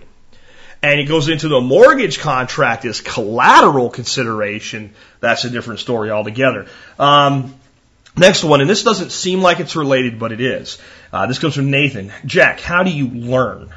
and 0.83 0.99
it 0.99 1.05
goes 1.05 1.27
into 1.27 1.47
the 1.47 1.59
mortgage 1.59 2.19
contract 2.19 2.85
as 2.85 3.01
collateral 3.01 3.89
consideration, 3.89 4.93
that's 5.19 5.43
a 5.43 5.49
different 5.49 5.79
story 5.79 6.11
altogether. 6.11 6.67
Um, 6.99 7.56
Next 8.17 8.43
one, 8.43 8.61
and 8.61 8.69
this 8.69 8.83
doesn't 8.83 9.11
seem 9.11 9.41
like 9.41 9.59
it's 9.59 9.75
related, 9.75 10.17
but 10.17 10.31
it 10.31 10.41
is. 10.41 10.79
Uh, 11.13 11.27
this 11.27 11.39
comes 11.39 11.55
from 11.55 11.69
Nathan. 11.69 12.11
Jack, 12.25 12.59
how 12.59 12.83
do 12.83 12.89
you 12.89 13.07
learn? 13.07 13.69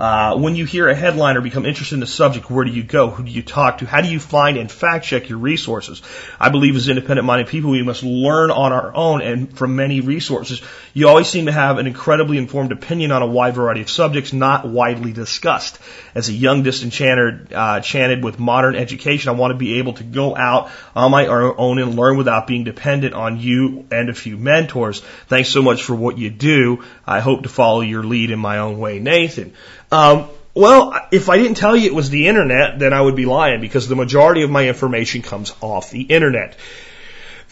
Uh, 0.00 0.34
when 0.38 0.56
you 0.56 0.64
hear 0.64 0.88
a 0.88 0.94
headline 0.94 1.36
or 1.36 1.42
become 1.42 1.66
interested 1.66 1.94
in 1.94 2.00
the 2.00 2.06
subject, 2.06 2.50
where 2.50 2.64
do 2.64 2.70
you 2.70 2.82
go? 2.82 3.10
Who 3.10 3.22
do 3.22 3.30
you 3.30 3.42
talk 3.42 3.78
to? 3.78 3.86
How 3.86 4.00
do 4.00 4.08
you 4.08 4.18
find 4.18 4.56
and 4.56 4.72
fact 4.72 5.04
check 5.04 5.28
your 5.28 5.36
resources? 5.36 6.00
I 6.40 6.48
believe 6.48 6.74
as 6.74 6.88
independent 6.88 7.26
minded 7.26 7.48
people, 7.48 7.70
we 7.70 7.82
must 7.82 8.02
learn 8.02 8.50
on 8.50 8.72
our 8.72 8.96
own 8.96 9.20
and 9.20 9.54
from 9.54 9.76
many 9.76 10.00
resources. 10.00 10.62
You 10.94 11.08
always 11.08 11.28
seem 11.28 11.46
to 11.46 11.52
have 11.52 11.76
an 11.76 11.86
incredibly 11.86 12.38
informed 12.38 12.72
opinion 12.72 13.12
on 13.12 13.20
a 13.20 13.26
wide 13.26 13.54
variety 13.54 13.82
of 13.82 13.90
subjects 13.90 14.32
not 14.32 14.66
widely 14.66 15.12
discussed. 15.12 15.78
As 16.14 16.30
a 16.30 16.32
young 16.32 16.62
disenchanted, 16.62 17.52
uh, 17.52 17.80
chanted 17.80 18.24
with 18.24 18.38
modern 18.38 18.76
education, 18.76 19.28
I 19.28 19.32
want 19.32 19.50
to 19.50 19.58
be 19.58 19.80
able 19.80 19.92
to 19.94 20.02
go 20.02 20.34
out 20.34 20.70
on 20.96 21.10
my 21.10 21.26
own 21.26 21.78
and 21.78 21.94
learn 21.94 22.16
without 22.16 22.46
being 22.46 22.64
dependent 22.64 23.12
on 23.12 23.38
you 23.38 23.84
and 23.90 24.08
a 24.08 24.14
few 24.14 24.38
mentors. 24.38 25.00
Thanks 25.28 25.50
so 25.50 25.60
much 25.60 25.82
for 25.82 25.94
what 25.94 26.16
you 26.16 26.30
do. 26.30 26.84
I 27.10 27.20
hope 27.20 27.42
to 27.42 27.48
follow 27.48 27.80
your 27.80 28.04
lead 28.04 28.30
in 28.30 28.38
my 28.38 28.58
own 28.58 28.78
way, 28.78 29.00
Nathan. 29.00 29.52
Um, 29.90 30.28
well, 30.54 30.94
if 31.10 31.28
I 31.28 31.38
didn't 31.38 31.56
tell 31.56 31.76
you 31.76 31.86
it 31.86 31.94
was 31.94 32.08
the 32.08 32.28
internet, 32.28 32.78
then 32.78 32.92
I 32.92 33.00
would 33.00 33.16
be 33.16 33.26
lying 33.26 33.60
because 33.60 33.88
the 33.88 33.96
majority 33.96 34.42
of 34.42 34.50
my 34.50 34.68
information 34.68 35.22
comes 35.22 35.52
off 35.60 35.90
the 35.90 36.02
internet. 36.02 36.56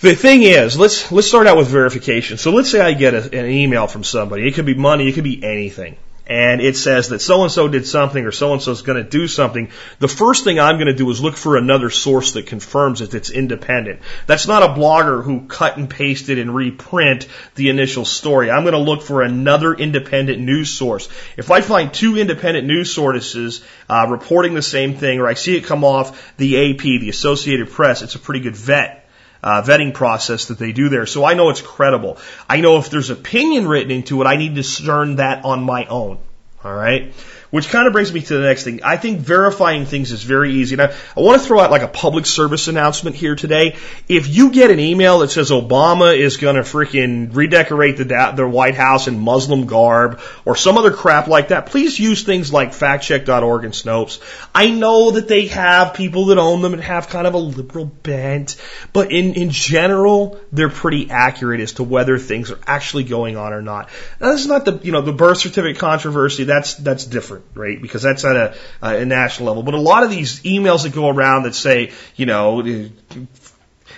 The 0.00 0.14
thing 0.14 0.42
is, 0.42 0.78
let's 0.78 1.10
let's 1.10 1.26
start 1.26 1.48
out 1.48 1.56
with 1.56 1.66
verification. 1.68 2.38
So 2.38 2.52
let's 2.52 2.70
say 2.70 2.80
I 2.80 2.92
get 2.92 3.14
a, 3.14 3.38
an 3.38 3.46
email 3.46 3.88
from 3.88 4.04
somebody. 4.04 4.46
It 4.46 4.54
could 4.54 4.66
be 4.66 4.74
money. 4.74 5.08
It 5.08 5.14
could 5.14 5.24
be 5.24 5.42
anything 5.44 5.96
and 6.28 6.60
it 6.60 6.76
says 6.76 7.08
that 7.08 7.20
so 7.20 7.42
and 7.42 7.50
so 7.50 7.68
did 7.68 7.86
something 7.86 8.26
or 8.26 8.32
so 8.32 8.52
and 8.52 8.60
so 8.60 8.70
is 8.70 8.82
going 8.82 9.02
to 9.02 9.08
do 9.08 9.26
something, 9.26 9.70
the 9.98 10.08
first 10.08 10.44
thing 10.44 10.60
I'm 10.60 10.76
going 10.76 10.88
to 10.88 10.94
do 10.94 11.08
is 11.10 11.22
look 11.22 11.36
for 11.36 11.56
another 11.56 11.88
source 11.88 12.32
that 12.32 12.46
confirms 12.46 13.00
it 13.00 13.10
that's 13.10 13.30
independent. 13.30 14.00
That's 14.26 14.46
not 14.46 14.62
a 14.62 14.78
blogger 14.78 15.24
who 15.24 15.46
cut 15.46 15.78
and 15.78 15.88
pasted 15.88 16.38
and 16.38 16.54
reprint 16.54 17.26
the 17.54 17.70
initial 17.70 18.04
story. 18.04 18.50
I'm 18.50 18.64
going 18.64 18.72
to 18.74 18.78
look 18.78 19.02
for 19.02 19.22
another 19.22 19.72
independent 19.72 20.40
news 20.40 20.70
source. 20.70 21.08
If 21.38 21.50
I 21.50 21.62
find 21.62 21.92
two 21.92 22.18
independent 22.18 22.66
news 22.66 22.94
sources 22.94 23.64
uh, 23.88 24.06
reporting 24.10 24.52
the 24.52 24.62
same 24.62 24.96
thing, 24.96 25.20
or 25.20 25.26
I 25.26 25.34
see 25.34 25.56
it 25.56 25.64
come 25.64 25.82
off 25.82 26.36
the 26.36 26.72
AP, 26.72 26.82
the 26.82 27.08
Associated 27.08 27.70
Press, 27.70 28.02
it's 28.02 28.16
a 28.16 28.18
pretty 28.18 28.40
good 28.40 28.56
vet 28.56 29.07
uh, 29.42 29.62
vetting 29.62 29.94
process 29.94 30.46
that 30.46 30.58
they 30.58 30.72
do 30.72 30.88
there. 30.88 31.06
So 31.06 31.24
I 31.24 31.34
know 31.34 31.50
it's 31.50 31.62
credible. 31.62 32.18
I 32.48 32.60
know 32.60 32.78
if 32.78 32.90
there's 32.90 33.10
opinion 33.10 33.68
written 33.68 33.90
into 33.90 34.20
it, 34.22 34.26
I 34.26 34.36
need 34.36 34.50
to 34.50 34.54
discern 34.54 35.16
that 35.16 35.44
on 35.44 35.62
my 35.62 35.86
own. 35.86 36.18
All 36.64 36.74
right. 36.74 37.12
Which 37.50 37.70
kind 37.70 37.86
of 37.86 37.94
brings 37.94 38.12
me 38.12 38.20
to 38.20 38.34
the 38.34 38.42
next 38.42 38.64
thing. 38.64 38.82
I 38.82 38.98
think 38.98 39.20
verifying 39.20 39.86
things 39.86 40.12
is 40.12 40.22
very 40.22 40.52
easy. 40.54 40.78
I, 40.78 40.92
I 41.16 41.20
want 41.20 41.40
to 41.40 41.46
throw 41.46 41.60
out 41.60 41.70
like 41.70 41.80
a 41.80 41.88
public 41.88 42.26
service 42.26 42.68
announcement 42.68 43.16
here 43.16 43.36
today. 43.36 43.76
If 44.06 44.28
you 44.28 44.50
get 44.50 44.70
an 44.70 44.78
email 44.78 45.20
that 45.20 45.30
says 45.30 45.50
Obama 45.50 46.16
is 46.16 46.36
going 46.36 46.56
to 46.56 46.62
freaking 46.62 47.34
redecorate 47.34 47.96
the, 47.96 48.32
the 48.36 48.46
White 48.46 48.74
House 48.74 49.08
in 49.08 49.18
Muslim 49.18 49.66
garb 49.66 50.20
or 50.44 50.56
some 50.56 50.76
other 50.76 50.90
crap 50.90 51.26
like 51.26 51.48
that, 51.48 51.66
please 51.66 51.98
use 51.98 52.22
things 52.22 52.52
like 52.52 52.72
factcheck.org 52.72 53.64
and 53.64 53.72
Snopes. 53.72 54.20
I 54.54 54.68
know 54.68 55.12
that 55.12 55.28
they 55.28 55.46
have 55.46 55.94
people 55.94 56.26
that 56.26 56.38
own 56.38 56.60
them 56.60 56.74
and 56.74 56.82
have 56.82 57.08
kind 57.08 57.26
of 57.26 57.32
a 57.32 57.38
liberal 57.38 57.86
bent, 57.86 58.56
but 58.92 59.10
in, 59.10 59.34
in 59.34 59.48
general, 59.50 60.38
they're 60.52 60.68
pretty 60.68 61.10
accurate 61.10 61.60
as 61.60 61.72
to 61.74 61.82
whether 61.82 62.18
things 62.18 62.50
are 62.50 62.58
actually 62.66 63.04
going 63.04 63.38
on 63.38 63.54
or 63.54 63.62
not. 63.62 63.88
Now, 64.20 64.32
this 64.32 64.42
is 64.42 64.48
not 64.48 64.66
the, 64.66 64.78
you 64.82 64.92
know, 64.92 65.00
the 65.00 65.12
birth 65.12 65.38
certificate 65.38 65.78
controversy. 65.78 66.44
That's, 66.44 66.74
that's 66.74 67.06
different 67.06 67.37
different, 67.38 67.56
right? 67.56 67.80
Because 67.80 68.02
that's 68.02 68.24
at 68.24 68.36
a, 68.36 68.56
uh, 68.82 68.96
a 68.96 69.04
national 69.04 69.48
level. 69.48 69.62
But 69.62 69.74
a 69.74 69.80
lot 69.80 70.04
of 70.04 70.10
these 70.10 70.40
emails 70.42 70.82
that 70.82 70.94
go 70.94 71.08
around 71.08 71.44
that 71.44 71.54
say, 71.54 71.92
you 72.16 72.26
know, 72.26 72.62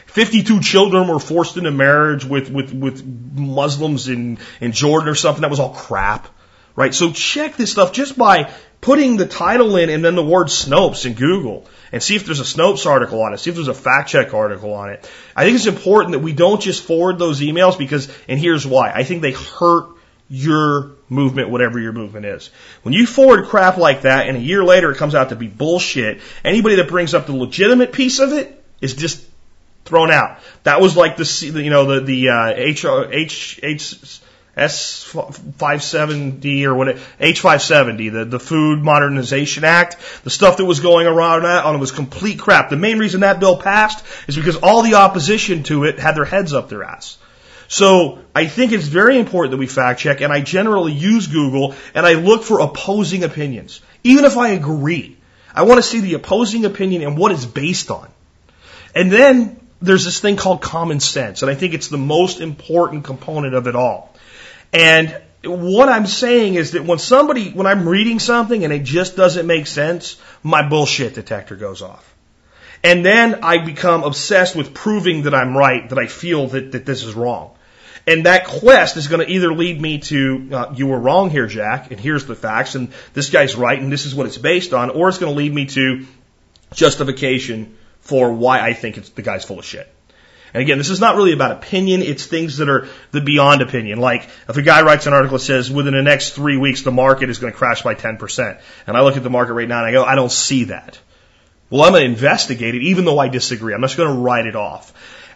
52 0.07 0.61
children 0.61 1.09
were 1.09 1.19
forced 1.19 1.57
into 1.57 1.71
marriage 1.71 2.25
with, 2.25 2.51
with, 2.51 2.73
with 2.73 3.05
Muslims 3.05 4.09
in, 4.09 4.39
in 4.61 4.73
Jordan 4.73 5.09
or 5.09 5.15
something, 5.15 5.43
that 5.43 5.51
was 5.51 5.61
all 5.61 5.75
crap, 5.75 6.29
right? 6.75 6.95
So 6.95 7.13
check 7.13 7.57
this 7.57 7.73
stuff 7.73 7.93
just 7.93 8.17
by 8.17 8.53
putting 8.81 9.17
the 9.17 9.27
title 9.27 9.77
in 9.77 9.91
and 9.91 10.05
then 10.05 10.15
the 10.15 10.25
word 10.25 10.49
Snopes 10.49 11.05
in 11.05 11.13
Google 11.13 11.67
and 11.93 12.03
see 12.03 12.17
if 12.17 12.25
there's 12.25 12.41
a 12.41 12.45
Snopes 12.45 12.87
article 12.87 13.23
on 13.23 13.35
it, 13.35 13.39
see 13.39 13.51
if 13.51 13.57
there's 13.57 13.69
a 13.69 13.75
fact 13.75 14.09
check 14.09 14.33
article 14.33 14.73
on 14.73 14.91
it. 14.91 15.11
I 15.37 15.45
think 15.45 15.57
it's 15.57 15.67
important 15.67 16.13
that 16.13 16.21
we 16.21 16.33
don't 16.33 16.61
just 16.61 16.83
forward 16.83 17.19
those 17.19 17.41
emails 17.41 17.77
because, 17.77 18.11
and 18.27 18.39
here's 18.39 18.67
why. 18.67 18.91
I 18.91 19.05
think 19.05 19.23
they 19.23 19.33
hurt 19.33 19.91
your 20.31 20.93
movement, 21.09 21.51
whatever 21.51 21.81
your 21.81 21.93
movement 21.93 22.25
is. 22.25 22.51
When 22.83 22.95
you 22.95 23.05
forward 23.05 23.47
crap 23.47 23.77
like 23.77 24.03
that 24.03 24.29
and 24.29 24.37
a 24.37 24.41
year 24.41 24.63
later 24.63 24.93
it 24.93 24.97
comes 24.97 25.17
out 25.17 25.31
to 25.31 25.37
be 25.37 25.49
bullshit, 25.49 26.21
anybody 26.45 26.77
that 26.77 26.89
brings 26.89 27.15
up 27.15 27.27
the 27.27 27.35
legitimate 27.35 27.93
piece 27.93 28.21
of 28.21 28.33
it 28.33 28.63
is 28.81 28.95
just 28.95 29.27
thrown 29.85 30.13
out. 30.13 30.39
That 30.63 30.81
was 30.81 30.97
like 30.97 31.17
the, 31.17 31.63
you 31.63 31.71
know, 31.71 31.87
the, 31.87 32.01
the, 32.01 32.29
uh, 32.29 32.53
H, 32.55 32.85
H, 32.85 33.61
H, 33.63 34.21
S57D 34.57 36.65
or 36.65 36.75
what 36.75 36.97
H570, 37.19 38.13
the, 38.13 38.25
the 38.25 38.39
Food 38.39 38.83
Modernization 38.83 39.65
Act, 39.65 39.97
the 40.23 40.31
stuff 40.31 40.59
that 40.59 40.65
was 40.65 40.81
going 40.81 41.07
around 41.07 41.43
that 41.43 41.65
on 41.65 41.75
it 41.75 41.79
was 41.79 41.93
complete 41.93 42.39
crap. 42.39 42.71
The 42.71 42.77
main 42.77 42.99
reason 42.99 43.21
that 43.21 43.41
bill 43.41 43.57
passed 43.57 44.05
is 44.29 44.37
because 44.37 44.57
all 44.57 44.83
the 44.83 44.95
opposition 44.95 45.63
to 45.65 45.85
it 45.85 45.99
had 45.99 46.15
their 46.15 46.25
heads 46.25 46.53
up 46.53 46.69
their 46.69 46.85
ass. 46.85 47.17
So 47.71 48.19
I 48.35 48.47
think 48.49 48.73
it's 48.73 48.89
very 48.89 49.17
important 49.17 49.53
that 49.53 49.57
we 49.59 49.69
fact 49.69 50.01
check, 50.01 50.23
and 50.23 50.33
I 50.33 50.41
generally 50.41 50.91
use 50.91 51.29
Google 51.29 51.77
and 51.95 52.05
I 52.05 52.15
look 52.15 52.43
for 52.43 52.59
opposing 52.59 53.23
opinions. 53.23 53.81
Even 54.03 54.25
if 54.25 54.37
I 54.37 54.49
agree, 54.49 55.17
I 55.55 55.63
want 55.63 55.79
to 55.79 55.83
see 55.85 56.01
the 56.01 56.15
opposing 56.15 56.65
opinion 56.65 57.03
and 57.03 57.17
what 57.17 57.31
it's 57.31 57.45
based 57.45 57.93
on. 57.93 58.09
And 58.93 59.13
then 59.13 59.61
there's 59.81 60.05
this 60.05 60.19
thing 60.19 60.35
called 60.35 60.63
common 60.63 60.99
sense, 60.99 61.43
and 61.43 61.51
I 61.51 61.55
think 61.55 61.75
it's 61.75 61.87
the 61.87 61.97
most 61.97 62.41
important 62.41 63.05
component 63.05 63.55
of 63.55 63.69
it 63.69 63.77
all. 63.77 64.13
And 64.73 65.17
what 65.45 65.89
I'm 65.89 66.07
saying 66.07 66.57
is 66.57 66.73
that 66.73 66.85
when 66.85 66.99
somebody, 66.99 67.53
when 67.53 67.69
I'm 67.69 67.89
reading 67.89 68.19
something 68.19 68.65
and 68.65 68.73
it 68.73 68.83
just 68.83 69.15
doesn't 69.15 69.47
make 69.47 69.69
sense, 69.69 70.21
my 70.43 70.69
bullshit 70.69 71.15
detector 71.15 71.55
goes 71.55 71.83
off. 71.83 72.05
And 72.83 73.07
then 73.07 73.45
I 73.45 73.65
become 73.65 74.03
obsessed 74.03 74.57
with 74.57 74.75
proving 74.75 75.23
that 75.23 75.37
I'm 75.37 75.57
right, 75.57 75.89
that 75.89 75.99
I 76.01 76.09
feel 76.09 76.49
that, 76.49 76.73
that 76.73 76.85
this 76.85 77.05
is 77.05 77.15
wrong. 77.15 77.53
And 78.07 78.27
that 78.27 78.47
quest 78.47 78.97
is 78.97 79.09
going 79.09 79.25
to 79.25 79.31
either 79.31 79.53
lead 79.53 79.81
me 79.81 79.99
to, 79.99 80.49
uh, 80.53 80.75
you 80.75 80.87
were 80.87 80.99
wrong 80.99 81.31
here, 81.31 81.47
Jack, 81.47 81.91
and 81.91 82.01
here's 82.01 82.25
the 82.25 82.35
facts, 82.35 82.75
and 82.75 82.93
this 83.13 83.31
guy's 83.31 83.55
right, 83.55 83.79
and 83.79 83.93
this 83.93 84.07
is 84.07 84.15
what 84.15 84.27
it's 84.27 84.39
based 84.39 84.73
on, 84.73 84.91
or 84.91 85.09
it's 85.09 85.19
going 85.19 85.33
to 85.33 85.37
lead 85.37 85.53
me 85.53 85.67
to 85.67 86.07
justification 86.73 87.77
for 88.01 88.33
why 88.33 88.61
I 88.61 88.73
think 88.73 88.97
it's, 88.97 89.11
the 89.11 89.23
guy's 89.23 89.45
full 89.45 89.59
of 89.59 89.65
shit. 89.65 89.93
And 90.53 90.63
again, 90.63 90.79
this 90.79 90.91
is 90.91 91.01
not 91.01 91.17
really 91.17 91.33
about 91.33 91.53
opinion. 91.53 92.03
It's 92.03 92.27
things 92.27 92.57
that 92.57 92.69
are 92.69 92.89
the 93.13 93.21
beyond 93.21 93.63
opinion. 93.63 94.01
Like 94.01 94.29
if 94.49 94.57
a 94.57 94.63
guy 94.63 94.83
writes 94.83 95.07
an 95.07 95.13
article 95.13 95.39
that 95.39 95.45
says 95.45 95.71
within 95.71 95.95
the 95.95 96.03
next 96.03 96.31
three 96.31 96.57
weeks 96.57 96.83
the 96.83 96.91
market 96.91 97.31
is 97.31 97.39
going 97.39 97.53
to 97.53 97.57
crash 97.57 97.83
by 97.83 97.95
10%. 97.95 98.61
And 98.87 98.97
I 98.97 99.03
look 99.03 99.17
at 99.17 99.23
the 99.23 99.31
market 99.31 99.53
right 99.53 99.69
now 99.69 99.79
and 99.79 99.87
I 99.87 99.93
go, 99.93 100.05
I 100.05 100.17
don't 100.17 100.33
see 100.33 100.65
that. 100.65 100.99
Well, 101.69 101.85
I'm 101.85 101.93
going 101.93 102.03
to 102.03 102.11
investigate 102.11 102.75
it 102.75 102.83
even 102.83 103.05
though 103.05 103.19
I 103.19 103.29
disagree. 103.29 103.75
I'm 103.75 103.81
just 103.83 103.97
going 103.97 104.13
to 104.13 104.21
write 104.21 104.47
it 104.47 104.57
off. 104.57 104.93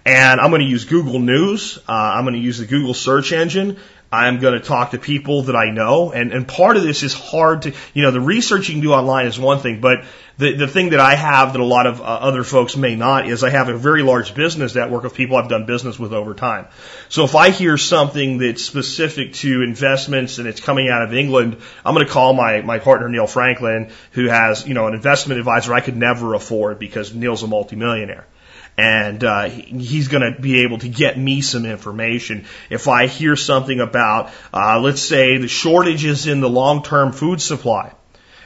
And 0.06 0.40
I'm 0.40 0.50
going 0.50 0.60
to 0.60 0.68
use 0.68 0.84
Google 0.84 1.18
News. 1.18 1.78
Uh, 1.88 1.92
I'm 1.92 2.24
going 2.24 2.34
to 2.34 2.40
use 2.40 2.58
the 2.58 2.66
Google 2.66 2.92
search 2.92 3.32
engine. 3.32 3.78
I'm 4.14 4.38
going 4.38 4.54
to 4.54 4.64
talk 4.64 4.92
to 4.92 4.98
people 4.98 5.44
that 5.44 5.56
I 5.56 5.70
know. 5.70 6.12
And, 6.12 6.32
and 6.32 6.46
part 6.46 6.76
of 6.76 6.84
this 6.84 7.02
is 7.02 7.12
hard 7.12 7.62
to, 7.62 7.72
you 7.94 8.02
know, 8.02 8.12
the 8.12 8.20
research 8.20 8.68
you 8.68 8.74
can 8.74 8.82
do 8.82 8.92
online 8.92 9.26
is 9.26 9.40
one 9.40 9.58
thing, 9.58 9.80
but 9.80 10.04
the, 10.38 10.54
the 10.54 10.68
thing 10.68 10.90
that 10.90 11.00
I 11.00 11.16
have 11.16 11.52
that 11.52 11.60
a 11.60 11.64
lot 11.64 11.86
of 11.86 12.00
uh, 12.00 12.04
other 12.04 12.44
folks 12.44 12.76
may 12.76 12.94
not 12.94 13.28
is 13.28 13.42
I 13.42 13.50
have 13.50 13.68
a 13.68 13.76
very 13.76 14.02
large 14.02 14.34
business 14.34 14.74
network 14.74 15.02
of 15.02 15.14
people 15.14 15.36
I've 15.36 15.48
done 15.48 15.66
business 15.66 15.98
with 15.98 16.12
over 16.12 16.32
time. 16.32 16.66
So 17.08 17.24
if 17.24 17.34
I 17.34 17.50
hear 17.50 17.76
something 17.76 18.38
that's 18.38 18.62
specific 18.62 19.32
to 19.34 19.62
investments 19.62 20.38
and 20.38 20.46
it's 20.46 20.60
coming 20.60 20.88
out 20.88 21.02
of 21.02 21.12
England, 21.12 21.56
I'm 21.84 21.94
going 21.94 22.06
to 22.06 22.12
call 22.12 22.34
my, 22.34 22.60
my 22.60 22.78
partner 22.78 23.08
Neil 23.08 23.26
Franklin, 23.26 23.90
who 24.12 24.28
has, 24.28 24.66
you 24.66 24.74
know, 24.74 24.86
an 24.86 24.94
investment 24.94 25.40
advisor 25.40 25.74
I 25.74 25.80
could 25.80 25.96
never 25.96 26.34
afford 26.34 26.78
because 26.78 27.12
Neil's 27.12 27.42
a 27.42 27.48
multimillionaire 27.48 28.26
and 28.76 29.22
uh, 29.22 29.44
he's 29.44 30.08
going 30.08 30.34
to 30.34 30.40
be 30.40 30.62
able 30.62 30.78
to 30.78 30.88
get 30.88 31.18
me 31.18 31.40
some 31.40 31.64
information. 31.64 32.46
If 32.70 32.88
I 32.88 33.06
hear 33.06 33.36
something 33.36 33.80
about, 33.80 34.30
uh, 34.52 34.80
let's 34.80 35.02
say, 35.02 35.38
the 35.38 35.48
shortages 35.48 36.26
in 36.26 36.40
the 36.40 36.50
long-term 36.50 37.12
food 37.12 37.40
supply. 37.40 37.92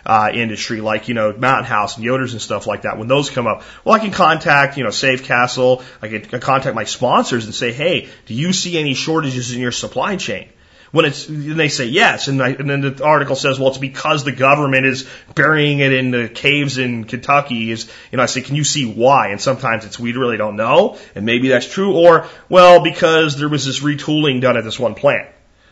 Uh, 0.06 0.30
industry, 0.32 0.80
like, 0.80 1.08
you 1.08 1.14
know, 1.14 1.34
Mountain 1.36 1.66
House 1.66 1.96
and 1.96 2.04
Yoder's 2.04 2.32
and 2.32 2.40
stuff 2.40 2.66
like 2.66 2.82
that, 2.82 2.96
when 2.96 3.08
those 3.08 3.28
come 3.28 3.46
up, 3.46 3.62
well, 3.84 3.94
I 3.94 3.98
can 3.98 4.10
contact, 4.10 4.78
you 4.78 4.84
know, 4.84 4.88
Safecastle, 4.88 5.82
I 6.00 6.08
can 6.08 6.40
contact 6.40 6.74
my 6.74 6.84
sponsors 6.84 7.44
and 7.44 7.54
say, 7.54 7.72
hey, 7.72 8.08
do 8.24 8.32
you 8.32 8.54
see 8.54 8.78
any 8.78 8.94
shortages 8.94 9.52
in 9.52 9.60
your 9.60 9.72
supply 9.72 10.16
chain? 10.16 10.48
When 10.90 11.04
it's, 11.04 11.28
and 11.28 11.60
they 11.60 11.68
say 11.68 11.84
yes, 11.86 12.28
and, 12.28 12.42
I, 12.42 12.48
and 12.50 12.68
then 12.68 12.80
the 12.80 13.04
article 13.04 13.36
says, 13.36 13.58
well, 13.58 13.68
it's 13.68 13.78
because 13.78 14.24
the 14.24 14.32
government 14.32 14.86
is 14.86 15.06
burying 15.34 15.80
it 15.80 15.92
in 15.92 16.10
the 16.10 16.28
caves 16.28 16.78
in 16.78 17.04
Kentucky. 17.04 17.70
Is 17.70 17.90
you 18.10 18.16
know, 18.16 18.22
I 18.22 18.26
say, 18.26 18.40
can 18.40 18.56
you 18.56 18.64
see 18.64 18.90
why? 18.90 19.28
And 19.28 19.40
sometimes 19.40 19.84
it's 19.84 19.98
we 19.98 20.12
really 20.12 20.38
don't 20.38 20.56
know, 20.56 20.98
and 21.14 21.26
maybe 21.26 21.48
that's 21.48 21.70
true, 21.70 21.94
or 21.94 22.26
well, 22.48 22.82
because 22.82 23.36
there 23.36 23.48
was 23.48 23.66
this 23.66 23.80
retooling 23.80 24.40
done 24.40 24.56
at 24.56 24.64
this 24.64 24.78
one 24.78 24.94
plant. 24.94 25.28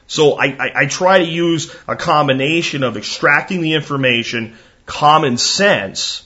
So 0.06 0.34
I, 0.34 0.46
I, 0.46 0.72
I 0.82 0.86
try 0.86 1.18
to 1.18 1.24
use 1.24 1.74
a 1.88 1.96
combination 1.96 2.82
of 2.84 2.96
extracting 2.96 3.60
the 3.60 3.72
information, 3.74 4.56
common 4.84 5.38
sense, 5.38 6.25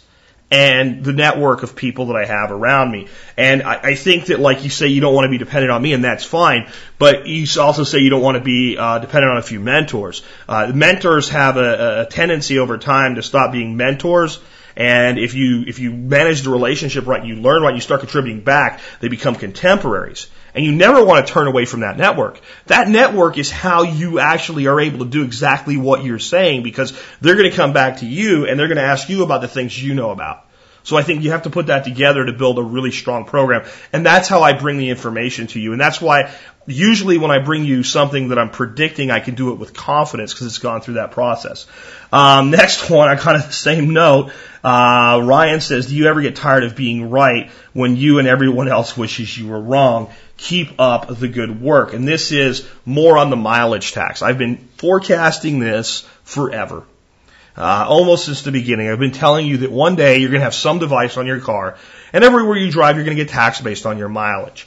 and 0.50 1.04
the 1.04 1.12
network 1.12 1.62
of 1.62 1.76
people 1.76 2.06
that 2.06 2.16
I 2.16 2.24
have 2.24 2.50
around 2.50 2.90
me. 2.90 3.08
And 3.36 3.62
I, 3.62 3.80
I 3.82 3.94
think 3.94 4.26
that, 4.26 4.40
like 4.40 4.64
you 4.64 4.70
say, 4.70 4.88
you 4.88 5.00
don't 5.00 5.14
want 5.14 5.26
to 5.26 5.30
be 5.30 5.38
dependent 5.38 5.70
on 5.70 5.80
me, 5.80 5.92
and 5.92 6.02
that's 6.02 6.24
fine. 6.24 6.68
But 6.98 7.26
you 7.26 7.46
also 7.60 7.84
say 7.84 7.98
you 7.98 8.10
don't 8.10 8.22
want 8.22 8.36
to 8.36 8.42
be 8.42 8.76
uh, 8.76 8.98
dependent 8.98 9.30
on 9.30 9.38
a 9.38 9.42
few 9.42 9.60
mentors. 9.60 10.22
Uh, 10.48 10.72
mentors 10.74 11.28
have 11.28 11.56
a, 11.56 12.02
a 12.02 12.06
tendency 12.06 12.58
over 12.58 12.78
time 12.78 13.14
to 13.14 13.22
stop 13.22 13.52
being 13.52 13.76
mentors. 13.76 14.40
And 14.76 15.18
if 15.18 15.34
you 15.34 15.64
if 15.66 15.78
you 15.78 15.92
manage 15.92 16.42
the 16.42 16.50
relationship 16.50 17.06
right, 17.06 17.24
you 17.24 17.36
learn 17.36 17.62
right, 17.62 17.74
you 17.74 17.80
start 17.80 18.00
contributing 18.00 18.42
back, 18.42 18.80
they 19.00 19.08
become 19.08 19.34
contemporaries. 19.34 20.28
And 20.54 20.64
you 20.64 20.72
never 20.72 21.04
want 21.04 21.26
to 21.26 21.32
turn 21.32 21.46
away 21.46 21.64
from 21.64 21.80
that 21.80 21.96
network. 21.96 22.40
That 22.66 22.88
network 22.88 23.38
is 23.38 23.50
how 23.50 23.82
you 23.82 24.18
actually 24.18 24.66
are 24.66 24.80
able 24.80 25.00
to 25.00 25.10
do 25.10 25.22
exactly 25.22 25.76
what 25.76 26.04
you're 26.04 26.18
saying 26.18 26.62
because 26.62 26.92
they're 27.20 27.36
going 27.36 27.50
to 27.50 27.56
come 27.56 27.72
back 27.72 27.98
to 27.98 28.06
you 28.06 28.46
and 28.46 28.58
they're 28.58 28.68
going 28.68 28.78
to 28.78 28.82
ask 28.82 29.08
you 29.08 29.22
about 29.22 29.42
the 29.42 29.48
things 29.48 29.80
you 29.80 29.94
know 29.94 30.10
about. 30.10 30.44
So 30.82 30.96
I 30.96 31.02
think 31.02 31.22
you 31.22 31.30
have 31.30 31.42
to 31.42 31.50
put 31.50 31.66
that 31.66 31.84
together 31.84 32.24
to 32.24 32.32
build 32.32 32.58
a 32.58 32.62
really 32.62 32.90
strong 32.90 33.24
program. 33.24 33.64
And 33.92 34.04
that's 34.04 34.28
how 34.28 34.42
I 34.42 34.52
bring 34.54 34.78
the 34.78 34.90
information 34.90 35.46
to 35.48 35.60
you. 35.60 35.72
And 35.72 35.80
that's 35.80 36.00
why 36.00 36.32
usually 36.66 37.18
when 37.18 37.30
I 37.30 37.38
bring 37.38 37.64
you 37.64 37.82
something 37.82 38.28
that 38.28 38.38
I'm 38.38 38.50
predicting, 38.50 39.10
I 39.10 39.20
can 39.20 39.34
do 39.34 39.52
it 39.52 39.58
with 39.58 39.74
confidence 39.74 40.32
because 40.32 40.46
it's 40.46 40.58
gone 40.58 40.80
through 40.80 40.94
that 40.94 41.10
process. 41.10 41.66
Um, 42.12 42.50
next 42.50 42.90
one, 42.90 43.08
I 43.08 43.16
kind 43.16 43.36
of 43.36 43.46
the 43.46 43.52
same 43.52 43.92
note. 43.92 44.32
Uh, 44.62 45.20
Ryan 45.24 45.60
says, 45.60 45.86
do 45.86 45.96
you 45.96 46.06
ever 46.06 46.20
get 46.20 46.36
tired 46.36 46.64
of 46.64 46.76
being 46.76 47.10
right 47.10 47.50
when 47.72 47.96
you 47.96 48.18
and 48.18 48.28
everyone 48.28 48.68
else 48.68 48.96
wishes 48.96 49.36
you 49.36 49.48
were 49.48 49.60
wrong? 49.60 50.10
keep 50.40 50.80
up 50.80 51.06
the 51.18 51.28
good 51.28 51.60
work. 51.60 51.92
And 51.92 52.08
this 52.08 52.32
is 52.32 52.66
more 52.84 53.18
on 53.18 53.30
the 53.30 53.36
mileage 53.36 53.92
tax. 53.92 54.22
I've 54.22 54.38
been 54.38 54.56
forecasting 54.78 55.58
this 55.58 56.06
forever. 56.24 56.84
Uh, 57.56 57.84
almost 57.88 58.26
since 58.26 58.42
the 58.42 58.52
beginning. 58.52 58.88
I've 58.88 58.98
been 58.98 59.10
telling 59.10 59.46
you 59.46 59.58
that 59.58 59.72
one 59.72 59.96
day 59.96 60.18
you're 60.18 60.30
going 60.30 60.40
to 60.40 60.44
have 60.44 60.54
some 60.54 60.78
device 60.78 61.16
on 61.16 61.26
your 61.26 61.40
car, 61.40 61.76
and 62.12 62.24
everywhere 62.24 62.56
you 62.56 62.70
drive, 62.70 62.96
you're 62.96 63.04
going 63.04 63.16
to 63.16 63.22
get 63.22 63.32
taxed 63.32 63.64
based 63.64 63.86
on 63.86 63.98
your 63.98 64.08
mileage. 64.08 64.66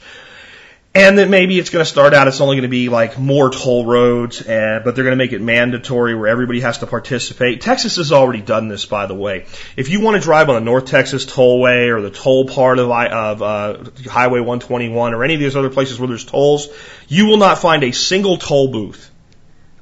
and 0.96 1.18
that 1.18 1.28
maybe 1.28 1.58
it's 1.58 1.70
going 1.70 1.84
to 1.84 1.90
start 1.90 2.14
out, 2.14 2.28
it's 2.28 2.40
only 2.40 2.54
going 2.54 2.62
to 2.62 2.68
be 2.68 2.88
like 2.88 3.18
more 3.18 3.50
toll 3.50 3.84
roads, 3.84 4.40
and, 4.42 4.84
but 4.84 4.94
they're 4.94 5.02
going 5.02 5.18
to 5.18 5.22
make 5.22 5.32
it 5.32 5.40
mandatory 5.42 6.14
where 6.14 6.28
everybody 6.28 6.60
has 6.60 6.78
to 6.78 6.86
participate. 6.86 7.60
Texas 7.60 7.96
has 7.96 8.12
already 8.12 8.40
done 8.40 8.68
this, 8.68 8.86
by 8.86 9.06
the 9.06 9.14
way. 9.14 9.46
If 9.76 9.88
you 9.88 10.00
want 10.00 10.16
to 10.16 10.22
drive 10.22 10.48
on 10.48 10.54
the 10.54 10.60
North 10.60 10.86
Texas 10.86 11.26
Tollway 11.26 11.88
or 11.88 12.00
the 12.00 12.10
toll 12.10 12.46
part 12.46 12.78
of, 12.78 12.90
of 12.90 13.42
uh, 13.42 13.90
Highway 14.08 14.38
121 14.38 15.14
or 15.14 15.24
any 15.24 15.34
of 15.34 15.40
these 15.40 15.56
other 15.56 15.70
places 15.70 15.98
where 15.98 16.06
there's 16.06 16.24
tolls, 16.24 16.68
you 17.08 17.26
will 17.26 17.38
not 17.38 17.58
find 17.58 17.82
a 17.82 17.90
single 17.90 18.36
toll 18.36 18.68
booth 18.68 19.10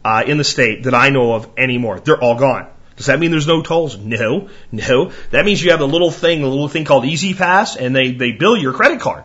uh, 0.02 0.24
in 0.26 0.38
the 0.38 0.44
state 0.44 0.84
that 0.84 0.94
I 0.94 1.10
know 1.10 1.34
of 1.34 1.50
anymore. 1.58 2.00
They're 2.00 2.20
all 2.20 2.38
gone. 2.38 2.68
Does 3.02 3.08
that 3.08 3.18
mean 3.18 3.32
there's 3.32 3.48
no 3.48 3.62
tolls? 3.62 3.98
No, 3.98 4.48
no. 4.70 5.10
That 5.32 5.44
means 5.44 5.60
you 5.60 5.72
have 5.72 5.80
a 5.80 5.86
little 5.86 6.12
thing, 6.12 6.44
a 6.44 6.48
little 6.48 6.68
thing 6.68 6.84
called 6.84 7.04
Easy 7.04 7.34
Pass, 7.34 7.74
and 7.74 7.96
they, 7.96 8.12
they 8.12 8.30
bill 8.30 8.56
your 8.56 8.72
credit 8.72 9.00
card 9.00 9.24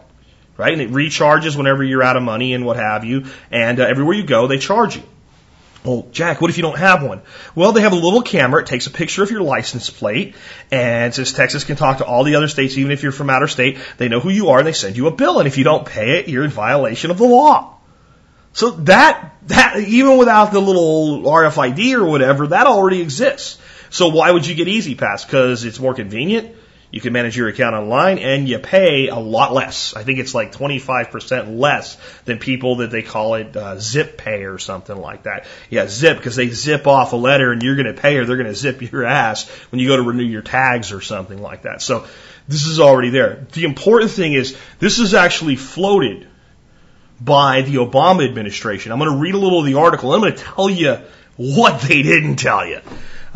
right? 0.57 0.73
And 0.73 0.82
it 0.82 0.89
recharges 0.89 1.55
whenever 1.55 1.84
you're 1.84 2.01
out 2.01 2.17
of 2.17 2.23
money 2.23 2.55
and 2.55 2.65
what 2.65 2.78
have 2.78 3.05
you. 3.05 3.25
And 3.51 3.80
uh, 3.80 3.84
everywhere 3.84 4.15
you 4.15 4.23
go, 4.23 4.47
they 4.47 4.57
charge 4.57 4.95
you. 4.95 5.03
Well, 5.84 6.07
Jack, 6.11 6.41
what 6.41 6.49
if 6.49 6.57
you 6.57 6.63
don't 6.63 6.80
have 6.80 7.03
one? 7.03 7.21
Well, 7.55 7.71
they 7.71 7.82
have 7.82 7.93
a 7.93 7.95
little 7.95 8.23
camera. 8.23 8.61
It 8.61 8.67
takes 8.67 8.88
a 8.88 8.91
picture 8.91 9.23
of 9.23 9.32
your 9.32 9.43
license 9.43 9.89
plate. 9.89 10.36
And 10.71 11.13
since 11.13 11.32
Texas 11.32 11.63
can 11.63 11.75
talk 11.75 11.99
to 11.99 12.05
all 12.05 12.23
the 12.23 12.36
other 12.36 12.47
states, 12.47 12.78
even 12.78 12.91
if 12.91 13.03
you're 13.03 13.11
from 13.11 13.30
outer 13.30 13.47
state, 13.47 13.78
they 13.97 14.09
know 14.09 14.19
who 14.19 14.30
you 14.30 14.49
are 14.49 14.57
and 14.57 14.67
they 14.67 14.73
send 14.73 14.97
you 14.97 15.05
a 15.07 15.11
bill. 15.11 15.39
And 15.39 15.47
if 15.47 15.57
you 15.57 15.63
don't 15.63 15.86
pay 15.86 16.19
it, 16.19 16.28
you're 16.28 16.43
in 16.43 16.49
violation 16.49 17.11
of 17.11 17.19
the 17.19 17.25
law. 17.25 17.75
So 18.51 18.71
that, 18.71 19.36
that, 19.43 19.78
even 19.78 20.17
without 20.17 20.51
the 20.51 20.59
little 20.59 21.21
RFID 21.21 21.93
or 21.93 22.05
whatever, 22.05 22.47
that 22.47 22.65
already 22.65 23.01
exists. 23.01 23.59
So 23.89 24.09
why 24.09 24.31
would 24.31 24.45
you 24.45 24.55
get 24.55 24.67
Easy 24.67 24.95
Pass? 24.95 25.25
Because 25.25 25.63
it's 25.63 25.79
more 25.79 25.93
convenient 25.93 26.55
you 26.89 27.01
can 27.01 27.11
manage 27.11 27.35
your 27.35 27.49
account 27.49 27.75
online 27.75 28.17
and 28.17 28.47
you 28.47 28.59
pay 28.59 29.09
a 29.09 29.17
lot 29.17 29.53
less. 29.53 29.93
I 29.93 30.03
think 30.03 30.19
it's 30.19 30.33
like 30.33 30.53
25% 30.53 31.59
less 31.59 31.97
than 32.23 32.39
people 32.39 32.77
that 32.77 32.91
they 32.91 33.01
call 33.01 33.35
it 33.35 33.55
uh, 33.57 33.77
zip 33.77 34.17
pay 34.17 34.45
or 34.45 34.57
something 34.57 34.95
like 34.95 35.23
that. 35.23 35.45
Yeah, 35.69 35.88
zip 35.88 36.17
because 36.17 36.38
they 36.38 36.47
zip 36.47 36.88
off 36.88 37.11
a 37.11 37.17
letter 37.17 37.51
and 37.51 37.61
you're 37.61 37.75
going 37.75 37.93
to 37.93 38.01
pay 38.01 38.17
or 38.17 38.25
they're 38.25 38.38
going 38.38 38.47
to 38.47 38.55
zip 38.55 38.81
your 38.81 39.03
ass 39.03 39.49
when 39.69 39.79
you 39.79 39.89
go 39.89 39.97
to 39.97 40.03
renew 40.03 40.23
your 40.23 40.41
tags 40.41 40.93
or 40.93 41.01
something 41.01 41.41
like 41.41 41.63
that. 41.63 41.81
So 41.81 42.07
this 42.47 42.65
is 42.65 42.79
already 42.79 43.09
there. 43.09 43.45
The 43.51 43.65
important 43.65 44.11
thing 44.11 44.31
is 44.31 44.57
this 44.79 44.99
is 44.99 45.13
actually 45.13 45.57
floated 45.57 46.25
by 47.19 47.63
the 47.63 47.75
Obama 47.75 48.25
administration. 48.25 48.93
I'm 48.93 48.99
going 48.99 49.11
to 49.11 49.17
read 49.17 49.35
a 49.35 49.39
little 49.39 49.59
of 49.59 49.65
the 49.65 49.73
article. 49.73 50.13
I'm 50.13 50.21
going 50.21 50.33
to 50.33 50.41
tell 50.41 50.69
you 50.69 50.99
what 51.35 51.81
they 51.81 52.01
didn't 52.01 52.38
tell 52.38 52.65
you. 52.65 52.79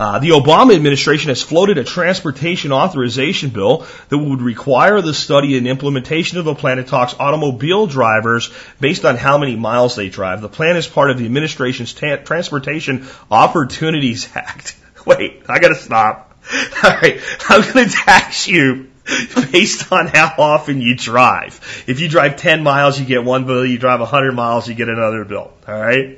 Uh, 0.02 0.18
the 0.18 0.30
Obama 0.30 0.76
administration 0.76 1.30
has 1.30 1.44
floated 1.44 1.78
a 1.78 1.84
transportation 1.84 2.72
authorization 2.72 3.52
bill 3.52 3.86
that 4.10 4.18
would 4.18 4.42
require 4.42 5.00
the 5.00 5.14
study 5.14 5.60
and 5.60 5.68
implementation 5.68 6.40
of 6.40 6.48
a 6.48 6.56
plan 6.56 6.78
that 6.78 6.88
talks 6.88 7.14
automobile 7.20 7.86
drivers 7.86 8.52
based 8.80 9.06
on 9.06 9.16
how 9.16 9.38
many 9.38 9.56
miles 9.56 9.96
they 9.96 10.10
drive. 10.10 10.42
The 10.42 10.50
plan 10.50 10.76
is 10.76 10.88
part 10.88 11.12
of 11.12 11.20
the 11.20 11.26
administration's 11.26 11.94
ta- 11.94 12.16
Transportation 12.16 13.08
Opportunities 13.30 14.28
Act. 14.34 14.76
Wait, 15.06 15.44
I 15.48 15.60
gotta 15.60 15.76
stop. 15.76 16.36
All 16.84 16.90
right, 16.90 17.22
I'm 17.48 17.62
gonna 17.72 17.88
tax 17.88 18.48
you 18.48 18.90
based 19.52 19.92
on 19.92 20.08
how 20.08 20.34
often 20.40 20.82
you 20.82 20.96
drive. 20.96 21.84
If 21.86 22.00
you 22.00 22.10
drive 22.10 22.38
10 22.38 22.64
miles, 22.64 23.00
you 23.00 23.06
get 23.06 23.24
one 23.24 23.46
bill. 23.46 23.64
You 23.64 23.78
drive 23.78 24.00
100 24.00 24.32
miles, 24.32 24.68
you 24.68 24.74
get 24.74 24.90
another 24.90 25.26
bill. 25.26 25.54
All 25.68 25.80
right? 25.80 26.18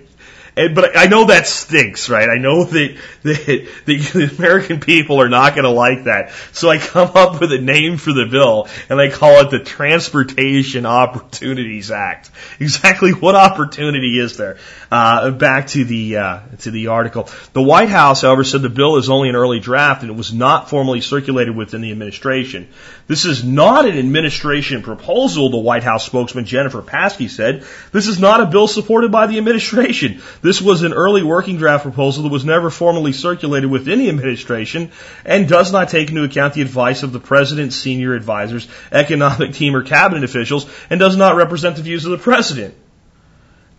And, 0.55 0.75
but 0.75 0.95
I 0.95 1.07
know 1.07 1.25
that 1.25 1.47
stinks, 1.47 2.09
right? 2.09 2.29
I 2.29 2.37
know 2.37 2.63
that, 2.63 2.97
that, 3.23 3.69
the 3.85 4.35
American 4.37 4.79
people 4.79 5.19
are 5.19 5.29
not 5.29 5.55
going 5.55 5.63
to 5.63 5.71
like 5.71 6.03
that. 6.03 6.31
So 6.51 6.69
I 6.69 6.77
come 6.77 7.11
up 7.15 7.41
with 7.41 7.51
a 7.51 7.57
name 7.57 7.97
for 7.97 8.13
the 8.13 8.25
bill 8.25 8.67
and 8.89 8.99
I 8.99 9.09
call 9.09 9.41
it 9.41 9.49
the 9.49 9.59
Transportation 9.59 10.85
Opportunities 10.85 11.91
Act. 11.91 12.29
Exactly 12.59 13.11
what 13.11 13.35
opportunity 13.35 14.19
is 14.19 14.37
there? 14.37 14.57
Uh, 14.91 15.31
back 15.31 15.67
to 15.67 15.83
the, 15.83 16.17
uh, 16.17 16.39
to 16.59 16.71
the 16.71 16.87
article. 16.87 17.27
The 17.53 17.61
White 17.61 17.89
House, 17.89 18.21
however, 18.21 18.43
said 18.43 18.61
the 18.61 18.69
bill 18.69 18.97
is 18.97 19.09
only 19.09 19.29
an 19.29 19.35
early 19.35 19.59
draft 19.59 20.01
and 20.01 20.11
it 20.11 20.15
was 20.15 20.33
not 20.33 20.69
formally 20.69 21.01
circulated 21.01 21.55
within 21.55 21.81
the 21.81 21.91
administration. 21.91 22.69
This 23.05 23.25
is 23.25 23.43
not 23.43 23.85
an 23.85 23.97
administration 23.97 24.81
proposal, 24.81 25.49
the 25.49 25.57
White 25.57 25.83
House 25.83 26.05
spokesman 26.05 26.45
Jennifer 26.45 26.81
Psaki 26.81 27.29
said. 27.29 27.65
This 27.91 28.07
is 28.07 28.17
not 28.17 28.39
a 28.39 28.45
bill 28.45 28.67
supported 28.67 29.11
by 29.11 29.27
the 29.27 29.37
administration. 29.37 30.21
This 30.41 30.61
was 30.61 30.83
an 30.83 30.93
early 30.93 31.21
working 31.21 31.57
draft 31.57 31.83
proposal 31.83 32.23
that 32.23 32.31
was 32.31 32.45
never 32.45 32.69
formally 32.69 33.11
circulated 33.11 33.69
within 33.69 33.99
the 33.99 34.07
administration 34.07 34.91
and 35.25 35.49
does 35.49 35.73
not 35.73 35.89
take 35.89 36.09
into 36.09 36.23
account 36.23 36.53
the 36.53 36.61
advice 36.61 37.03
of 37.03 37.11
the 37.11 37.19
president's 37.19 37.75
senior 37.75 38.13
advisors, 38.13 38.67
economic 38.91 39.53
team, 39.53 39.75
or 39.75 39.83
cabinet 39.83 40.23
officials, 40.23 40.65
and 40.89 40.99
does 40.99 41.17
not 41.17 41.35
represent 41.35 41.75
the 41.75 41.81
views 41.81 42.05
of 42.05 42.11
the 42.11 42.17
president. 42.17 42.73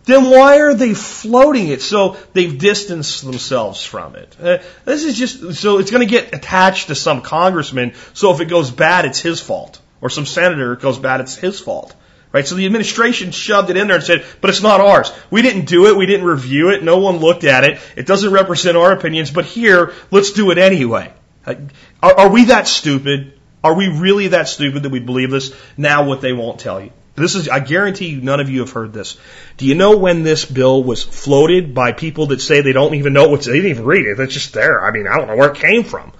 Then 0.05 0.29
why 0.29 0.59
are 0.59 0.73
they 0.73 0.93
floating 0.93 1.69
it 1.69 1.81
so 1.81 2.17
they've 2.33 2.57
distanced 2.57 3.25
themselves 3.25 3.83
from 3.83 4.15
it? 4.15 4.35
Uh, 4.39 4.57
this 4.85 5.03
is 5.03 5.17
just, 5.17 5.55
so 5.55 5.79
it's 5.79 5.89
going 5.89 6.07
to 6.07 6.11
get 6.11 6.33
attached 6.33 6.87
to 6.87 6.95
some 6.95 7.21
congressman, 7.21 7.93
so 8.13 8.33
if 8.33 8.39
it 8.39 8.45
goes 8.45 8.69
bad, 8.69 9.05
it's 9.05 9.19
his 9.19 9.41
fault. 9.41 9.81
Or 10.01 10.09
some 10.09 10.25
senator, 10.25 10.73
it 10.73 10.81
goes 10.81 10.99
bad, 10.99 11.21
it's 11.21 11.35
his 11.35 11.59
fault. 11.59 11.95
Right? 12.31 12.45
So 12.45 12.55
the 12.55 12.65
administration 12.65 13.31
shoved 13.31 13.69
it 13.69 13.77
in 13.77 13.87
there 13.87 13.95
and 13.95 14.05
said, 14.05 14.25
but 14.41 14.49
it's 14.49 14.61
not 14.61 14.81
ours. 14.81 15.11
We 15.31 15.41
didn't 15.41 15.65
do 15.65 15.87
it. 15.87 15.95
We 15.95 16.05
didn't 16.05 16.25
review 16.25 16.69
it. 16.69 16.83
No 16.83 16.97
one 16.97 17.17
looked 17.17 17.45
at 17.45 17.63
it. 17.63 17.79
It 17.95 18.05
doesn't 18.05 18.31
represent 18.31 18.75
our 18.75 18.91
opinions, 18.91 19.31
but 19.31 19.45
here, 19.45 19.93
let's 20.11 20.33
do 20.33 20.51
it 20.51 20.57
anyway. 20.57 21.13
Are, 21.47 22.19
are 22.19 22.29
we 22.29 22.45
that 22.45 22.67
stupid? 22.67 23.39
Are 23.63 23.73
we 23.73 23.87
really 23.87 24.27
that 24.29 24.49
stupid 24.49 24.83
that 24.83 24.89
we 24.89 24.99
believe 24.99 25.31
this? 25.31 25.55
Now 25.77 26.05
what 26.05 26.21
they 26.21 26.33
won't 26.33 26.59
tell 26.59 26.81
you. 26.81 26.91
This 27.15 27.35
is, 27.35 27.47
I 27.47 27.59
guarantee 27.59 28.09
you, 28.09 28.21
none 28.21 28.41
of 28.41 28.49
you 28.49 28.59
have 28.59 28.71
heard 28.71 28.91
this. 28.91 29.17
Do 29.55 29.65
you 29.65 29.75
know 29.75 29.97
when 29.97 30.23
this 30.23 30.43
bill 30.43 30.83
was 30.83 31.01
floated 31.01 31.73
by 31.73 31.93
people 31.93 32.27
that 32.27 32.41
say 32.41 32.61
they 32.61 32.73
don't 32.73 32.95
even 32.95 33.13
know 33.13 33.29
what's, 33.29 33.45
they 33.45 33.53
didn't 33.53 33.71
even 33.71 33.85
read 33.85 34.05
it. 34.05 34.19
It's 34.19 34.33
just 34.33 34.53
there. 34.53 34.85
I 34.85 34.91
mean, 34.91 35.07
I 35.07 35.17
don't 35.17 35.27
know 35.27 35.37
where 35.37 35.51
it 35.51 35.57
came 35.57 35.85
from. 35.85 36.11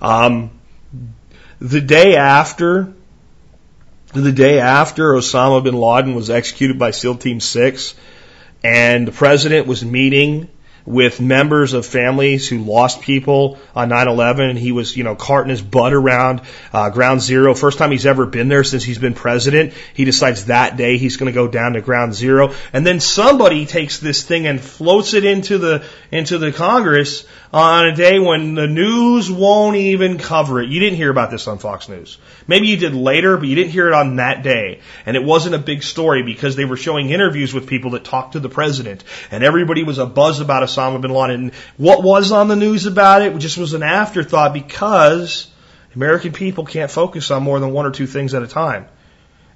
Um, 0.00 0.50
the 1.58 1.80
day 1.80 2.16
after, 2.16 2.92
the 4.12 4.30
day 4.30 4.60
after 4.60 5.14
Osama 5.14 5.64
bin 5.64 5.74
Laden 5.74 6.14
was 6.14 6.30
executed 6.30 6.78
by 6.78 6.92
SEAL 6.92 7.16
Team 7.16 7.40
6, 7.40 7.94
and 8.62 9.08
the 9.08 9.12
president 9.12 9.66
was 9.66 9.84
meeting 9.84 10.48
with 10.86 11.20
members 11.20 11.72
of 11.72 11.86
families 11.86 12.48
who 12.48 12.58
lost 12.58 13.00
people 13.00 13.58
on 13.74 13.88
9/11, 13.88 14.50
and 14.50 14.58
he 14.58 14.72
was, 14.72 14.96
you 14.96 15.04
know, 15.04 15.14
carting 15.14 15.50
his 15.50 15.62
butt 15.62 15.94
around 15.94 16.42
uh, 16.72 16.90
Ground 16.90 17.22
Zero. 17.22 17.54
First 17.54 17.78
time 17.78 17.90
he's 17.90 18.06
ever 18.06 18.26
been 18.26 18.48
there 18.48 18.64
since 18.64 18.82
he's 18.82 18.98
been 18.98 19.14
president. 19.14 19.72
He 19.94 20.04
decides 20.04 20.46
that 20.46 20.76
day 20.76 20.98
he's 20.98 21.16
going 21.16 21.32
to 21.32 21.34
go 21.34 21.48
down 21.48 21.72
to 21.72 21.80
Ground 21.80 22.14
Zero, 22.14 22.54
and 22.72 22.86
then 22.86 23.00
somebody 23.00 23.66
takes 23.66 23.98
this 23.98 24.22
thing 24.22 24.46
and 24.46 24.60
floats 24.60 25.14
it 25.14 25.24
into 25.24 25.58
the 25.58 25.84
into 26.10 26.38
the 26.38 26.52
Congress 26.52 27.24
on 27.54 27.86
a 27.86 27.94
day 27.94 28.18
when 28.18 28.54
the 28.54 28.66
news 28.66 29.30
won't 29.30 29.76
even 29.76 30.18
cover 30.18 30.60
it. 30.60 30.68
You 30.68 30.80
didn't 30.80 30.96
hear 30.96 31.08
about 31.08 31.30
this 31.30 31.46
on 31.46 31.58
Fox 31.58 31.88
News. 31.88 32.18
Maybe 32.48 32.66
you 32.66 32.76
did 32.76 32.94
later, 32.94 33.36
but 33.36 33.46
you 33.46 33.54
didn't 33.54 33.70
hear 33.70 33.86
it 33.86 33.94
on 33.94 34.16
that 34.16 34.42
day. 34.42 34.80
And 35.06 35.16
it 35.16 35.22
wasn't 35.22 35.54
a 35.54 35.60
big 35.60 35.84
story 35.84 36.24
because 36.24 36.56
they 36.56 36.64
were 36.64 36.76
showing 36.76 37.10
interviews 37.10 37.54
with 37.54 37.68
people 37.68 37.92
that 37.92 38.02
talked 38.02 38.32
to 38.32 38.40
the 38.40 38.48
president. 38.48 39.04
And 39.30 39.44
everybody 39.44 39.84
was 39.84 39.98
a 39.98 40.06
buzz 40.06 40.40
about 40.40 40.64
Osama 40.76 41.00
bin 41.00 41.10
Laden. 41.10 41.40
And 41.42 41.54
what 41.76 42.02
was 42.02 42.32
on 42.32 42.48
the 42.48 42.56
news 42.56 42.86
about 42.86 43.22
it 43.22 43.36
just 43.38 43.58
was 43.58 43.74
an 43.74 43.82
afterthought 43.82 44.52
because 44.52 45.48
American 45.94 46.32
people 46.32 46.64
can't 46.64 46.90
focus 46.90 47.30
on 47.30 47.42
more 47.42 47.60
than 47.60 47.72
one 47.72 47.86
or 47.86 47.90
two 47.90 48.06
things 48.06 48.34
at 48.34 48.42
a 48.42 48.46
time. 48.46 48.86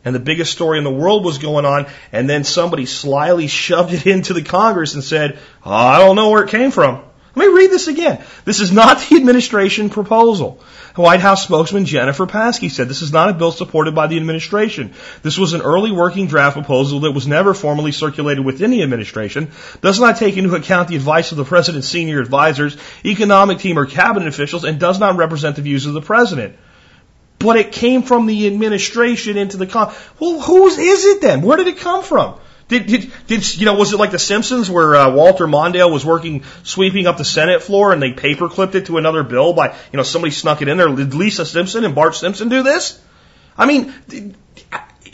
And 0.05 0.15
the 0.15 0.21
biggest 0.21 0.53
story 0.53 0.79
in 0.79 0.85
the 0.85 0.91
world 0.91 1.25
was 1.25 1.39
going 1.39 1.65
on, 1.65 1.87
and 2.13 2.31
then 2.31 2.45
somebody 2.45 2.87
slyly 2.87 3.47
shoved 3.49 3.93
it 3.93 4.07
into 4.07 4.33
the 4.33 4.43
Congress 4.43 4.95
and 4.95 5.03
said, 5.03 5.39
oh, 5.65 5.73
I 5.73 5.99
don't 5.99 6.17
know 6.17 6.31
where 6.31 6.45
it 6.45 6.51
came 6.51 6.71
from. 6.71 7.03
Let 7.39 7.47
me 7.47 7.55
read 7.55 7.71
this 7.71 7.87
again. 7.87 8.21
This 8.45 8.59
is 8.59 8.73
not 8.73 8.99
the 8.99 9.17
administration 9.17 9.91
proposal. 9.91 10.61
White 10.97 11.21
House 11.21 11.45
spokesman 11.45 11.85
Jennifer 11.85 12.27
Psaki 12.27 12.69
said 12.69 12.89
this 12.89 13.03
is 13.03 13.13
not 13.13 13.29
a 13.29 13.33
bill 13.33 13.53
supported 13.53 13.95
by 13.95 14.09
the 14.09 14.17
administration. 14.17 14.93
This 15.23 15.39
was 15.39 15.53
an 15.53 15.63
early 15.63 15.93
working 15.93 16.27
draft 16.27 16.55
proposal 16.55 17.01
that 17.01 17.13
was 17.13 17.29
never 17.29 17.55
formally 17.55 17.93
circulated 17.93 18.45
within 18.45 18.73
the 18.73 18.83
administration, 18.83 19.53
does 19.81 20.01
not 20.01 20.17
take 20.17 20.37
into 20.37 20.57
account 20.57 20.89
the 20.89 20.97
advice 20.97 21.31
of 21.31 21.39
the 21.39 21.45
president's 21.45 21.87
senior 21.89 22.21
advisors, 22.21 22.77
economic 23.05 23.59
team, 23.59 23.79
or 23.79 23.87
cabinet 23.87 24.27
officials, 24.27 24.65
and 24.65 24.81
does 24.81 24.99
not 24.99 25.17
represent 25.17 25.55
the 25.55 25.63
views 25.63 25.87
of 25.87 25.93
the 25.93 26.03
president. 26.03 26.57
But 27.39 27.57
it 27.57 27.71
came 27.71 28.03
from 28.03 28.27
the 28.27 28.49
administration 28.49 29.37
into 29.37 29.59
the 29.59 29.69
con. 29.69 29.95
Well, 30.19 30.41
whose 30.41 30.77
is 30.77 31.05
it 31.05 31.21
then? 31.21 31.43
Where 31.43 31.57
did 31.57 31.69
it 31.69 31.79
come 31.79 32.03
from? 32.03 32.35
Did, 32.69 32.87
did, 32.87 33.13
did, 33.27 33.57
you 33.57 33.65
know, 33.65 33.75
was 33.75 33.95
it 33.95 33.97
like 33.97 34.11
The 34.11 34.19
Simpsons 34.19 34.71
where 34.71 34.95
uh, 34.95 35.11
Walter 35.11 35.47
Mondale 35.47 35.91
was 35.91 36.05
working, 36.05 36.45
sweeping 36.65 37.07
up 37.07 37.17
the 37.17 37.25
Senate 37.25 37.63
floor 37.63 37.93
and 37.93 38.03
they 38.03 38.13
paper 38.13 38.49
clipped 38.49 38.75
it 38.75 38.87
to 38.87 38.99
another 38.99 39.23
bill 39.23 39.55
by, 39.55 39.69
you 39.91 39.97
know, 39.97 40.03
somebody 40.03 40.33
snuck 40.33 40.61
it 40.61 40.69
in 40.69 40.77
there? 40.77 40.89
Did 40.89 41.15
Lisa 41.15 41.47
Simpson 41.47 41.85
and 41.85 41.95
Bart 41.95 42.15
Simpson 42.15 42.51
do 42.51 42.63
this? 42.63 43.01
I 43.57 43.65
mean, 43.65 43.95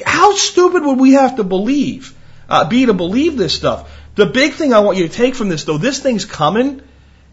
how 0.04 0.34
stupid 0.34 0.84
would 0.84 0.98
we 0.98 1.12
have 1.12 1.36
to 1.36 1.44
believe, 1.44 2.12
uh, 2.48 2.68
be 2.68 2.86
to 2.86 2.92
believe 2.92 3.36
this 3.36 3.54
stuff? 3.54 3.90
The 4.16 4.26
big 4.26 4.54
thing 4.54 4.72
I 4.72 4.80
want 4.80 4.98
you 4.98 5.06
to 5.08 5.14
take 5.14 5.36
from 5.36 5.48
this 5.48 5.64
though, 5.64 5.78
this 5.78 6.00
thing's 6.00 6.24
coming 6.24 6.82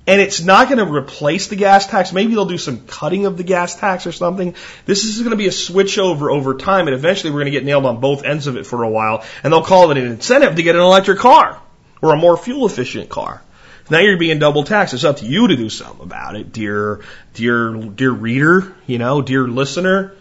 And 0.07 0.19
it's 0.19 0.41
not 0.41 0.67
going 0.67 0.79
to 0.79 0.91
replace 0.91 1.47
the 1.47 1.55
gas 1.55 1.85
tax. 1.85 2.11
Maybe 2.11 2.33
they'll 2.33 2.45
do 2.45 2.57
some 2.57 2.87
cutting 2.87 3.27
of 3.27 3.37
the 3.37 3.43
gas 3.43 3.75
tax 3.75 4.07
or 4.07 4.11
something. 4.11 4.55
This 4.85 5.05
is 5.05 5.19
going 5.19 5.31
to 5.31 5.37
be 5.37 5.47
a 5.47 5.51
switch 5.51 5.99
over 5.99 6.31
over 6.31 6.55
time, 6.55 6.87
and 6.87 6.95
eventually 6.95 7.31
we're 7.31 7.41
going 7.41 7.45
to 7.45 7.51
get 7.51 7.63
nailed 7.63 7.85
on 7.85 7.99
both 7.99 8.23
ends 8.23 8.47
of 8.47 8.57
it 8.57 8.65
for 8.65 8.83
a 8.83 8.89
while, 8.89 9.23
and 9.43 9.53
they'll 9.53 9.63
call 9.63 9.91
it 9.91 9.97
an 9.97 10.05
incentive 10.05 10.55
to 10.55 10.63
get 10.63 10.75
an 10.75 10.81
electric 10.81 11.19
car 11.19 11.61
or 12.01 12.13
a 12.13 12.17
more 12.17 12.35
fuel 12.35 12.65
efficient 12.65 13.09
car. 13.09 13.43
Now 13.91 13.99
you're 13.99 14.17
being 14.17 14.39
double 14.39 14.63
taxed. 14.63 14.93
It's 14.93 15.03
up 15.03 15.17
to 15.17 15.25
you 15.25 15.49
to 15.49 15.55
do 15.55 15.69
something 15.69 16.03
about 16.03 16.35
it, 16.35 16.51
dear, 16.51 17.01
dear, 17.33 17.73
dear 17.73 18.11
reader, 18.11 18.75
you 18.87 18.97
know, 18.97 19.21
dear 19.21 19.47
listener. 19.47 20.15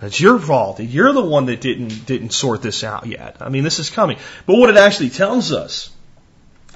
It's 0.00 0.20
your 0.20 0.38
fault. 0.38 0.78
You're 0.80 1.12
the 1.12 1.24
one 1.24 1.46
that 1.46 1.60
didn't 1.60 2.06
didn't 2.06 2.30
sort 2.30 2.62
this 2.62 2.84
out 2.84 3.06
yet. 3.06 3.38
I 3.40 3.48
mean, 3.48 3.64
this 3.64 3.80
is 3.80 3.90
coming. 3.90 4.18
But 4.46 4.56
what 4.56 4.70
it 4.70 4.76
actually 4.76 5.10
tells 5.10 5.52
us 5.52 5.90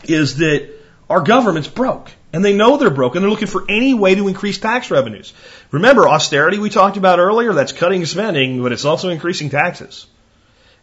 is 0.05 0.39
that 0.39 0.69
our 1.09 1.21
government's 1.21 1.69
broke. 1.69 2.11
And 2.33 2.45
they 2.45 2.55
know 2.55 2.77
they're 2.77 2.91
broke 2.91 3.15
and 3.15 3.23
they're 3.23 3.31
looking 3.31 3.49
for 3.49 3.65
any 3.69 3.93
way 3.93 4.15
to 4.15 4.29
increase 4.29 4.59
tax 4.59 4.91
revenues. 4.91 5.35
Remember, 5.71 6.09
austerity 6.09 6.59
we 6.59 6.71
talked 6.71 6.97
about 6.97 7.19
earlier, 7.19 7.53
that's 7.53 7.73
cutting 7.73 8.07
spending, 8.07 8.63
but 8.63 8.73
it's 8.73 8.87
also 8.87 9.11
increasing 9.11 9.51
taxes. 9.51 10.07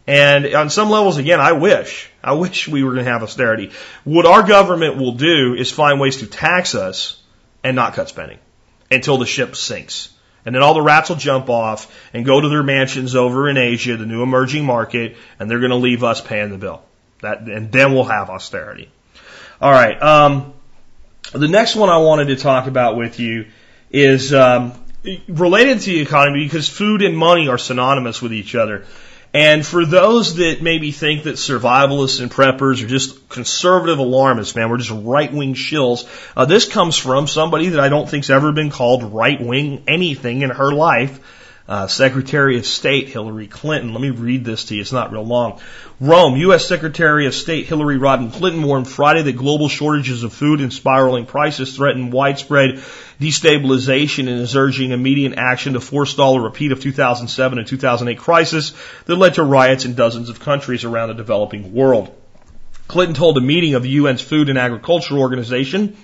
And 0.06 0.54
on 0.54 0.70
some 0.70 0.90
levels, 0.90 1.18
again, 1.18 1.40
I 1.40 1.52
wish, 1.52 2.10
I 2.22 2.32
wish 2.32 2.68
we 2.68 2.82
were 2.82 2.92
going 2.92 3.04
to 3.04 3.10
have 3.10 3.22
austerity. 3.22 3.70
What 4.04 4.26
our 4.26 4.42
government 4.42 4.96
will 4.96 5.12
do 5.12 5.54
is 5.54 5.70
find 5.70 6.00
ways 6.00 6.18
to 6.18 6.26
tax 6.26 6.74
us 6.74 7.20
and 7.62 7.76
not 7.76 7.94
cut 7.94 8.08
spending 8.08 8.38
until 8.90 9.18
the 9.18 9.26
ship 9.26 9.56
sinks. 9.56 10.12
And 10.44 10.54
then 10.54 10.62
all 10.62 10.74
the 10.74 10.82
rats 10.82 11.10
will 11.10 11.16
jump 11.16 11.50
off 11.50 11.94
and 12.14 12.24
go 12.24 12.40
to 12.40 12.48
their 12.48 12.62
mansions 12.62 13.14
over 13.14 13.48
in 13.48 13.58
Asia, 13.58 13.96
the 13.96 14.06
new 14.06 14.22
emerging 14.22 14.64
market, 14.64 15.16
and 15.38 15.50
they're 15.50 15.60
going 15.60 15.70
to 15.70 15.76
leave 15.76 16.02
us 16.02 16.20
paying 16.20 16.50
the 16.50 16.58
bill. 16.58 16.82
That, 17.20 17.42
and 17.42 17.70
then 17.70 17.92
we'll 17.92 18.04
have 18.04 18.30
austerity. 18.30 18.90
All 19.60 19.70
right. 19.70 20.00
Um, 20.00 20.54
the 21.32 21.48
next 21.48 21.76
one 21.76 21.88
I 21.88 21.98
wanted 21.98 22.28
to 22.28 22.36
talk 22.36 22.66
about 22.66 22.96
with 22.96 23.20
you 23.20 23.46
is 23.90 24.32
um, 24.32 24.72
related 25.28 25.80
to 25.80 25.90
the 25.90 26.00
economy 26.00 26.44
because 26.44 26.68
food 26.68 27.02
and 27.02 27.16
money 27.16 27.48
are 27.48 27.58
synonymous 27.58 28.20
with 28.20 28.32
each 28.32 28.54
other. 28.54 28.84
And 29.32 29.64
for 29.64 29.86
those 29.86 30.36
that 30.36 30.60
maybe 30.60 30.90
think 30.90 31.22
that 31.22 31.36
survivalists 31.36 32.20
and 32.20 32.30
preppers 32.30 32.82
are 32.82 32.88
just 32.88 33.28
conservative 33.28 34.00
alarmists, 34.00 34.56
man, 34.56 34.68
we're 34.70 34.78
just 34.78 34.90
right 34.90 35.32
wing 35.32 35.54
shills, 35.54 36.04
uh, 36.36 36.46
this 36.46 36.68
comes 36.68 36.96
from 36.96 37.28
somebody 37.28 37.68
that 37.68 37.80
I 37.80 37.88
don't 37.88 38.08
think's 38.08 38.28
ever 38.28 38.50
been 38.50 38.70
called 38.70 39.04
right 39.04 39.40
wing 39.40 39.84
anything 39.86 40.42
in 40.42 40.50
her 40.50 40.72
life 40.72 41.20
uh, 41.70 41.86
Secretary 41.86 42.58
of 42.58 42.66
State 42.66 43.10
Hillary 43.10 43.46
Clinton. 43.46 43.92
Let 43.92 44.02
me 44.02 44.10
read 44.10 44.44
this 44.44 44.64
to 44.66 44.74
you. 44.74 44.80
It's 44.80 44.90
not 44.90 45.12
real 45.12 45.24
long. 45.24 45.60
Rome, 46.00 46.36
U.S. 46.36 46.66
Secretary 46.66 47.26
of 47.26 47.34
State 47.34 47.66
Hillary 47.66 47.96
Rodham 47.96 48.32
Clinton 48.32 48.64
warned 48.64 48.88
Friday 48.88 49.22
that 49.22 49.36
global 49.36 49.68
shortages 49.68 50.24
of 50.24 50.32
food 50.32 50.60
and 50.60 50.72
spiraling 50.72 51.26
prices 51.26 51.76
threaten 51.76 52.10
widespread 52.10 52.82
destabilization 53.20 54.28
and 54.28 54.40
is 54.40 54.56
urging 54.56 54.90
immediate 54.90 55.34
action 55.38 55.74
to 55.74 55.80
forestall 55.80 56.38
a 56.38 56.40
repeat 56.40 56.72
of 56.72 56.80
2007 56.80 57.58
and 57.58 57.68
2008 57.68 58.18
crisis 58.18 58.74
that 59.04 59.14
led 59.14 59.34
to 59.34 59.44
riots 59.44 59.84
in 59.84 59.94
dozens 59.94 60.28
of 60.28 60.40
countries 60.40 60.82
around 60.82 61.10
the 61.10 61.14
developing 61.14 61.72
world. 61.72 62.12
Clinton 62.88 63.14
told 63.14 63.38
a 63.38 63.40
meeting 63.40 63.74
of 63.74 63.84
the 63.84 63.98
UN's 63.98 64.20
Food 64.20 64.48
and 64.48 64.58
Agriculture 64.58 65.16
Organization 65.16 65.96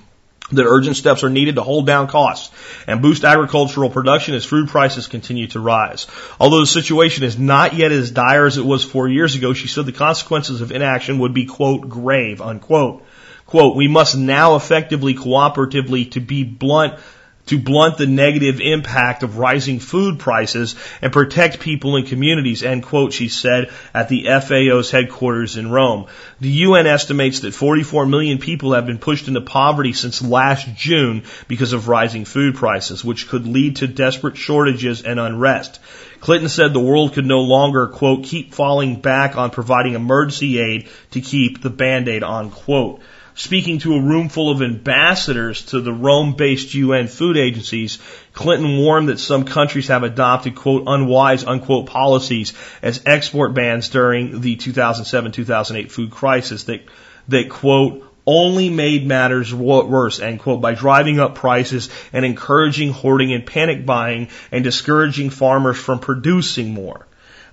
that 0.52 0.64
urgent 0.64 0.96
steps 0.96 1.24
are 1.24 1.30
needed 1.30 1.56
to 1.56 1.62
hold 1.62 1.86
down 1.86 2.06
costs 2.06 2.54
and 2.86 3.02
boost 3.02 3.24
agricultural 3.24 3.90
production 3.90 4.34
as 4.34 4.44
food 4.44 4.68
prices 4.68 5.08
continue 5.08 5.48
to 5.48 5.58
rise. 5.58 6.06
Although 6.38 6.60
the 6.60 6.66
situation 6.66 7.24
is 7.24 7.36
not 7.36 7.74
yet 7.74 7.90
as 7.90 8.12
dire 8.12 8.46
as 8.46 8.56
it 8.56 8.64
was 8.64 8.84
four 8.84 9.08
years 9.08 9.34
ago, 9.34 9.54
she 9.54 9.66
said 9.66 9.86
the 9.86 9.92
consequences 9.92 10.60
of 10.60 10.70
inaction 10.70 11.18
would 11.18 11.34
be, 11.34 11.46
quote, 11.46 11.88
grave, 11.88 12.40
unquote. 12.40 13.02
Quote, 13.46 13.76
we 13.76 13.88
must 13.88 14.16
now 14.16 14.56
effectively, 14.56 15.14
cooperatively, 15.14 16.10
to 16.12 16.20
be 16.20 16.44
blunt, 16.44 16.98
to 17.46 17.58
blunt 17.58 17.96
the 17.96 18.06
negative 18.06 18.60
impact 18.60 19.22
of 19.22 19.38
rising 19.38 19.78
food 19.78 20.18
prices 20.18 20.74
and 21.00 21.12
protect 21.12 21.60
people 21.60 21.96
and 21.96 22.06
communities, 22.06 22.62
end 22.62 22.82
quote, 22.82 23.12
she 23.12 23.28
said 23.28 23.70
at 23.94 24.08
the 24.08 24.24
FAO's 24.24 24.90
headquarters 24.90 25.56
in 25.56 25.70
Rome. 25.70 26.06
The 26.40 26.48
UN 26.48 26.86
estimates 26.86 27.40
that 27.40 27.54
44 27.54 28.06
million 28.06 28.38
people 28.38 28.74
have 28.74 28.86
been 28.86 28.98
pushed 28.98 29.28
into 29.28 29.40
poverty 29.40 29.92
since 29.92 30.20
last 30.22 30.66
June 30.74 31.22
because 31.48 31.72
of 31.72 31.88
rising 31.88 32.24
food 32.24 32.56
prices, 32.56 33.04
which 33.04 33.28
could 33.28 33.46
lead 33.46 33.76
to 33.76 33.86
desperate 33.86 34.36
shortages 34.36 35.02
and 35.02 35.20
unrest. 35.20 35.80
Clinton 36.20 36.48
said 36.48 36.72
the 36.72 36.80
world 36.80 37.12
could 37.12 37.26
no 37.26 37.42
longer, 37.42 37.86
quote, 37.86 38.24
keep 38.24 38.54
falling 38.54 39.00
back 39.00 39.36
on 39.36 39.50
providing 39.50 39.94
emergency 39.94 40.58
aid 40.58 40.88
to 41.12 41.20
keep 41.20 41.62
the 41.62 41.70
band-aid 41.70 42.22
on, 42.22 42.50
quote 42.50 43.00
speaking 43.36 43.78
to 43.78 43.94
a 43.94 44.00
room 44.00 44.28
full 44.28 44.50
of 44.50 44.62
ambassadors 44.62 45.66
to 45.66 45.80
the 45.80 45.92
Rome-based 45.92 46.74
UN 46.74 47.06
food 47.06 47.36
agencies, 47.36 47.98
Clinton 48.32 48.78
warned 48.78 49.10
that 49.10 49.20
some 49.20 49.44
countries 49.44 49.88
have 49.88 50.02
adopted 50.02 50.56
quote 50.56 50.84
unwise 50.86 51.44
unquote 51.44 51.86
policies 51.86 52.54
as 52.82 53.02
export 53.06 53.54
bans 53.54 53.90
during 53.90 54.40
the 54.40 54.56
2007-2008 54.56 55.90
food 55.90 56.10
crisis 56.10 56.64
that 56.64 56.82
that 57.28 57.50
quote 57.50 58.02
only 58.26 58.70
made 58.70 59.06
matters 59.06 59.54
worse, 59.54 60.18
end 60.18 60.40
quote, 60.40 60.60
by 60.60 60.74
driving 60.74 61.20
up 61.20 61.36
prices 61.36 61.88
and 62.12 62.24
encouraging 62.24 62.90
hoarding 62.90 63.32
and 63.32 63.46
panic 63.46 63.86
buying 63.86 64.28
and 64.50 64.64
discouraging 64.64 65.30
farmers 65.30 65.76
from 65.76 66.00
producing 66.00 66.74
more. 66.74 67.06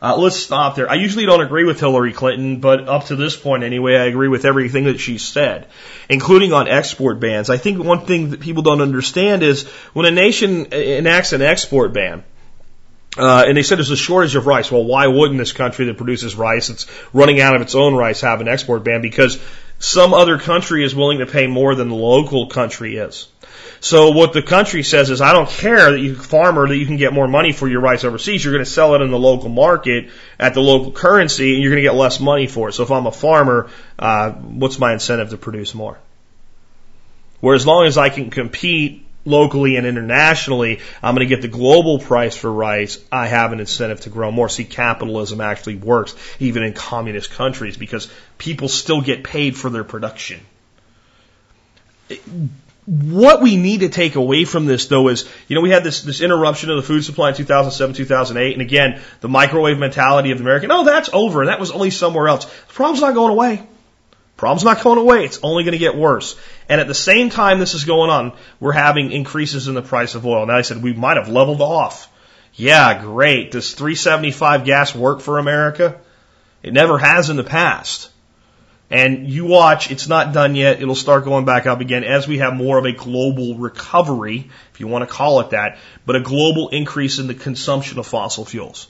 Uh, 0.03 0.17
let's 0.17 0.35
stop 0.35 0.75
there. 0.75 0.91
I 0.91 0.95
usually 0.95 1.25
don't 1.25 1.39
agree 1.39 1.63
with 1.63 1.79
Hillary 1.79 2.11
Clinton, 2.11 2.59
but 2.59 2.89
up 2.89 3.05
to 3.05 3.15
this 3.15 3.37
point 3.37 3.63
anyway, 3.63 3.95
I 3.95 4.03
agree 4.07 4.27
with 4.27 4.43
everything 4.43 4.83
that 4.83 4.99
she 4.99 5.17
said, 5.17 5.67
including 6.09 6.51
on 6.51 6.67
export 6.67 7.21
bans. 7.21 7.49
I 7.49 7.55
think 7.55 7.81
one 7.81 8.05
thing 8.05 8.31
that 8.31 8.41
people 8.41 8.63
don't 8.63 8.81
understand 8.81 9.43
is 9.43 9.65
when 9.93 10.05
a 10.05 10.11
nation 10.11 10.73
enacts 10.73 11.31
an 11.31 11.41
export 11.41 11.93
ban, 11.93 12.25
uh, 13.17 13.45
and 13.47 13.55
they 13.55 13.63
said 13.63 13.77
there's 13.77 13.91
a 13.91 13.95
shortage 13.95 14.35
of 14.35 14.45
rice. 14.45 14.69
Well, 14.69 14.83
why 14.83 15.07
wouldn't 15.07 15.39
this 15.39 15.53
country 15.53 15.85
that 15.85 15.95
produces 15.95 16.35
rice, 16.35 16.69
it's 16.69 16.85
running 17.13 17.39
out 17.39 17.55
of 17.55 17.61
its 17.61 17.73
own 17.73 17.95
rice, 17.95 18.19
have 18.19 18.41
an 18.41 18.49
export 18.49 18.83
ban? 18.83 19.01
Because 19.01 19.39
some 19.79 20.13
other 20.13 20.37
country 20.37 20.83
is 20.83 20.93
willing 20.93 21.19
to 21.19 21.25
pay 21.25 21.47
more 21.47 21.75
than 21.75 21.87
the 21.87 21.95
local 21.95 22.47
country 22.47 22.97
is. 22.97 23.29
So 23.84 24.11
what 24.11 24.31
the 24.31 24.41
country 24.41 24.81
says 24.81 25.09
is, 25.09 25.19
I 25.19 25.34
don't 25.34 25.49
care 25.49 25.91
that 25.91 25.99
you 25.99 26.15
farmer 26.15 26.65
that 26.65 26.77
you 26.77 26.86
can 26.86 26.95
get 26.95 27.11
more 27.11 27.27
money 27.27 27.51
for 27.51 27.67
your 27.67 27.81
rice 27.81 28.05
overseas. 28.05 28.41
You're 28.41 28.53
going 28.53 28.63
to 28.63 28.71
sell 28.71 28.95
it 28.95 29.01
in 29.01 29.11
the 29.11 29.19
local 29.19 29.49
market 29.49 30.09
at 30.39 30.53
the 30.53 30.61
local 30.61 30.93
currency, 30.93 31.53
and 31.53 31.61
you're 31.61 31.69
going 31.69 31.84
to 31.84 31.89
get 31.89 31.93
less 31.93 32.21
money 32.21 32.47
for 32.47 32.69
it. 32.69 32.73
So 32.73 32.84
if 32.84 32.91
I'm 32.91 33.07
a 33.07 33.11
farmer, 33.11 33.69
uh, 33.99 34.31
what's 34.31 34.79
my 34.79 34.93
incentive 34.93 35.31
to 35.31 35.38
produce 35.38 35.75
more? 35.75 35.99
Where 37.41 37.55
as 37.55 37.67
long 37.67 37.86
as 37.86 37.97
I 37.97 38.07
can 38.07 38.29
compete 38.29 39.05
locally 39.25 39.75
and 39.75 39.86
internationally, 39.86 40.79
I'm 41.01 41.13
going 41.13 41.27
to 41.27 41.36
get 41.36 41.41
the 41.41 41.49
global 41.49 41.99
price 41.99 42.38
for 42.38 42.49
rice. 42.49 43.03
I 43.11 43.27
have 43.27 43.51
an 43.51 43.59
incentive 43.59 43.99
to 44.01 44.09
grow 44.09 44.31
more. 44.31 44.47
See, 44.47 44.63
capitalism 44.63 45.41
actually 45.41 45.75
works 45.75 46.15
even 46.39 46.63
in 46.63 46.71
communist 46.71 47.31
countries 47.31 47.75
because 47.75 48.09
people 48.38 48.69
still 48.69 49.01
get 49.01 49.25
paid 49.25 49.57
for 49.57 49.69
their 49.69 49.84
production 49.84 50.39
what 52.86 53.41
we 53.41 53.55
need 53.55 53.79
to 53.79 53.89
take 53.89 54.15
away 54.15 54.43
from 54.45 54.65
this 54.65 54.88
though 54.88 55.07
is, 55.07 55.29
you 55.47 55.55
know, 55.55 55.61
we 55.61 55.69
had 55.69 55.84
this, 55.84 56.01
this 56.01 56.21
interruption 56.21 56.69
of 56.69 56.77
the 56.77 56.84
food 56.84 57.03
supply 57.03 57.29
in 57.29 57.36
2007, 57.36 57.95
2008. 57.95 58.53
And 58.53 58.61
again, 58.61 59.01
the 59.21 59.29
microwave 59.29 59.77
mentality 59.77 60.31
of 60.31 60.38
the 60.38 60.43
American, 60.43 60.71
oh, 60.71 60.84
that's 60.84 61.09
over. 61.13 61.45
That 61.45 61.59
was 61.59 61.71
only 61.71 61.91
somewhere 61.91 62.27
else. 62.27 62.45
The 62.45 62.73
problem's 62.73 63.01
not 63.01 63.13
going 63.13 63.31
away. 63.31 63.65
Problem's 64.36 64.65
not 64.65 64.84
going 64.84 64.97
away. 64.97 65.23
It's 65.23 65.39
only 65.43 65.63
going 65.63 65.73
to 65.73 65.77
get 65.77 65.95
worse. 65.95 66.36
And 66.67 66.81
at 66.81 66.88
the 66.88 66.93
same 66.93 67.29
time 67.29 67.59
this 67.59 67.73
is 67.73 67.86
going 67.86 68.09
on, 68.09 68.34
we're 68.59 68.73
having 68.73 69.11
increases 69.11 69.67
in 69.67 69.75
the 69.75 69.81
price 69.81 70.15
of 70.15 70.25
oil. 70.25 70.45
Now 70.45 70.57
I 70.57 70.61
said 70.63 70.84
we 70.84 70.93
might 70.93 71.17
have 71.17 71.29
leveled 71.29 71.61
off. 71.61 72.09
Yeah, 72.55 73.01
great. 73.01 73.51
Does 73.51 73.73
375 73.73 74.65
gas 74.65 74.93
work 74.93 75.21
for 75.21 75.39
America? 75.39 75.99
It 76.61 76.73
never 76.73 76.97
has 76.97 77.29
in 77.29 77.38
the 77.38 77.43
past. 77.43 78.09
And 78.93 79.27
you 79.27 79.45
watch, 79.45 79.89
it's 79.89 80.07
not 80.07 80.33
done 80.33 80.53
yet. 80.53 80.79
It'll 80.79 80.93
start 80.93 81.25
going 81.25 81.45
back 81.45 81.65
up 81.65 81.81
again 81.81 82.03
as 82.03 82.27
we 82.27 82.37
have 82.37 82.53
more 82.53 82.77
of 82.77 82.85
a 82.85 82.91
global 82.91 83.55
recovery, 83.55 84.51
if 84.71 84.79
you 84.79 84.85
want 84.85 85.01
to 85.01 85.11
call 85.11 85.39
it 85.39 85.49
that, 85.49 85.79
but 86.05 86.15
a 86.15 86.19
global 86.19 86.69
increase 86.69 87.17
in 87.17 87.25
the 87.25 87.33
consumption 87.33 87.97
of 87.97 88.05
fossil 88.05 88.45
fuels. 88.45 88.87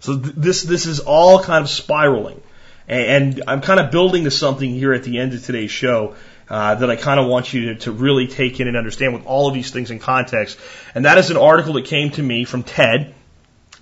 So 0.00 0.18
th- 0.18 0.34
this, 0.36 0.64
this 0.64 0.84
is 0.84 1.00
all 1.00 1.42
kind 1.42 1.64
of 1.64 1.70
spiraling. 1.70 2.42
And, 2.86 3.38
and 3.38 3.44
I'm 3.48 3.62
kind 3.62 3.80
of 3.80 3.90
building 3.90 4.24
to 4.24 4.30
something 4.30 4.68
here 4.68 4.92
at 4.92 5.04
the 5.04 5.18
end 5.18 5.32
of 5.32 5.42
today's 5.42 5.70
show 5.70 6.14
uh, 6.50 6.74
that 6.74 6.90
I 6.90 6.96
kind 6.96 7.18
of 7.18 7.26
want 7.26 7.50
you 7.54 7.72
to, 7.72 7.74
to 7.76 7.92
really 7.92 8.26
take 8.26 8.60
in 8.60 8.68
and 8.68 8.76
understand 8.76 9.14
with 9.14 9.24
all 9.24 9.48
of 9.48 9.54
these 9.54 9.70
things 9.70 9.90
in 9.90 9.98
context. 9.98 10.58
And 10.94 11.06
that 11.06 11.16
is 11.16 11.30
an 11.30 11.38
article 11.38 11.72
that 11.72 11.86
came 11.86 12.10
to 12.10 12.22
me 12.22 12.44
from 12.44 12.64
Ted. 12.64 13.14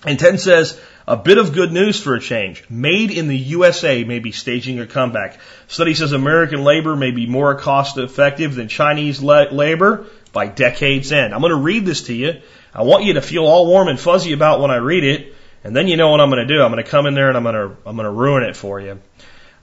And 0.04 0.16
Ted 0.16 0.38
says, 0.38 0.80
a 1.08 1.16
bit 1.16 1.38
of 1.38 1.52
good 1.52 1.72
news 1.72 2.00
for 2.00 2.14
a 2.14 2.20
change. 2.20 2.64
Made 2.68 3.10
in 3.10 3.28
the 3.28 3.36
USA 3.36 4.02
may 4.04 4.18
be 4.18 4.32
staging 4.32 4.80
a 4.80 4.86
comeback. 4.86 5.38
Study 5.68 5.94
says 5.94 6.12
American 6.12 6.64
labor 6.64 6.96
may 6.96 7.12
be 7.12 7.26
more 7.26 7.54
cost 7.54 7.96
effective 7.96 8.54
than 8.54 8.68
Chinese 8.68 9.22
la- 9.22 9.50
labor 9.52 10.06
by 10.32 10.48
decades 10.48 11.12
end. 11.12 11.32
I'm 11.32 11.40
going 11.40 11.50
to 11.50 11.56
read 11.56 11.86
this 11.86 12.02
to 12.04 12.14
you. 12.14 12.40
I 12.74 12.82
want 12.82 13.04
you 13.04 13.14
to 13.14 13.22
feel 13.22 13.46
all 13.46 13.66
warm 13.66 13.88
and 13.88 13.98
fuzzy 13.98 14.32
about 14.32 14.60
when 14.60 14.70
I 14.70 14.76
read 14.76 15.04
it, 15.04 15.34
and 15.64 15.74
then 15.74 15.88
you 15.88 15.96
know 15.96 16.10
what 16.10 16.20
I'm 16.20 16.28
going 16.28 16.46
to 16.46 16.54
do. 16.54 16.60
I'm 16.60 16.72
going 16.72 16.82
to 16.82 16.90
come 16.90 17.06
in 17.06 17.14
there 17.14 17.28
and 17.28 17.36
I'm 17.36 17.44
going 17.44 17.54
to 17.54 17.76
I'm 17.86 17.96
going 17.96 18.04
to 18.04 18.10
ruin 18.10 18.42
it 18.42 18.56
for 18.56 18.80
you. 18.80 19.00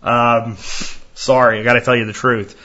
Um, 0.01 0.57
sorry, 1.13 1.59
I 1.59 1.63
got 1.63 1.73
to 1.73 1.81
tell 1.81 1.95
you 1.95 2.05
the 2.05 2.13
truth. 2.13 2.57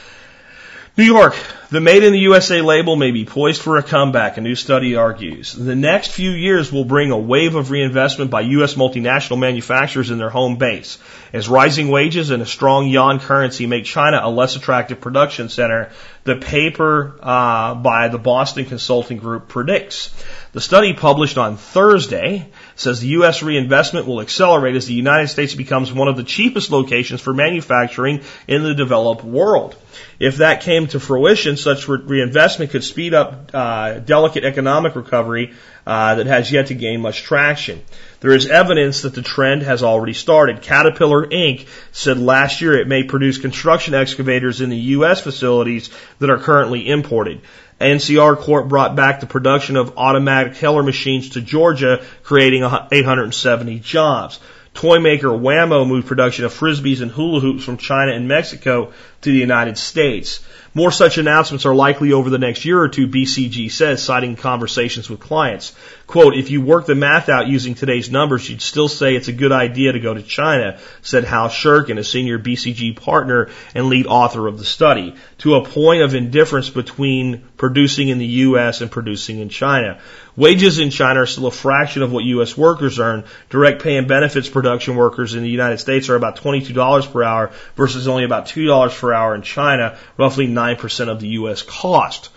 New 0.99 1.05
York, 1.05 1.37
the 1.71 1.81
Made 1.81 2.03
in 2.03 2.13
the 2.13 2.19
USA 2.19 2.61
label 2.61 2.97
may 2.97 3.13
be 3.13 3.25
poised 3.25 3.63
for 3.63 3.77
a 3.77 3.85
comeback, 3.85 4.37
a 4.37 4.41
new 4.41 4.57
study 4.57 4.97
argues. 4.97 5.53
The 5.53 5.77
next 5.77 6.11
few 6.11 6.33
years 6.33 6.73
will 6.73 6.85
bring 6.85 7.13
a 7.13 7.17
wave 7.17 7.55
of 7.55 7.71
reinvestment 7.71 8.33
by 8.33 8.41
U.S. 8.41 8.75
multinational 8.75 9.39
manufacturers 9.39 10.11
in 10.11 10.19
their 10.19 10.29
home 10.29 10.57
base, 10.57 10.99
as 11.33 11.49
rising 11.49 11.87
wages 11.91 12.31
and 12.31 12.43
a 12.43 12.47
strong 12.47 12.89
yuan 12.89 13.21
currency 13.21 13.67
make 13.67 13.85
China 13.85 14.19
a 14.21 14.29
less 14.29 14.57
attractive 14.57 15.01
production 15.01 15.49
center, 15.49 15.93
the 16.25 16.35
paper 16.35 17.17
uh, 17.23 17.77
by 17.77 18.09
the 18.09 18.19
Boston 18.19 18.65
Consulting 18.65 19.19
Group 19.19 19.47
predicts. 19.47 20.13
The 20.51 20.61
study 20.61 20.95
published 20.95 21.39
on 21.39 21.59
Thursday 21.59 22.51
says 22.79 23.01
the 23.01 23.09
U.S. 23.09 23.43
reinvestment 23.43 24.07
will 24.07 24.21
accelerate 24.21 24.77
as 24.77 24.87
the 24.87 24.95
United 24.95 25.29
States 25.29 25.55
becomes 25.55 25.93
one 25.93 26.07
of 26.07 26.17
the 26.17 26.23
cheapest 26.23 26.71
locations 26.71 27.21
for 27.21 27.35
manufacturing 27.35 28.23
in 28.47 28.63
the 28.63 28.75
developed 28.75 29.25
world. 29.25 29.75
If 30.21 30.37
that 30.37 30.63
came 30.63 30.87
to 30.89 31.01
fruition, 31.01 31.57
such 31.57 31.89
re- 31.89 31.99
reinvestment 32.01 32.71
could 32.71 32.85
speed 32.85 33.15
up 33.15 33.51
uh, 33.53 33.99
delicate 33.99 34.45
economic 34.45 34.95
recovery 34.95 35.55
uh, 35.87 36.17
that 36.17 36.27
has 36.27 36.53
yet 36.53 36.69
to 36.69 36.75
gain 36.75 37.01
much 37.01 37.23
traction. 37.23 37.83
There 38.21 38.33
is 38.33 38.47
evidence 38.47 39.03
that 39.03 39.15
the 39.15 39.23
trend 39.23 39.63
has 39.63 39.83
already 39.83 40.13
started. 40.13 40.63
Caterpillar 40.63 41.27
Inc. 41.27 41.67
said 41.93 42.19
last 42.19 42.61
year 42.61 42.79
it 42.79 42.87
may 42.87 43.05
produce 43.05 43.39
construction 43.39 43.95
excavators 43.95 44.61
in 44.61 44.71
the 44.71 44.77
U.S. 44.99 45.21
facilities 45.21 45.91
that 46.19 46.31
are 46.31 46.39
currently 46.39 46.89
imported. 46.89 47.41
NCR 47.81 48.39
Corp 48.39 48.69
brought 48.69 48.97
back 48.97 49.21
the 49.21 49.27
production 49.27 49.77
of 49.77 49.97
automatic 49.97 50.55
teller 50.55 50.83
machines 50.83 51.31
to 51.31 51.41
Georgia, 51.41 52.05
creating 52.25 52.65
870 52.65 53.79
jobs. 53.81 54.41
Toy 54.75 55.01
maker 55.01 55.33
Wham-O 55.33 55.85
moved 55.85 56.07
production 56.07 56.45
of 56.45 56.53
frisbees 56.53 57.01
and 57.01 57.11
hula 57.11 57.41
hoops 57.41 57.65
from 57.65 57.77
China 57.77 58.13
and 58.13 58.29
Mexico 58.29 58.93
to 59.23 59.31
the 59.31 59.39
United 59.39 59.77
States. 59.79 60.41
More 60.75 60.93
such 60.93 61.19
announcements 61.19 61.67
are 61.67 61.75
likely 61.75 62.13
over 62.13 62.31
the 62.31 62.39
next 62.39 62.65
year 62.65 62.81
or 62.81 62.89
two, 62.89 63.09
BCG 63.09 63.71
says, 63.73 64.03
citing 64.03 64.37
conversations 64.37 65.11
with 65.11 65.19
clients. 65.19 65.75
Quote, 66.07 66.37
if 66.37 66.51
you 66.51 66.61
work 66.61 66.87
the 66.87 66.95
math 66.95 67.29
out 67.29 67.49
using 67.49 67.75
today's 67.75 68.11
numbers, 68.11 68.49
you'd 68.49 68.63
still 68.63 68.89
say 68.89 69.17
it's 69.17 69.29
a 69.29 69.33
good 69.33 69.51
idea 69.51 69.93
to 69.93 70.01
go 70.01 70.15
to 70.15 70.23
China, 70.23 70.79
said 71.03 71.25
Hal 71.25 71.49
Sirkin, 71.49 71.99
a 71.99 72.05
senior 72.05 72.39
BCG 72.39 72.97
partner 72.97 73.51
and 73.75 73.87
lead 73.87 74.07
author 74.07 74.47
of 74.47 74.59
the 74.59 74.65
study, 74.65 75.15
to 75.39 75.57
a 75.57 75.65
point 75.65 76.03
of 76.03 76.15
indifference 76.15 76.71
between 76.71 77.43
producing 77.57 78.09
in 78.09 78.19
the 78.19 78.27
U.S. 78.27 78.81
and 78.81 78.91
producing 78.91 79.41
in 79.41 79.49
China. 79.49 79.99
Wages 80.37 80.79
in 80.79 80.91
China 80.91 81.23
are 81.23 81.27
still 81.27 81.47
a 81.47 81.51
fraction 81.51 82.03
of 82.03 82.13
what 82.13 82.23
U.S. 82.25 82.57
workers 82.57 83.01
earn. 83.01 83.25
Direct 83.51 83.83
pay 83.83 83.97
and 83.97 84.07
benefits 84.07 84.49
production 84.49 84.95
workers 84.95 85.35
in 85.35 85.43
the 85.43 85.51
United 85.51 85.79
States 85.79 86.09
are 86.09 86.15
about 86.15 86.37
$22 86.37 87.13
per 87.13 87.23
hour 87.25 87.51
versus 87.75 88.07
only 88.07 88.23
about 88.23 88.47
$2 88.47 89.01
per 89.09 89.15
hour 89.15 89.35
in 89.35 89.43
China, 89.43 89.97
roughly 90.19 90.47
9% 90.47 91.09
of 91.09 91.21
the 91.21 91.29
U.S. 91.41 91.63
cost. 91.63 92.29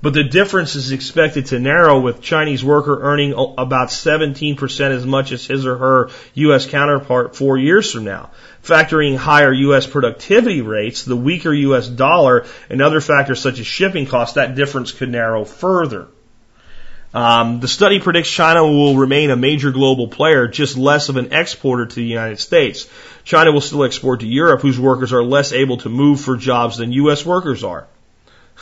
But 0.00 0.12
the 0.12 0.24
difference 0.24 0.76
is 0.76 0.92
expected 0.92 1.46
to 1.46 1.58
narrow 1.58 1.98
with 2.00 2.20
Chinese 2.20 2.62
worker 2.62 3.00
earning 3.00 3.32
about 3.32 3.88
17% 3.88 4.90
as 4.90 5.06
much 5.06 5.32
as 5.32 5.46
his 5.46 5.66
or 5.66 5.76
her 5.76 6.10
U.S. 6.34 6.66
counterpart 6.66 7.34
four 7.34 7.56
years 7.56 7.90
from 7.90 8.04
now. 8.04 8.30
Factoring 8.62 9.16
higher 9.16 9.52
U.S. 9.52 9.86
productivity 9.86 10.60
rates, 10.60 11.04
the 11.04 11.16
weaker 11.16 11.52
U.S. 11.52 11.88
dollar, 11.88 12.46
and 12.68 12.82
other 12.82 13.00
factors 13.00 13.40
such 13.40 13.58
as 13.58 13.66
shipping 13.66 14.06
costs, 14.06 14.34
that 14.34 14.54
difference 14.54 14.92
could 14.92 15.08
narrow 15.08 15.44
further. 15.44 16.08
Um, 17.14 17.60
the 17.60 17.68
study 17.68 18.00
predicts 18.00 18.30
China 18.30 18.62
will 18.64 18.96
remain 18.96 19.30
a 19.30 19.36
major 19.36 19.72
global 19.72 20.08
player, 20.08 20.46
just 20.46 20.76
less 20.76 21.08
of 21.08 21.16
an 21.16 21.32
exporter 21.32 21.86
to 21.86 21.94
the 21.94 22.04
United 22.04 22.38
States. 22.38 22.86
China 23.28 23.52
will 23.52 23.60
still 23.60 23.84
export 23.84 24.20
to 24.20 24.26
Europe, 24.26 24.62
whose 24.62 24.80
workers 24.80 25.12
are 25.12 25.22
less 25.22 25.52
able 25.52 25.76
to 25.76 25.90
move 25.90 26.18
for 26.18 26.38
jobs 26.38 26.78
than 26.78 26.92
U.S. 26.92 27.26
workers 27.26 27.62
are. 27.62 27.86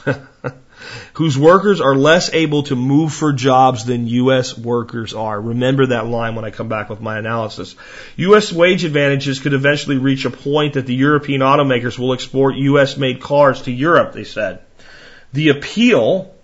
whose 1.13 1.39
workers 1.39 1.81
are 1.81 1.95
less 1.95 2.35
able 2.35 2.65
to 2.65 2.75
move 2.75 3.13
for 3.13 3.33
jobs 3.33 3.85
than 3.85 4.09
U.S. 4.09 4.59
workers 4.59 5.15
are. 5.15 5.41
Remember 5.41 5.87
that 5.87 6.09
line 6.09 6.35
when 6.35 6.45
I 6.45 6.51
come 6.51 6.69
back 6.69 6.91
with 6.91 7.01
my 7.01 7.17
analysis. 7.17 7.77
U.S. 8.17 8.53
wage 8.53 8.83
advantages 8.83 9.39
could 9.39 9.53
eventually 9.53 9.99
reach 9.99 10.25
a 10.25 10.31
point 10.31 10.75
that 10.75 10.87
the 10.87 10.97
European 10.97 11.43
automakers 11.43 11.97
will 11.97 12.13
export 12.13 12.57
U.S. 12.57 12.97
made 12.97 13.21
cars 13.21 13.63
to 13.63 13.71
Europe, 13.71 14.15
they 14.15 14.25
said. 14.25 14.63
The 15.33 15.51
appeal 15.51 16.35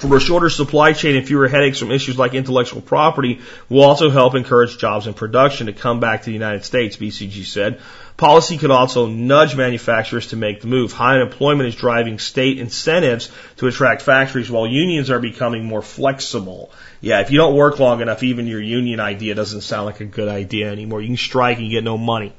from 0.00 0.12
a 0.12 0.20
shorter 0.20 0.48
supply 0.48 0.94
chain 0.94 1.16
and 1.16 1.26
fewer 1.26 1.46
headaches 1.46 1.78
from 1.78 1.90
issues 1.90 2.18
like 2.18 2.32
intellectual 2.34 2.80
property 2.80 3.40
will 3.68 3.82
also 3.82 4.08
help 4.08 4.34
encourage 4.34 4.78
jobs 4.78 5.06
and 5.06 5.14
production 5.14 5.66
to 5.66 5.74
come 5.74 6.00
back 6.00 6.22
to 6.22 6.26
the 6.26 6.32
United 6.32 6.64
States, 6.64 6.96
BCG 6.96 7.44
said. 7.44 7.80
Policy 8.16 8.58
could 8.58 8.70
also 8.70 9.06
nudge 9.06 9.56
manufacturers 9.56 10.28
to 10.28 10.36
make 10.36 10.60
the 10.60 10.66
move. 10.66 10.92
High 10.92 11.16
unemployment 11.16 11.68
is 11.68 11.74
driving 11.74 12.18
state 12.18 12.58
incentives 12.58 13.30
to 13.58 13.66
attract 13.66 14.02
factories 14.02 14.50
while 14.50 14.66
unions 14.66 15.10
are 15.10 15.20
becoming 15.20 15.64
more 15.64 15.82
flexible. 15.82 16.72
Yeah, 17.00 17.20
if 17.20 17.30
you 17.30 17.38
don't 17.38 17.54
work 17.54 17.78
long 17.78 18.00
enough, 18.00 18.22
even 18.22 18.46
your 18.46 18.60
union 18.60 19.00
idea 19.00 19.34
doesn't 19.34 19.62
sound 19.62 19.86
like 19.86 20.00
a 20.00 20.06
good 20.06 20.28
idea 20.28 20.70
anymore. 20.70 21.00
You 21.00 21.08
can 21.08 21.16
strike 21.16 21.58
and 21.58 21.70
get 21.70 21.84
no 21.84 21.96
money. 21.96 22.32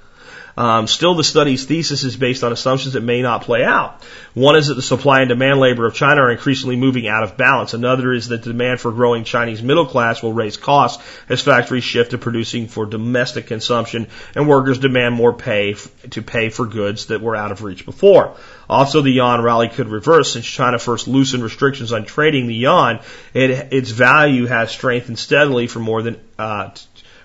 Um, 0.58 0.88
still, 0.88 1.16
the 1.16 1.24
study's 1.24 1.66
thesis 1.66 2.04
is 2.04 2.16
based 2.16 2.43
on 2.43 2.52
assumptions 2.52 2.93
that 2.93 3.02
may 3.02 3.22
not 3.22 3.43
play 3.43 3.64
out. 3.64 4.04
One 4.34 4.56
is 4.56 4.68
that 4.68 4.76
the 4.76 4.82
supply 4.82 5.22
and 5.22 5.30
demand 5.30 5.60
labor 5.60 5.86
of 5.86 5.93
China 5.93 6.22
are 6.22 6.32
increasingly 6.32 6.76
moving 6.76 7.08
out 7.08 7.24
of 7.24 7.38
balance. 7.38 7.74
Another 7.74 8.12
is 8.12 8.30
that 8.30 8.43
the 8.43 8.52
demand 8.52 8.80
for 8.80 8.91
growing 8.91 9.24
Chinese 9.24 9.62
middle 9.62 9.86
class 9.86 10.22
will 10.22 10.34
raise 10.34 10.58
costs 10.58 11.04
as 11.30 11.41
factories 11.41 11.84
shift 11.84 12.12
to 12.12 12.18
producing 12.18 12.68
for 12.68 12.86
domestic 12.86 13.47
consumption 13.47 14.08
and 14.36 14.47
workers 14.47 14.80
demand 14.80 15.16
more 15.16 15.34
pay 15.34 15.76
to 16.10 16.22
pay 16.22 16.49
for 16.49 16.66
goods 16.66 17.08
that 17.08 17.22
were 17.22 17.36
out 17.36 17.52
of 17.52 17.64
reach 17.64 17.86
before. 17.86 18.36
Also, 18.70 19.02
the 19.02 19.12
yuan 19.12 19.41
rally 19.41 19.68
could 19.68 19.89
reverse 19.89 20.34
since 20.34 20.45
China 20.45 20.80
first 20.80 21.08
loosened 21.08 21.43
restrictions 21.43 21.91
on 21.91 22.06
trading 22.06 22.47
the 22.47 22.56
yuan. 22.56 22.99
It, 23.34 23.74
its 23.74 23.91
value 23.91 24.45
has 24.45 24.72
strengthened 24.72 25.20
steadily 25.20 25.68
for 25.68 25.80
more 25.80 26.02
than 26.02 26.20
uh, 26.39 26.70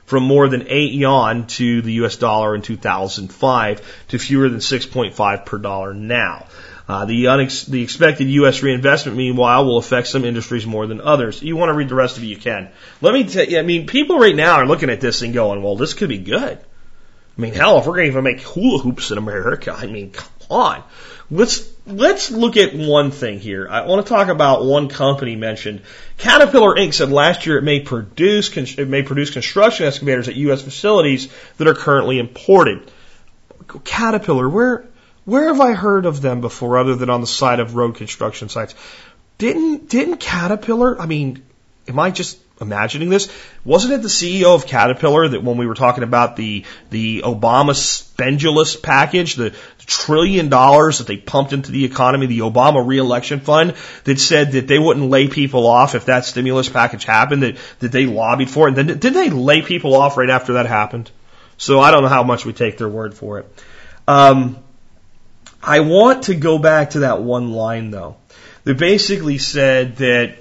from 0.06 0.22
more 0.22 0.48
than 0.48 0.66
8 0.68 0.92
yuan 0.92 1.46
to 1.48 1.82
the 1.82 1.92
US 2.04 2.16
dollar 2.16 2.54
in 2.54 2.62
2005 2.62 4.06
to 4.08 4.18
fewer 4.18 4.48
than 4.48 4.60
6.5 4.60 5.46
per 5.46 5.58
dollar 5.58 5.92
now. 5.92 6.46
Uh, 6.88 7.04
the, 7.04 7.24
unex- 7.24 7.66
the 7.66 7.82
expected 7.82 8.28
U.S. 8.28 8.62
reinvestment, 8.62 9.18
meanwhile, 9.18 9.64
will 9.64 9.78
affect 9.78 10.06
some 10.06 10.24
industries 10.24 10.64
more 10.66 10.86
than 10.86 11.00
others. 11.00 11.42
You 11.42 11.56
want 11.56 11.70
to 11.70 11.74
read 11.74 11.88
the 11.88 11.96
rest 11.96 12.16
of 12.16 12.22
it, 12.22 12.26
you 12.26 12.36
can. 12.36 12.68
Let 13.00 13.12
me 13.12 13.24
tell 13.24 13.44
you, 13.44 13.58
I 13.58 13.62
mean, 13.62 13.88
people 13.88 14.20
right 14.20 14.36
now 14.36 14.54
are 14.54 14.66
looking 14.66 14.88
at 14.88 15.00
this 15.00 15.22
and 15.22 15.34
going, 15.34 15.64
well, 15.64 15.74
this 15.74 15.94
could 15.94 16.08
be 16.08 16.18
good. 16.18 16.58
I 17.36 17.40
mean, 17.40 17.54
hell, 17.54 17.78
if 17.78 17.86
we're 17.86 17.96
going 17.96 18.04
to 18.04 18.12
even 18.12 18.22
make 18.22 18.40
hula 18.40 18.78
hoops 18.78 19.10
in 19.10 19.18
America, 19.18 19.74
I 19.76 19.86
mean, 19.86 20.12
come 20.12 20.28
on. 20.48 20.84
Let's 21.30 21.68
let's 21.86 22.30
look 22.30 22.56
at 22.56 22.74
one 22.74 23.10
thing 23.10 23.40
here. 23.40 23.66
I 23.68 23.84
want 23.86 24.06
to 24.06 24.08
talk 24.08 24.28
about 24.28 24.64
one 24.64 24.88
company 24.88 25.34
mentioned. 25.34 25.82
Caterpillar 26.18 26.76
Inc. 26.76 26.94
said 26.94 27.10
last 27.10 27.46
year 27.46 27.58
it 27.58 27.62
may 27.62 27.80
produce 27.80 28.56
it 28.56 28.88
may 28.88 29.02
produce 29.02 29.30
construction 29.30 29.86
excavators 29.86 30.28
at 30.28 30.36
U.S. 30.36 30.62
facilities 30.62 31.28
that 31.56 31.66
are 31.66 31.74
currently 31.74 32.18
imported. 32.20 32.90
Caterpillar, 33.84 34.48
where 34.48 34.86
where 35.24 35.48
have 35.48 35.60
I 35.60 35.72
heard 35.72 36.06
of 36.06 36.22
them 36.22 36.40
before, 36.40 36.78
other 36.78 36.94
than 36.94 37.10
on 37.10 37.20
the 37.20 37.26
side 37.26 37.58
of 37.58 37.74
road 37.74 37.96
construction 37.96 38.48
sites? 38.48 38.76
Didn't 39.38 39.88
didn't 39.88 40.18
Caterpillar? 40.18 41.00
I 41.00 41.06
mean, 41.06 41.42
am 41.88 41.98
I 41.98 42.12
just 42.12 42.38
imagining 42.60 43.10
this. 43.10 43.30
Wasn't 43.64 43.92
it 43.92 44.02
the 44.02 44.08
CEO 44.08 44.54
of 44.54 44.66
Caterpillar 44.66 45.28
that 45.28 45.42
when 45.42 45.56
we 45.56 45.66
were 45.66 45.74
talking 45.74 46.04
about 46.04 46.36
the 46.36 46.64
the 46.90 47.22
Obama 47.22 47.74
spendulous 47.74 48.76
package, 48.76 49.34
the 49.34 49.54
trillion 49.86 50.48
dollars 50.48 50.98
that 50.98 51.06
they 51.06 51.16
pumped 51.16 51.52
into 51.52 51.70
the 51.70 51.84
economy, 51.84 52.26
the 52.26 52.40
Obama 52.40 52.84
reelection 52.86 53.40
fund, 53.40 53.74
that 54.04 54.18
said 54.18 54.52
that 54.52 54.68
they 54.68 54.78
wouldn't 54.78 55.10
lay 55.10 55.28
people 55.28 55.66
off 55.66 55.94
if 55.94 56.06
that 56.06 56.24
stimulus 56.24 56.68
package 56.68 57.04
happened, 57.04 57.42
that, 57.42 57.56
that 57.80 57.92
they 57.92 58.06
lobbied 58.06 58.50
for 58.50 58.68
it. 58.68 58.76
And 58.76 58.88
then 58.88 58.98
did 58.98 59.14
they 59.14 59.30
lay 59.30 59.62
people 59.62 59.94
off 59.94 60.16
right 60.16 60.30
after 60.30 60.54
that 60.54 60.66
happened? 60.66 61.10
So 61.58 61.80
I 61.80 61.90
don't 61.90 62.02
know 62.02 62.08
how 62.08 62.22
much 62.22 62.44
we 62.44 62.52
take 62.52 62.78
their 62.78 62.88
word 62.88 63.14
for 63.14 63.38
it. 63.38 63.62
Um, 64.08 64.58
I 65.62 65.80
want 65.80 66.24
to 66.24 66.34
go 66.34 66.58
back 66.58 66.90
to 66.90 67.00
that 67.00 67.22
one 67.22 67.52
line 67.52 67.90
though. 67.90 68.16
They 68.64 68.72
basically 68.72 69.38
said 69.38 69.96
that 69.96 70.36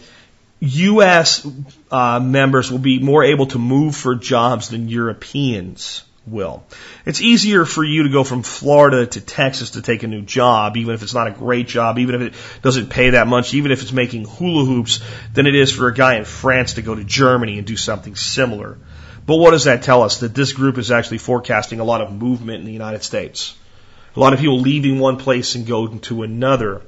U.S. 0.59 1.47
Uh, 1.91 2.19
members 2.19 2.71
will 2.71 2.79
be 2.79 2.99
more 2.99 3.23
able 3.23 3.47
to 3.47 3.59
move 3.59 3.95
for 3.95 4.15
jobs 4.15 4.69
than 4.69 4.89
Europeans 4.89 6.03
will. 6.25 6.63
It's 7.05 7.21
easier 7.21 7.65
for 7.65 7.83
you 7.83 8.03
to 8.03 8.09
go 8.09 8.23
from 8.23 8.41
Florida 8.41 9.05
to 9.05 9.21
Texas 9.21 9.71
to 9.71 9.81
take 9.81 10.03
a 10.03 10.07
new 10.07 10.21
job, 10.21 10.77
even 10.77 10.95
if 10.95 11.03
it's 11.03 11.13
not 11.13 11.27
a 11.27 11.31
great 11.31 11.67
job, 11.67 11.99
even 11.99 12.15
if 12.15 12.21
it 12.21 12.61
doesn't 12.61 12.89
pay 12.89 13.11
that 13.11 13.27
much, 13.27 13.53
even 13.53 13.71
if 13.71 13.81
it's 13.81 13.91
making 13.91 14.25
hula 14.25 14.65
hoops, 14.65 15.01
than 15.33 15.45
it 15.45 15.55
is 15.55 15.71
for 15.71 15.87
a 15.87 15.93
guy 15.93 16.15
in 16.15 16.25
France 16.25 16.75
to 16.75 16.81
go 16.81 16.95
to 16.95 17.03
Germany 17.03 17.57
and 17.57 17.67
do 17.67 17.77
something 17.77 18.15
similar. 18.15 18.77
But 19.25 19.37
what 19.37 19.51
does 19.51 19.65
that 19.65 19.83
tell 19.83 20.03
us? 20.03 20.19
That 20.19 20.35
this 20.35 20.53
group 20.53 20.77
is 20.77 20.91
actually 20.91 21.17
forecasting 21.17 21.79
a 21.79 21.83
lot 21.83 22.01
of 22.01 22.11
movement 22.11 22.59
in 22.59 22.65
the 22.65 22.73
United 22.73 23.03
States. 23.03 23.55
A 24.15 24.19
lot 24.19 24.33
of 24.33 24.39
people 24.39 24.59
leaving 24.59 24.99
one 24.99 25.17
place 25.17 25.55
and 25.55 25.65
going 25.65 25.99
to 26.01 26.23
another. 26.23 26.81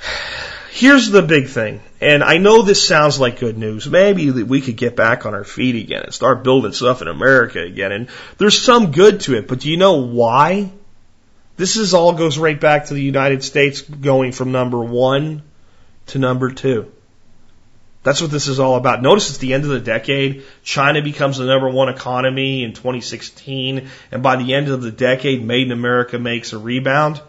Here's 0.70 1.10
the 1.10 1.22
big 1.22 1.48
thing, 1.48 1.80
and 2.00 2.24
I 2.24 2.38
know 2.38 2.62
this 2.62 2.86
sounds 2.86 3.20
like 3.20 3.40
good 3.40 3.58
news. 3.58 3.88
Maybe 3.88 4.30
we 4.30 4.60
could 4.60 4.76
get 4.76 4.96
back 4.96 5.26
on 5.26 5.34
our 5.34 5.44
feet 5.44 5.76
again 5.76 6.02
and 6.02 6.14
start 6.14 6.42
building 6.44 6.72
stuff 6.72 7.02
in 7.02 7.08
America 7.08 7.60
again, 7.60 7.92
and 7.92 8.08
there's 8.38 8.60
some 8.60 8.92
good 8.92 9.20
to 9.20 9.36
it, 9.36 9.48
but 9.48 9.60
do 9.60 9.70
you 9.70 9.76
know 9.76 10.02
why 10.02 10.70
This 11.60 11.76
is 11.76 11.92
all 11.92 12.14
goes 12.14 12.38
right 12.38 12.58
back 12.58 12.86
to 12.86 12.94
the 12.94 13.02
United 13.02 13.44
States 13.44 13.82
going 13.82 14.32
from 14.32 14.50
number 14.50 14.82
one 14.82 15.42
to 16.06 16.18
number 16.18 16.50
two. 16.50 16.90
That's 18.02 18.22
what 18.22 18.30
this 18.30 18.48
is 18.48 18.58
all 18.58 18.76
about. 18.76 19.02
Notice 19.02 19.28
it's 19.28 19.38
the 19.38 19.52
end 19.52 19.64
of 19.64 19.70
the 19.70 19.78
decade. 19.78 20.44
China 20.62 21.02
becomes 21.02 21.36
the 21.36 21.44
number 21.44 21.68
one 21.68 21.90
economy 21.90 22.64
in 22.64 22.72
2016. 22.72 23.90
And 24.10 24.22
by 24.22 24.36
the 24.36 24.54
end 24.54 24.68
of 24.68 24.80
the 24.80 24.90
decade, 24.90 25.44
Made 25.44 25.66
in 25.66 25.72
America 25.72 26.18
makes 26.18 26.54
a 26.54 26.58
rebound. 26.58 27.20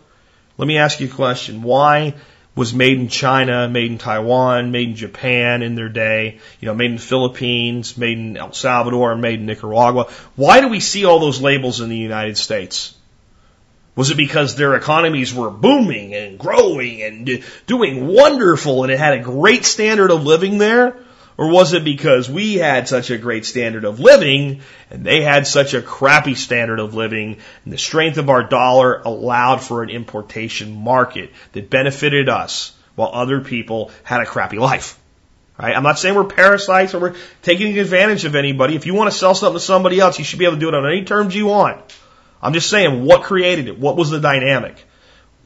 Let 0.57 0.65
me 0.65 0.77
ask 0.77 1.01
you 1.01 1.07
a 1.07 1.11
question. 1.11 1.61
Why 1.61 2.13
was 2.55 2.73
made 2.73 2.99
in 2.99 3.07
China, 3.07 3.69
made 3.69 3.91
in 3.91 3.97
Taiwan, 3.97 4.71
made 4.71 4.89
in 4.89 4.95
Japan 4.95 5.61
in 5.61 5.75
their 5.75 5.89
day, 5.89 6.39
you 6.59 6.65
know, 6.65 6.73
made 6.73 6.91
in 6.91 6.95
the 6.97 7.01
Philippines, 7.01 7.97
made 7.97 8.17
in 8.17 8.37
El 8.37 8.51
Salvador, 8.51 9.15
made 9.15 9.39
in 9.39 9.45
Nicaragua? 9.45 10.09
Why 10.35 10.59
do 10.59 10.67
we 10.67 10.81
see 10.81 11.05
all 11.05 11.19
those 11.19 11.41
labels 11.41 11.79
in 11.79 11.89
the 11.89 11.97
United 11.97 12.37
States? 12.37 12.93
Was 13.95 14.09
it 14.09 14.17
because 14.17 14.55
their 14.55 14.75
economies 14.75 15.33
were 15.33 15.49
booming 15.49 16.13
and 16.13 16.39
growing 16.39 17.01
and 17.03 17.43
doing 17.67 18.07
wonderful 18.07 18.83
and 18.83 18.91
it 18.91 18.99
had 18.99 19.13
a 19.13 19.23
great 19.23 19.65
standard 19.65 20.11
of 20.11 20.23
living 20.23 20.57
there? 20.57 20.95
Or 21.41 21.47
was 21.47 21.73
it 21.73 21.83
because 21.83 22.29
we 22.29 22.53
had 22.53 22.87
such 22.87 23.09
a 23.09 23.17
great 23.17 23.47
standard 23.47 23.83
of 23.83 23.99
living 23.99 24.61
and 24.91 25.03
they 25.03 25.23
had 25.23 25.47
such 25.47 25.73
a 25.73 25.81
crappy 25.81 26.35
standard 26.35 26.79
of 26.79 26.93
living 26.93 27.37
and 27.63 27.73
the 27.73 27.79
strength 27.79 28.19
of 28.19 28.29
our 28.29 28.43
dollar 28.43 29.01
allowed 29.03 29.59
for 29.63 29.81
an 29.81 29.89
importation 29.89 30.75
market 30.75 31.31
that 31.53 31.71
benefited 31.71 32.29
us 32.29 32.77
while 32.93 33.09
other 33.11 33.41
people 33.41 33.89
had 34.03 34.21
a 34.21 34.27
crappy 34.27 34.59
life? 34.59 34.99
Right? 35.57 35.75
I'm 35.75 35.81
not 35.81 35.97
saying 35.97 36.13
we're 36.13 36.25
parasites 36.25 36.93
or 36.93 36.99
we're 36.99 37.15
taking 37.41 37.75
advantage 37.79 38.23
of 38.23 38.35
anybody. 38.35 38.75
If 38.75 38.85
you 38.85 38.93
want 38.93 39.11
to 39.11 39.17
sell 39.17 39.33
something 39.33 39.57
to 39.57 39.65
somebody 39.65 39.99
else, 39.99 40.19
you 40.19 40.25
should 40.25 40.37
be 40.37 40.45
able 40.45 40.57
to 40.57 40.59
do 40.59 40.67
it 40.67 40.75
on 40.75 40.85
any 40.85 41.05
terms 41.05 41.35
you 41.35 41.47
want. 41.47 41.81
I'm 42.39 42.53
just 42.53 42.69
saying 42.69 43.03
what 43.03 43.23
created 43.23 43.67
it? 43.67 43.79
What 43.79 43.95
was 43.95 44.11
the 44.11 44.19
dynamic? 44.19 44.75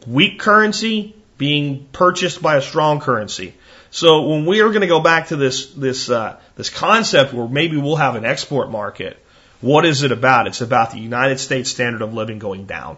Weak 0.05 0.39
currency 0.39 1.15
being 1.37 1.87
purchased 1.93 2.41
by 2.41 2.57
a 2.57 2.61
strong 2.61 2.99
currency. 2.99 3.53
So 3.95 4.27
when 4.27 4.45
we 4.45 4.59
are 4.59 4.67
going 4.67 4.81
to 4.81 4.87
go 4.87 4.99
back 4.99 5.27
to 5.27 5.37
this 5.37 5.67
this 5.67 6.09
uh, 6.09 6.37
this 6.57 6.69
concept 6.69 7.33
where 7.33 7.47
maybe 7.47 7.77
we'll 7.77 7.95
have 7.95 8.15
an 8.15 8.25
export 8.25 8.69
market, 8.69 9.17
what 9.61 9.85
is 9.85 10.03
it 10.03 10.11
about? 10.11 10.47
It's 10.47 10.59
about 10.59 10.91
the 10.91 10.99
United 10.99 11.39
States 11.39 11.69
standard 11.69 12.01
of 12.01 12.13
living 12.13 12.37
going 12.37 12.65
down. 12.65 12.97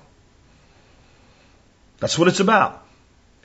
That's 2.00 2.18
what 2.18 2.28
it's 2.28 2.40
about. 2.40 2.84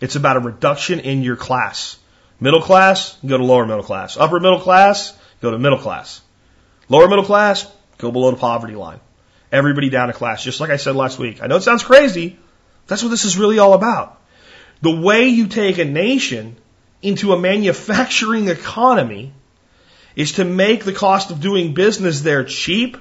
It's 0.00 0.16
about 0.16 0.38
a 0.38 0.40
reduction 0.40 1.00
in 1.00 1.22
your 1.22 1.36
class. 1.36 1.98
Middle 2.40 2.62
class, 2.62 3.18
go 3.26 3.36
to 3.36 3.44
lower 3.44 3.66
middle 3.66 3.84
class. 3.84 4.16
Upper 4.16 4.40
middle 4.40 4.60
class, 4.60 5.12
go 5.42 5.50
to 5.50 5.58
middle 5.58 5.78
class. 5.78 6.22
Lower 6.88 7.06
middle 7.06 7.24
class, 7.24 7.70
go 7.98 8.10
below 8.10 8.30
the 8.30 8.38
poverty 8.38 8.76
line 8.76 9.00
everybody 9.52 9.90
down 9.90 10.08
a 10.08 10.14
class, 10.14 10.42
just 10.42 10.58
like 10.60 10.70
I 10.70 10.78
said 10.78 10.96
last 10.96 11.18
week. 11.18 11.42
I 11.42 11.46
know 11.46 11.56
it 11.56 11.62
sounds 11.62 11.84
crazy. 11.84 12.38
That's 12.86 13.02
what 13.02 13.10
this 13.10 13.26
is 13.26 13.36
really 13.36 13.58
all 13.58 13.74
about. 13.74 14.18
The 14.80 14.98
way 14.98 15.28
you 15.28 15.46
take 15.46 15.76
a 15.78 15.84
nation 15.84 16.56
into 17.02 17.32
a 17.32 17.38
manufacturing 17.38 18.48
economy 18.48 19.32
is 20.14 20.32
to 20.32 20.44
make 20.44 20.84
the 20.84 20.92
cost 20.92 21.30
of 21.30 21.40
doing 21.40 21.74
business 21.74 22.20
there 22.20 22.44
cheap 22.44 22.96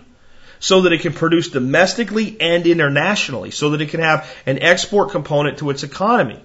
so 0.60 0.82
that 0.82 0.94
it 0.94 1.02
can 1.02 1.14
produce 1.14 1.50
domestically 1.50 2.40
and 2.40 2.68
internationally, 2.68 3.52
so 3.52 3.72
that 3.72 3.82
it 3.82 3.90
can 3.90 4.00
have 4.00 4.32
an 4.46 4.62
export 4.62 5.12
component 5.12 5.58
to 5.58 5.70
its 5.70 5.84
economy. 5.84 6.40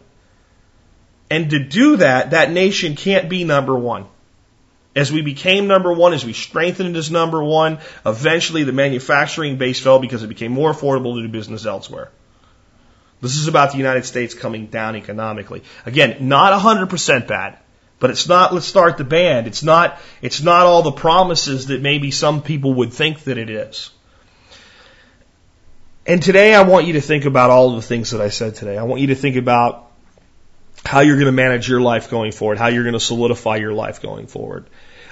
And 1.30 1.50
to 1.50 1.58
do 1.62 1.96
that, 1.98 2.30
that 2.30 2.50
nation 2.50 2.96
can't 2.96 3.28
be 3.28 3.44
number 3.44 3.76
one. 3.76 4.06
As 4.94 5.12
we 5.12 5.20
became 5.20 5.66
number 5.66 5.92
one, 5.92 6.14
as 6.14 6.24
we 6.24 6.32
strengthened 6.32 6.96
as 6.96 7.10
number 7.10 7.44
one, 7.44 7.78
eventually 8.06 8.64
the 8.64 8.72
manufacturing 8.72 9.58
base 9.58 9.78
fell 9.78 9.98
because 9.98 10.22
it 10.22 10.28
became 10.28 10.52
more 10.52 10.72
affordable 10.72 11.16
to 11.16 11.22
do 11.22 11.28
business 11.28 11.66
elsewhere. 11.66 12.10
This 13.20 13.36
is 13.36 13.48
about 13.48 13.72
the 13.72 13.78
United 13.78 14.04
States 14.04 14.34
coming 14.34 14.66
down 14.66 14.96
economically. 14.96 15.62
Again, 15.86 16.28
not 16.28 16.60
100% 16.60 17.26
bad, 17.26 17.58
but 17.98 18.10
it's 18.10 18.28
not, 18.28 18.52
let's 18.52 18.66
start 18.66 18.98
the 18.98 19.04
band. 19.04 19.46
It's 19.46 19.62
not, 19.62 19.98
it's 20.20 20.42
not 20.42 20.66
all 20.66 20.82
the 20.82 20.92
promises 20.92 21.68
that 21.68 21.80
maybe 21.80 22.10
some 22.10 22.42
people 22.42 22.74
would 22.74 22.92
think 22.92 23.20
that 23.24 23.38
it 23.38 23.48
is. 23.48 23.90
And 26.06 26.22
today 26.22 26.54
I 26.54 26.62
want 26.62 26.86
you 26.86 26.92
to 26.94 27.00
think 27.00 27.24
about 27.24 27.50
all 27.50 27.70
of 27.70 27.76
the 27.76 27.82
things 27.82 28.10
that 28.10 28.20
I 28.20 28.28
said 28.28 28.54
today. 28.54 28.78
I 28.78 28.84
want 28.84 29.00
you 29.00 29.08
to 29.08 29.14
think 29.14 29.36
about 29.36 29.90
how 30.84 31.00
you're 31.00 31.16
going 31.16 31.26
to 31.26 31.32
manage 31.32 31.68
your 31.68 31.80
life 31.80 32.10
going 32.10 32.32
forward, 32.32 32.58
how 32.58 32.68
you're 32.68 32.84
going 32.84 32.92
to 32.92 33.00
solidify 33.00 33.56
your 33.56 33.72
life 33.72 34.00
going 34.00 34.26
forward. 34.26 34.66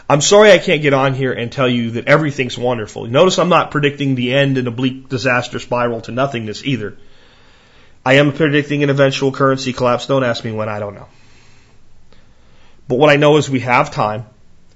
I'm 0.09 0.21
sorry 0.21 0.53
I 0.53 0.59
can't 0.59 0.83
get 0.83 0.93
on 0.93 1.15
here 1.15 1.33
and 1.33 1.51
tell 1.51 1.69
you 1.69 1.93
that 1.93 2.07
everything's 2.07 2.59
wonderful. 2.59 3.07
Notice 3.07 3.39
I'm 3.39 3.49
not 3.49 3.71
predicting 3.71 4.15
the 4.15 4.35
end 4.35 4.59
in 4.59 4.67
a 4.67 4.71
bleak 4.71 5.09
disaster 5.09 5.59
spiral 5.59 6.03
to 6.03 6.13
nothingness 6.13 6.65
either. 6.65 6.97
I 8.05 8.15
am 8.15 8.33
predicting 8.33 8.83
an 8.83 8.91
eventual 8.91 9.33
currency 9.33 9.73
collapse. 9.73 10.07
Don't 10.07 10.25
ask 10.25 10.45
me 10.45 10.53
when, 10.53 10.69
I 10.69 10.79
don't 10.79 10.95
know. 10.95 11.09
But 12.87 12.97
what 12.97 13.11
I 13.11 13.17
know 13.17 13.39
is 13.39 13.49
we 13.49 13.61
have 13.61 13.91
time 13.91 14.27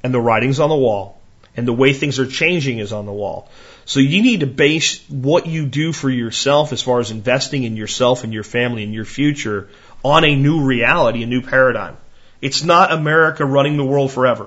and 0.03 0.15
the 0.15 0.21
writing's 0.21 0.61
on 0.61 0.71
the 0.71 0.77
wall 0.77 1.21
and 1.57 1.69
the 1.69 1.73
way 1.73 1.93
things 1.93 2.19
are 2.19 2.27
changing 2.27 2.79
is 2.79 2.93
on 2.93 3.05
the 3.05 3.13
wall. 3.13 3.51
So 3.85 4.01
you 4.01 4.23
need 4.23 4.41
to 4.41 4.47
base 4.47 5.05
what 5.09 5.47
you 5.47 5.67
do 5.67 5.93
for 5.93 6.09
yourself 6.09 6.73
as 6.73 6.83
far 6.83 7.01
as 7.01 7.11
investing 7.11 7.65
in 7.65 7.77
yourself 7.77 8.25
and 8.25 8.33
your 8.33 8.45
family 8.45 8.85
and 8.85 8.95
your 8.95 9.05
future 9.05 9.69
on 10.05 10.25
a 10.25 10.35
new 10.37 10.63
reality, 10.63 11.23
a 11.23 11.27
new 11.27 11.43
paradigm. 11.43 11.97
It's 12.41 12.63
not 12.63 12.93
America 12.93 13.45
running 13.45 13.77
the 13.77 13.85
world 13.85 14.13
forever. 14.13 14.47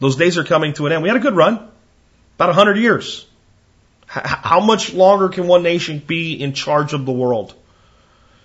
Those 0.00 0.16
days 0.16 0.38
are 0.38 0.44
coming 0.44 0.74
to 0.74 0.86
an 0.86 0.92
end. 0.92 1.02
We 1.02 1.08
had 1.08 1.16
a 1.16 1.20
good 1.20 1.36
run, 1.36 1.54
about 2.36 2.48
a 2.50 2.58
100 2.58 2.76
years. 2.76 3.26
How 4.06 4.60
much 4.60 4.92
longer 4.92 5.30
can 5.30 5.46
one 5.46 5.62
nation 5.62 6.02
be 6.04 6.34
in 6.34 6.52
charge 6.52 6.92
of 6.92 7.06
the 7.06 7.12
world? 7.12 7.54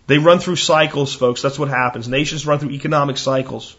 They 0.07 0.17
run 0.17 0.39
through 0.39 0.55
cycles, 0.55 1.13
folks. 1.13 1.41
That's 1.41 1.59
what 1.59 1.69
happens. 1.69 2.07
Nations 2.07 2.47
run 2.47 2.59
through 2.59 2.71
economic 2.71 3.17
cycles. 3.17 3.75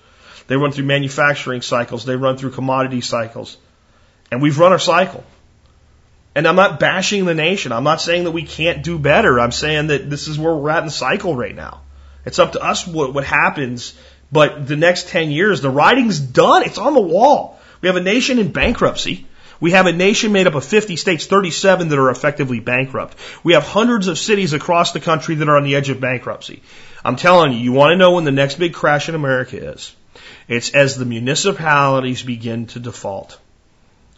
They 0.47 0.57
run 0.57 0.73
through 0.73 0.85
manufacturing 0.85 1.63
cycles. 1.63 2.05
They 2.05 2.17
run 2.17 2.37
through 2.37 2.51
commodity 2.51 3.01
cycles. 3.01 3.57
And 4.31 4.43
we've 4.43 4.59
run 4.59 4.73
our 4.73 4.79
cycle. 4.79 5.25
And 6.35 6.47
I'm 6.47 6.57
not 6.57 6.79
bashing 6.79 7.25
the 7.25 7.35
nation. 7.35 7.73
I'm 7.73 7.85
not 7.85 8.01
saying 8.01 8.25
that 8.25 8.31
we 8.31 8.43
can't 8.43 8.83
do 8.83 8.99
better. 8.99 9.41
I'm 9.41 9.53
saying 9.53 9.89
that 9.89 10.09
this 10.09 10.29
is 10.29 10.39
where 10.39 10.55
we're 10.55 10.71
at 10.71 10.81
in 10.81 10.85
the 10.87 10.91
cycle 10.91 11.35
right 11.35 11.55
now. 11.55 11.81
It's 12.25 12.39
up 12.39 12.53
to 12.53 12.63
us 12.63 12.87
what, 12.87 13.15
what 13.15 13.25
happens. 13.25 13.95
But 14.31 14.67
the 14.67 14.77
next 14.77 15.09
10 15.09 15.31
years, 15.31 15.63
the 15.63 15.71
writing's 15.71 16.21
done. 16.21 16.63
It's 16.63 16.79
on 16.79 16.93
the 16.93 17.01
wall. 17.01 17.59
We 17.81 17.89
have 17.89 17.97
a 17.97 18.03
nation 18.03 18.39
in 18.39 18.53
bankruptcy. 18.53 19.27
We 19.61 19.73
have 19.73 19.87
a 19.87 19.93
nation 19.93 20.33
made 20.33 20.47
up 20.47 20.55
of 20.55 20.65
50 20.65 20.97
states, 20.97 21.27
37 21.27 21.89
that 21.89 21.99
are 21.99 22.11
effectively 22.11 22.61
bankrupt. 22.61 23.17
We 23.43 23.55
have 23.55 23.65
hundreds 23.65 24.07
of 24.07 24.19
cities 24.19 24.53
across 24.53 24.93
the 24.93 25.01
country 25.01 25.35
that 25.37 25.49
are 25.49 25.57
on 25.57 25.65
the 25.65 25.75
edge 25.75 25.89
of 25.89 26.01
bankruptcy. 26.01 26.63
I'm 27.05 27.17
telling 27.17 27.53
you, 27.53 27.59
you 27.59 27.73
want 27.73 27.93
to 27.93 27.97
know 27.97 28.13
when 28.13 28.25
the 28.25 28.33
next 28.33 28.57
big 28.57 28.75
crash 28.75 29.09
in 29.09 29.15
America 29.15 29.73
is? 29.73 29.95
It's 30.47 30.71
as 30.71 30.97
the 30.97 31.05
municipalities 31.05 32.23
begin 32.23 32.67
to 32.69 32.81
default. 32.81 33.39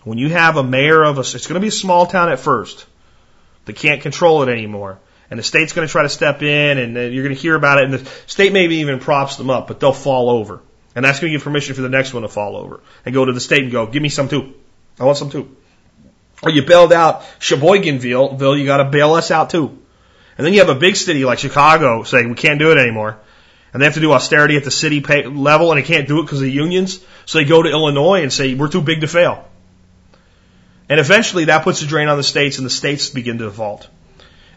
When 0.05 0.19
you 0.19 0.29
have 0.31 0.57
a 0.57 0.63
mayor 0.63 1.03
of 1.03 1.19
a, 1.19 1.21
it's 1.21 1.47
going 1.47 1.55
to 1.55 1.61
be 1.61 1.69
a 1.69 1.73
small 1.73 2.07
town 2.07 2.31
at 2.31 2.41
first. 2.41 2.87
They 3.65 3.73
can't 3.73 4.03
control 4.03 4.43
it 4.43 4.49
anymore. 4.49 4.99
And 5.31 5.39
the 5.39 5.45
state's 5.45 5.73
going 5.73 5.87
to 5.87 5.93
try 5.93 6.03
to 6.03 6.09
step 6.09 6.43
in 6.43 6.79
and 6.79 7.15
you're 7.15 7.23
going 7.23 7.35
to 7.35 7.41
hear 7.41 7.55
about 7.55 7.79
it 7.79 7.85
and 7.85 7.95
the 7.95 8.11
state 8.27 8.53
maybe 8.53 8.77
even 8.77 8.99
props 8.99 9.37
them 9.37 9.51
up, 9.51 9.69
but 9.69 9.79
they'll 9.79 9.93
fall 9.93 10.29
over. 10.31 10.61
And 10.95 11.05
that's 11.05 11.21
going 11.21 11.33
to 11.33 11.39
give 11.39 11.45
permission 11.45 11.77
for 11.77 11.83
the 11.83 11.89
next 11.89 12.13
one 12.13 12.23
to 12.23 12.29
fall 12.29 12.57
over 12.57 12.81
and 13.05 13.15
go 13.15 13.25
to 13.25 13.33
the 13.33 13.41
state 13.41 13.63
and 13.63 13.71
go, 13.71 13.87
give 13.87 14.03
me 14.03 14.09
some 14.09 14.29
too. 14.29 14.55
I 15.01 15.05
want 15.05 15.19
some 15.19 15.31
too. 15.31 15.57
Or 16.43 16.51
you 16.51 16.63
bailed 16.63 16.93
out 16.93 17.23
Sheboyganville, 17.41 18.59
you 18.59 18.67
got 18.67 18.79
to 18.79 18.85
bail 18.85 19.15
us 19.15 19.31
out 19.31 19.51
too. 19.51 19.79
And 20.37 20.47
then 20.47 20.53
you 20.53 20.61
have 20.61 20.69
a 20.69 20.75
big 20.75 20.97
city 20.97 21.25
like 21.25 21.39
Chicago 21.39 22.03
saying 22.03 22.29
we 22.29 22.35
can't 22.35 22.59
do 22.59 22.71
it 22.71 22.79
anymore. 22.79 23.19
And 23.73 23.81
they 23.81 23.87
have 23.87 23.95
to 23.95 24.01
do 24.01 24.13
austerity 24.13 24.57
at 24.57 24.65
the 24.65 24.71
city 24.71 25.01
pay 25.01 25.25
level 25.27 25.71
and 25.71 25.79
they 25.79 25.87
can't 25.87 26.09
do 26.09 26.21
it 26.21 26.23
because 26.23 26.39
of 26.39 26.45
the 26.45 26.51
unions. 26.51 27.05
So 27.25 27.39
they 27.39 27.45
go 27.45 27.63
to 27.63 27.71
Illinois 27.71 28.23
and 28.23 28.33
say 28.33 28.55
we're 28.55 28.69
too 28.69 28.83
big 28.83 29.03
to 29.03 29.07
fail. 29.07 29.47
And 30.89 30.99
eventually 30.99 31.47
that 31.47 31.63
puts 31.63 31.83
a 31.83 31.87
drain 31.87 32.09
on 32.09 32.17
the 32.17 32.23
states 32.23 32.59
and 32.59 32.67
the 32.67 32.71
states 32.71 33.11
begin 33.11 33.39
to 33.39 33.45
default. 33.45 33.87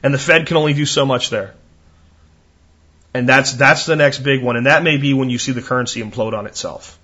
And 0.01 0.13
the 0.13 0.17
Fed 0.17 0.47
can 0.47 0.57
only 0.57 0.73
do 0.73 0.85
so 0.85 1.05
much 1.05 1.29
there. 1.29 1.53
And 3.13 3.29
that's, 3.29 3.53
that's 3.53 3.85
the 3.85 3.95
next 3.95 4.19
big 4.19 4.41
one. 4.41 4.55
And 4.55 4.65
that 4.65 4.83
may 4.83 4.97
be 4.97 5.13
when 5.13 5.29
you 5.29 5.37
see 5.37 5.51
the 5.51 5.61
currency 5.61 6.01
implode 6.01 6.33
on 6.33 6.47
itself. 6.47 6.97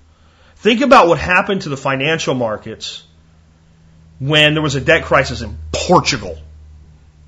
Think 0.55 0.81
about 0.81 1.07
what 1.07 1.19
happened 1.19 1.61
to 1.61 1.69
the 1.69 1.77
financial 1.77 2.33
markets 2.33 3.03
when 4.19 4.53
there 4.53 4.61
was 4.61 4.75
a 4.75 4.81
debt 4.81 5.03
crisis 5.03 5.41
in 5.41 5.57
Portugal. 5.71 6.37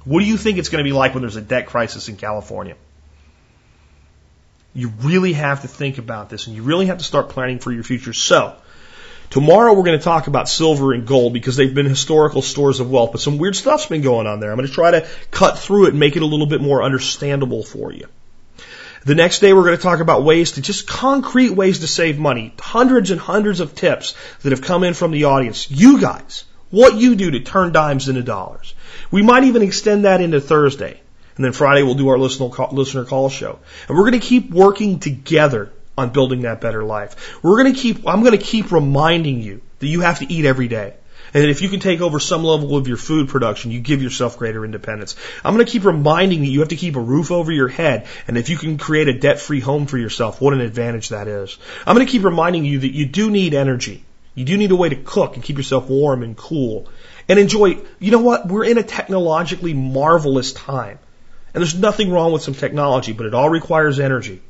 What 0.03 0.19
do 0.19 0.25
you 0.25 0.37
think 0.37 0.57
it's 0.57 0.69
going 0.69 0.83
to 0.83 0.87
be 0.87 0.93
like 0.93 1.13
when 1.13 1.21
there's 1.21 1.35
a 1.35 1.41
debt 1.41 1.67
crisis 1.67 2.09
in 2.09 2.17
California? 2.17 2.75
You 4.73 4.91
really 5.01 5.33
have 5.33 5.61
to 5.61 5.67
think 5.67 5.97
about 5.97 6.29
this 6.29 6.47
and 6.47 6.55
you 6.55 6.63
really 6.63 6.87
have 6.87 6.97
to 6.97 7.03
start 7.03 7.29
planning 7.29 7.59
for 7.59 7.71
your 7.71 7.83
future. 7.83 8.13
So, 8.13 8.55
tomorrow 9.29 9.73
we're 9.73 9.83
going 9.83 9.97
to 9.97 10.03
talk 10.03 10.27
about 10.27 10.47
silver 10.49 10.93
and 10.93 11.05
gold 11.05 11.33
because 11.33 11.55
they've 11.55 11.73
been 11.73 11.85
historical 11.85 12.41
stores 12.41 12.79
of 12.79 12.89
wealth, 12.89 13.11
but 13.11 13.21
some 13.21 13.37
weird 13.37 13.55
stuff's 13.55 13.85
been 13.85 14.01
going 14.01 14.27
on 14.27 14.39
there. 14.39 14.51
I'm 14.51 14.57
going 14.57 14.67
to 14.67 14.73
try 14.73 14.91
to 14.91 15.07
cut 15.29 15.59
through 15.59 15.85
it 15.85 15.89
and 15.89 15.99
make 15.99 16.15
it 16.15 16.21
a 16.21 16.25
little 16.25 16.47
bit 16.47 16.61
more 16.61 16.83
understandable 16.83 17.63
for 17.63 17.91
you. 17.91 18.07
The 19.03 19.15
next 19.15 19.39
day 19.39 19.53
we're 19.53 19.63
going 19.63 19.77
to 19.77 19.83
talk 19.83 19.99
about 19.99 20.23
ways 20.23 20.53
to 20.53 20.61
just 20.61 20.87
concrete 20.87 21.49
ways 21.49 21.79
to 21.79 21.87
save 21.87 22.19
money. 22.19 22.53
Hundreds 22.59 23.11
and 23.11 23.19
hundreds 23.19 23.59
of 23.59 23.75
tips 23.75 24.13
that 24.43 24.51
have 24.51 24.61
come 24.61 24.83
in 24.83 24.93
from 24.93 25.11
the 25.11 25.25
audience. 25.25 25.69
You 25.71 25.99
guys, 25.99 26.45
what 26.71 26.95
you 26.95 27.15
do 27.15 27.31
to 27.31 27.39
turn 27.41 27.71
dimes 27.71 28.09
into 28.09 28.23
dollars. 28.23 28.73
We 29.11 29.21
might 29.21 29.43
even 29.43 29.61
extend 29.61 30.05
that 30.05 30.21
into 30.21 30.41
Thursday. 30.41 30.99
And 31.35 31.45
then 31.45 31.53
Friday 31.53 31.83
we'll 31.83 31.95
do 31.95 32.09
our 32.09 32.17
listener 32.17 32.49
call, 32.49 32.69
listener 32.71 33.05
call 33.05 33.29
show. 33.29 33.59
And 33.87 33.97
we're 33.97 34.09
going 34.09 34.19
to 34.19 34.27
keep 34.27 34.49
working 34.49 34.99
together 34.99 35.71
on 35.97 36.09
building 36.09 36.41
that 36.41 36.61
better 36.61 36.83
life. 36.83 37.43
We're 37.43 37.61
going 37.61 37.73
to 37.73 37.79
keep, 37.79 38.07
I'm 38.07 38.21
going 38.21 38.37
to 38.37 38.43
keep 38.43 38.71
reminding 38.71 39.41
you 39.41 39.61
that 39.79 39.87
you 39.87 40.01
have 40.01 40.19
to 40.19 40.31
eat 40.31 40.45
every 40.45 40.67
day. 40.67 40.95
And 41.33 41.43
that 41.43 41.49
if 41.49 41.61
you 41.61 41.69
can 41.69 41.79
take 41.79 42.01
over 42.01 42.19
some 42.19 42.43
level 42.43 42.75
of 42.75 42.87
your 42.87 42.97
food 42.97 43.29
production, 43.29 43.71
you 43.71 43.79
give 43.79 44.01
yourself 44.01 44.37
greater 44.37 44.65
independence. 44.65 45.15
I'm 45.45 45.53
going 45.53 45.65
to 45.65 45.71
keep 45.71 45.85
reminding 45.85 46.43
you 46.43 46.51
you 46.51 46.59
have 46.59 46.69
to 46.69 46.75
keep 46.75 46.97
a 46.97 47.01
roof 47.01 47.31
over 47.31 47.51
your 47.51 47.69
head. 47.69 48.07
And 48.27 48.37
if 48.37 48.49
you 48.49 48.57
can 48.57 48.77
create 48.77 49.07
a 49.07 49.17
debt 49.17 49.39
free 49.39 49.61
home 49.61 49.85
for 49.85 49.97
yourself, 49.97 50.41
what 50.41 50.53
an 50.53 50.59
advantage 50.59 51.09
that 51.09 51.29
is. 51.29 51.57
I'm 51.87 51.95
going 51.95 52.05
to 52.05 52.11
keep 52.11 52.25
reminding 52.25 52.65
you 52.65 52.79
that 52.79 52.93
you 52.93 53.05
do 53.05 53.29
need 53.31 53.53
energy. 53.53 54.03
You 54.41 54.45
do 54.45 54.57
need 54.57 54.71
a 54.71 54.75
way 54.75 54.89
to 54.89 54.95
cook 54.95 55.35
and 55.35 55.43
keep 55.43 55.57
yourself 55.57 55.87
warm 55.87 56.23
and 56.23 56.35
cool 56.35 56.87
and 57.29 57.37
enjoy. 57.37 57.77
You 57.99 58.09
know 58.09 58.21
what? 58.21 58.47
We're 58.47 58.63
in 58.63 58.79
a 58.79 58.83
technologically 58.83 59.75
marvelous 59.75 60.51
time. 60.51 60.97
And 61.53 61.61
there's 61.61 61.75
nothing 61.75 62.09
wrong 62.09 62.31
with 62.31 62.41
some 62.41 62.55
technology, 62.55 63.13
but 63.13 63.27
it 63.27 63.35
all 63.35 63.51
requires 63.51 63.99
energy. 63.99 64.41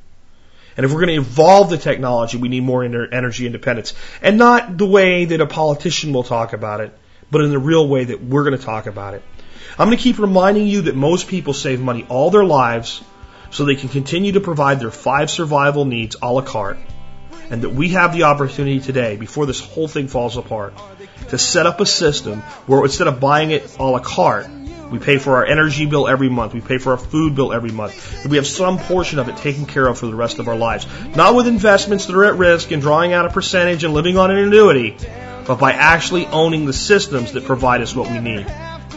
And 0.77 0.85
if 0.85 0.93
we're 0.93 1.01
going 1.05 1.21
to 1.21 1.29
evolve 1.29 1.69
the 1.69 1.77
technology, 1.77 2.37
we 2.37 2.47
need 2.47 2.63
more 2.63 2.85
energy 2.85 3.45
independence. 3.45 3.93
And 4.21 4.37
not 4.37 4.77
the 4.77 4.85
way 4.85 5.25
that 5.25 5.41
a 5.41 5.45
politician 5.45 6.13
will 6.13 6.23
talk 6.23 6.53
about 6.53 6.79
it, 6.79 6.97
but 7.29 7.41
in 7.41 7.49
the 7.49 7.59
real 7.59 7.85
way 7.85 8.05
that 8.05 8.23
we're 8.23 8.45
going 8.45 8.57
to 8.57 8.63
talk 8.63 8.87
about 8.87 9.13
it. 9.13 9.23
I'm 9.77 9.87
going 9.87 9.97
to 9.97 10.01
keep 10.01 10.19
reminding 10.19 10.67
you 10.67 10.83
that 10.83 10.95
most 10.95 11.27
people 11.27 11.51
save 11.51 11.81
money 11.81 12.05
all 12.07 12.29
their 12.29 12.45
lives 12.45 13.03
so 13.49 13.65
they 13.65 13.75
can 13.75 13.89
continue 13.89 14.31
to 14.31 14.39
provide 14.39 14.79
their 14.79 14.89
five 14.89 15.29
survival 15.29 15.83
needs 15.83 16.15
a 16.21 16.31
la 16.31 16.43
carte. 16.43 16.79
And 17.51 17.63
that 17.63 17.69
we 17.69 17.89
have 17.89 18.13
the 18.13 18.23
opportunity 18.23 18.79
today, 18.79 19.17
before 19.17 19.45
this 19.45 19.59
whole 19.59 19.87
thing 19.87 20.07
falls 20.07 20.37
apart, 20.37 20.73
to 21.29 21.37
set 21.37 21.65
up 21.65 21.79
a 21.81 21.85
system 21.85 22.39
where 22.65 22.81
instead 22.83 23.07
of 23.07 23.19
buying 23.19 23.51
it 23.51 23.77
a 23.77 23.83
la 23.83 23.99
carte, 23.99 24.49
we 24.89 24.99
pay 24.99 25.17
for 25.17 25.37
our 25.37 25.45
energy 25.45 25.85
bill 25.85 26.07
every 26.07 26.29
month. 26.29 26.53
We 26.53 26.61
pay 26.61 26.77
for 26.77 26.91
our 26.91 26.97
food 26.97 27.35
bill 27.35 27.53
every 27.53 27.71
month. 27.71 28.23
And 28.23 28.31
we 28.31 28.37
have 28.37 28.47
some 28.47 28.77
portion 28.77 29.19
of 29.19 29.29
it 29.29 29.37
taken 29.37 29.65
care 29.65 29.87
of 29.87 29.97
for 29.97 30.05
the 30.05 30.15
rest 30.15 30.39
of 30.39 30.47
our 30.47 30.55
lives. 30.55 30.85
Not 31.15 31.35
with 31.35 31.47
investments 31.47 32.05
that 32.05 32.15
are 32.15 32.25
at 32.25 32.35
risk 32.35 32.71
and 32.71 32.81
drawing 32.81 33.13
out 33.13 33.25
a 33.25 33.29
percentage 33.29 33.83
and 33.83 33.93
living 33.93 34.17
on 34.17 34.31
an 34.31 34.37
annuity, 34.37 34.97
but 35.45 35.59
by 35.59 35.73
actually 35.73 36.25
owning 36.27 36.65
the 36.65 36.73
systems 36.73 37.33
that 37.33 37.45
provide 37.45 37.81
us 37.81 37.95
what 37.95 38.11
we 38.11 38.19
need. 38.19 38.45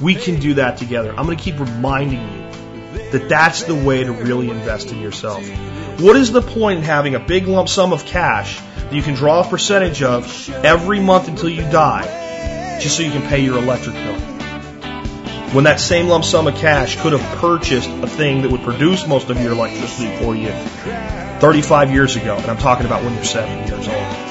We 0.00 0.16
can 0.16 0.40
do 0.40 0.54
that 0.54 0.78
together. 0.78 1.10
I'm 1.10 1.26
going 1.26 1.36
to 1.38 1.42
keep 1.42 1.60
reminding 1.60 2.20
you 2.20 2.63
that 3.12 3.28
that's 3.28 3.64
the 3.64 3.74
way 3.74 4.04
to 4.04 4.12
really 4.12 4.50
invest 4.50 4.90
in 4.90 5.00
yourself. 5.00 5.46
What 6.00 6.16
is 6.16 6.32
the 6.32 6.42
point 6.42 6.78
in 6.78 6.84
having 6.84 7.14
a 7.14 7.20
big 7.20 7.46
lump 7.46 7.68
sum 7.68 7.92
of 7.92 8.04
cash 8.04 8.60
that 8.60 8.92
you 8.92 9.02
can 9.02 9.14
draw 9.14 9.46
a 9.46 9.48
percentage 9.48 10.02
of 10.02 10.50
every 10.64 11.00
month 11.00 11.28
until 11.28 11.48
you 11.48 11.62
die 11.62 12.78
just 12.80 12.96
so 12.96 13.02
you 13.02 13.10
can 13.10 13.22
pay 13.28 13.44
your 13.44 13.58
electric 13.58 13.94
bill? 13.94 14.34
when 15.54 15.64
that 15.64 15.78
same 15.78 16.08
lump 16.08 16.24
sum 16.24 16.48
of 16.48 16.56
cash 16.56 17.00
could 17.00 17.12
have 17.12 17.38
purchased 17.38 17.88
a 17.88 18.08
thing 18.08 18.42
that 18.42 18.50
would 18.50 18.62
produce 18.62 19.06
most 19.06 19.30
of 19.30 19.40
your 19.40 19.52
electricity 19.52 20.16
for 20.16 20.34
you 20.34 20.50
35 21.38 21.92
years 21.92 22.16
ago. 22.16 22.36
And 22.36 22.46
I'm 22.46 22.58
talking 22.58 22.86
about 22.86 23.04
when 23.04 23.14
you're 23.14 23.22
70 23.22 23.70
years 23.70 23.86
old. 23.86 24.23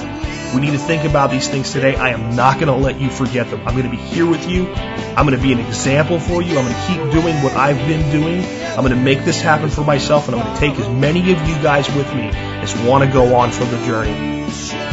We 0.53 0.61
need 0.61 0.71
to 0.71 0.77
think 0.77 1.03
about 1.03 1.31
these 1.31 1.47
things 1.47 1.71
today. 1.71 1.95
I 1.95 2.09
am 2.09 2.35
not 2.35 2.59
going 2.59 2.67
to 2.67 2.75
let 2.75 2.99
you 2.99 3.09
forget 3.09 3.49
them. 3.49 3.61
I'm 3.67 3.75
going 3.75 3.89
to 3.89 3.89
be 3.89 3.97
here 3.97 4.25
with 4.25 4.47
you. 4.49 4.67
I'm 4.67 5.25
going 5.25 5.37
to 5.37 5.41
be 5.41 5.51
an 5.51 5.59
example 5.59 6.19
for 6.19 6.41
you. 6.41 6.57
I'm 6.57 6.65
going 6.65 6.75
to 6.75 6.87
keep 6.87 7.21
doing 7.21 7.41
what 7.43 7.53
I've 7.53 7.77
been 7.87 8.11
doing. 8.11 8.43
I'm 8.43 8.85
going 8.85 8.89
to 8.89 8.95
make 8.95 9.25
this 9.25 9.41
happen 9.41 9.69
for 9.69 9.83
myself, 9.83 10.27
and 10.27 10.35
I'm 10.35 10.43
going 10.43 10.53
to 10.53 10.59
take 10.59 10.79
as 10.79 10.89
many 10.89 11.31
of 11.31 11.47
you 11.47 11.55
guys 11.63 11.87
with 11.95 12.13
me 12.13 12.29
as 12.33 12.75
want 12.83 13.03
to 13.03 13.11
go 13.11 13.35
on 13.35 13.51
for 13.51 13.65
the 13.65 13.77
journey. 13.85 14.13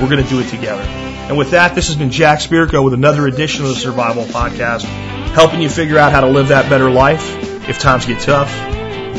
We're 0.01 0.09
going 0.09 0.23
to 0.23 0.31
do 0.31 0.41
it 0.41 0.49
together. 0.49 0.83
And 0.83 1.37
with 1.39 1.51
that, 1.53 1.75
this 1.75 1.89
has 1.89 1.97
been 1.97 2.11
Jack 2.11 2.41
Spirko 2.41 2.83
with 2.83 2.95
another 2.95 3.27
edition 3.27 3.65
of 3.65 3.69
the 3.71 3.77
Survival 3.77 4.25
Podcast 4.25 4.85
helping 5.31 5.61
you 5.61 5.69
figure 5.69 5.97
out 5.97 6.11
how 6.11 6.21
to 6.21 6.27
live 6.27 6.49
that 6.49 6.69
better 6.69 6.91
life 6.91 7.69
if 7.69 7.79
times 7.79 8.07
get 8.07 8.21
tough 8.21 8.53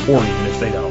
or 0.09 0.17
even 0.17 0.45
if 0.47 0.59
they 0.59 0.71
don't. 0.71 0.90